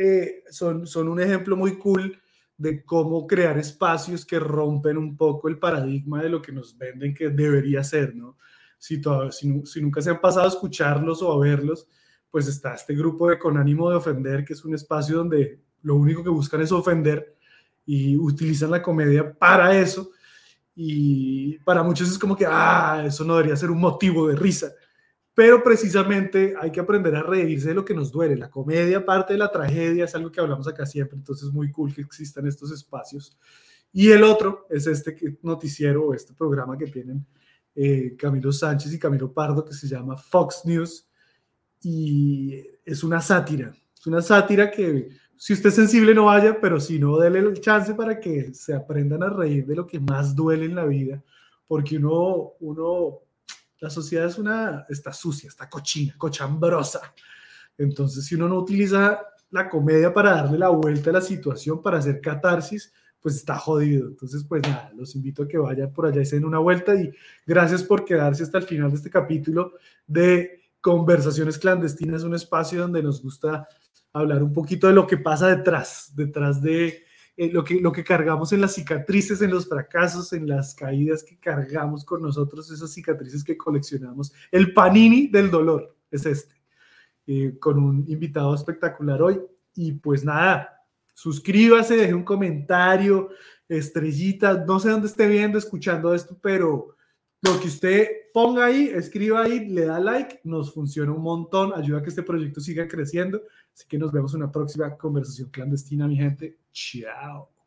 eh, 0.00 0.44
son, 0.48 0.86
son 0.86 1.08
un 1.08 1.20
ejemplo 1.20 1.56
muy 1.56 1.76
cool 1.76 2.16
de 2.56 2.84
cómo 2.84 3.26
crear 3.26 3.58
espacios 3.58 4.24
que 4.24 4.38
rompen 4.38 4.96
un 4.96 5.16
poco 5.16 5.48
el 5.48 5.58
paradigma 5.58 6.22
de 6.22 6.28
lo 6.28 6.40
que 6.40 6.52
nos 6.52 6.78
venden 6.78 7.12
que 7.12 7.30
debería 7.30 7.82
ser, 7.82 8.14
¿no? 8.14 8.38
Si, 8.78 9.00
todavía, 9.00 9.32
si, 9.32 9.60
si 9.66 9.82
nunca 9.82 10.00
se 10.00 10.10
han 10.10 10.20
pasado 10.20 10.46
a 10.46 10.50
escucharlos 10.50 11.20
o 11.20 11.32
a 11.32 11.40
verlos, 11.40 11.88
pues 12.30 12.46
está 12.46 12.74
este 12.74 12.94
grupo 12.94 13.28
de 13.28 13.40
Con 13.40 13.56
ánimo 13.56 13.90
de 13.90 13.96
ofender, 13.96 14.44
que 14.44 14.52
es 14.52 14.64
un 14.64 14.74
espacio 14.74 15.16
donde 15.16 15.62
lo 15.82 15.96
único 15.96 16.22
que 16.22 16.30
buscan 16.30 16.60
es 16.60 16.70
ofender 16.70 17.36
y 17.84 18.16
utilizan 18.16 18.70
la 18.70 18.82
comedia 18.82 19.32
para 19.36 19.76
eso. 19.76 20.12
Y 20.76 21.58
para 21.60 21.82
muchos 21.82 22.08
es 22.08 22.18
como 22.20 22.36
que, 22.36 22.46
ah, 22.46 23.02
eso 23.04 23.24
no 23.24 23.34
debería 23.34 23.56
ser 23.56 23.70
un 23.72 23.80
motivo 23.80 24.28
de 24.28 24.36
risa. 24.36 24.70
Pero 25.38 25.62
precisamente 25.62 26.56
hay 26.60 26.72
que 26.72 26.80
aprender 26.80 27.14
a 27.14 27.22
reírse 27.22 27.68
de 27.68 27.74
lo 27.74 27.84
que 27.84 27.94
nos 27.94 28.10
duele. 28.10 28.34
La 28.34 28.50
comedia, 28.50 29.06
parte 29.06 29.34
de 29.34 29.38
la 29.38 29.52
tragedia, 29.52 30.04
es 30.04 30.12
algo 30.16 30.32
que 30.32 30.40
hablamos 30.40 30.66
acá 30.66 30.84
siempre, 30.84 31.16
entonces 31.16 31.46
es 31.46 31.54
muy 31.54 31.70
cool 31.70 31.94
que 31.94 32.00
existan 32.00 32.48
estos 32.48 32.72
espacios. 32.72 33.38
Y 33.92 34.10
el 34.10 34.24
otro 34.24 34.66
es 34.68 34.88
este 34.88 35.38
noticiero 35.42 36.12
este 36.12 36.34
programa 36.34 36.76
que 36.76 36.86
tienen 36.86 37.24
eh, 37.76 38.16
Camilo 38.18 38.50
Sánchez 38.50 38.92
y 38.92 38.98
Camilo 38.98 39.32
Pardo, 39.32 39.64
que 39.64 39.74
se 39.74 39.86
llama 39.86 40.16
Fox 40.16 40.62
News. 40.64 41.08
Y 41.84 42.60
es 42.84 43.04
una 43.04 43.20
sátira. 43.20 43.72
Es 43.96 44.06
una 44.08 44.20
sátira 44.20 44.68
que 44.72 45.08
si 45.36 45.52
usted 45.52 45.68
es 45.68 45.76
sensible 45.76 46.16
no 46.16 46.24
vaya, 46.24 46.60
pero 46.60 46.80
si 46.80 46.98
no, 46.98 47.16
déle 47.16 47.38
el 47.38 47.60
chance 47.60 47.94
para 47.94 48.18
que 48.18 48.52
se 48.54 48.74
aprendan 48.74 49.22
a 49.22 49.30
reír 49.30 49.64
de 49.66 49.76
lo 49.76 49.86
que 49.86 50.00
más 50.00 50.34
duele 50.34 50.64
en 50.64 50.74
la 50.74 50.84
vida, 50.84 51.22
porque 51.68 51.96
uno, 51.96 52.54
uno, 52.58 53.20
la 53.80 53.90
sociedad 53.90 54.26
es 54.26 54.38
una, 54.38 54.84
está 54.88 55.12
sucia, 55.12 55.48
está 55.48 55.68
cochina, 55.68 56.14
cochambrosa. 56.18 57.14
Entonces, 57.76 58.24
si 58.26 58.34
uno 58.34 58.48
no 58.48 58.58
utiliza 58.58 59.20
la 59.50 59.68
comedia 59.68 60.12
para 60.12 60.32
darle 60.32 60.58
la 60.58 60.68
vuelta 60.68 61.10
a 61.10 61.14
la 61.14 61.20
situación, 61.20 61.80
para 61.80 61.98
hacer 61.98 62.20
catarsis, 62.20 62.92
pues 63.20 63.36
está 63.36 63.56
jodido. 63.56 64.08
Entonces, 64.08 64.44
pues 64.44 64.62
nada, 64.62 64.92
los 64.96 65.14
invito 65.14 65.42
a 65.42 65.48
que 65.48 65.58
vayan 65.58 65.92
por 65.92 66.06
allá 66.06 66.20
y 66.20 66.26
se 66.26 66.36
den 66.36 66.44
una 66.44 66.58
vuelta 66.58 66.94
y 66.94 67.10
gracias 67.46 67.82
por 67.82 68.04
quedarse 68.04 68.42
hasta 68.42 68.58
el 68.58 68.64
final 68.64 68.90
de 68.90 68.96
este 68.96 69.10
capítulo 69.10 69.74
de 70.06 70.62
Conversaciones 70.80 71.58
Clandestinas, 71.58 72.22
un 72.22 72.34
espacio 72.34 72.80
donde 72.80 73.02
nos 73.02 73.22
gusta 73.22 73.68
hablar 74.12 74.42
un 74.42 74.52
poquito 74.52 74.86
de 74.86 74.94
lo 74.94 75.06
que 75.06 75.18
pasa 75.18 75.48
detrás, 75.48 76.12
detrás 76.14 76.62
de 76.62 77.04
eh, 77.40 77.52
lo, 77.52 77.62
que, 77.62 77.80
lo 77.80 77.92
que 77.92 78.02
cargamos 78.02 78.52
en 78.52 78.60
las 78.60 78.74
cicatrices, 78.74 79.40
en 79.42 79.52
los 79.52 79.68
fracasos, 79.68 80.32
en 80.32 80.48
las 80.48 80.74
caídas 80.74 81.22
que 81.22 81.38
cargamos 81.38 82.04
con 82.04 82.20
nosotros, 82.20 82.68
esas 82.72 82.92
cicatrices 82.92 83.44
que 83.44 83.56
coleccionamos. 83.56 84.32
El 84.50 84.72
panini 84.72 85.28
del 85.28 85.48
dolor 85.48 85.96
es 86.10 86.26
este, 86.26 86.56
eh, 87.28 87.56
con 87.60 87.78
un 87.78 88.04
invitado 88.08 88.52
espectacular 88.56 89.22
hoy. 89.22 89.40
Y 89.76 89.92
pues 89.92 90.24
nada, 90.24 90.84
suscríbase, 91.14 91.96
deje 91.96 92.12
un 92.12 92.24
comentario, 92.24 93.28
estrellita, 93.68 94.64
no 94.66 94.80
sé 94.80 94.90
dónde 94.90 95.06
esté 95.06 95.28
viendo, 95.28 95.58
escuchando 95.58 96.12
esto, 96.14 96.36
pero 96.42 96.96
lo 97.40 97.60
que 97.60 97.68
usted 97.68 98.08
ponga 98.32 98.66
ahí, 98.66 98.90
escriba 98.94 99.42
ahí, 99.42 99.68
le 99.68 99.84
da 99.84 100.00
like, 100.00 100.40
nos 100.44 100.72
funciona 100.72 101.12
un 101.12 101.22
montón, 101.22 101.72
ayuda 101.74 101.98
a 101.98 102.02
que 102.02 102.08
este 102.08 102.22
proyecto 102.22 102.60
siga 102.60 102.88
creciendo. 102.88 103.42
Así 103.72 103.86
que 103.86 103.98
nos 103.98 104.12
vemos 104.12 104.34
en 104.34 104.42
una 104.42 104.52
próxima 104.52 104.96
conversación 104.96 105.50
clandestina, 105.50 106.08
mi 106.08 106.16
gente. 106.16 106.58
Chao. 106.72 107.57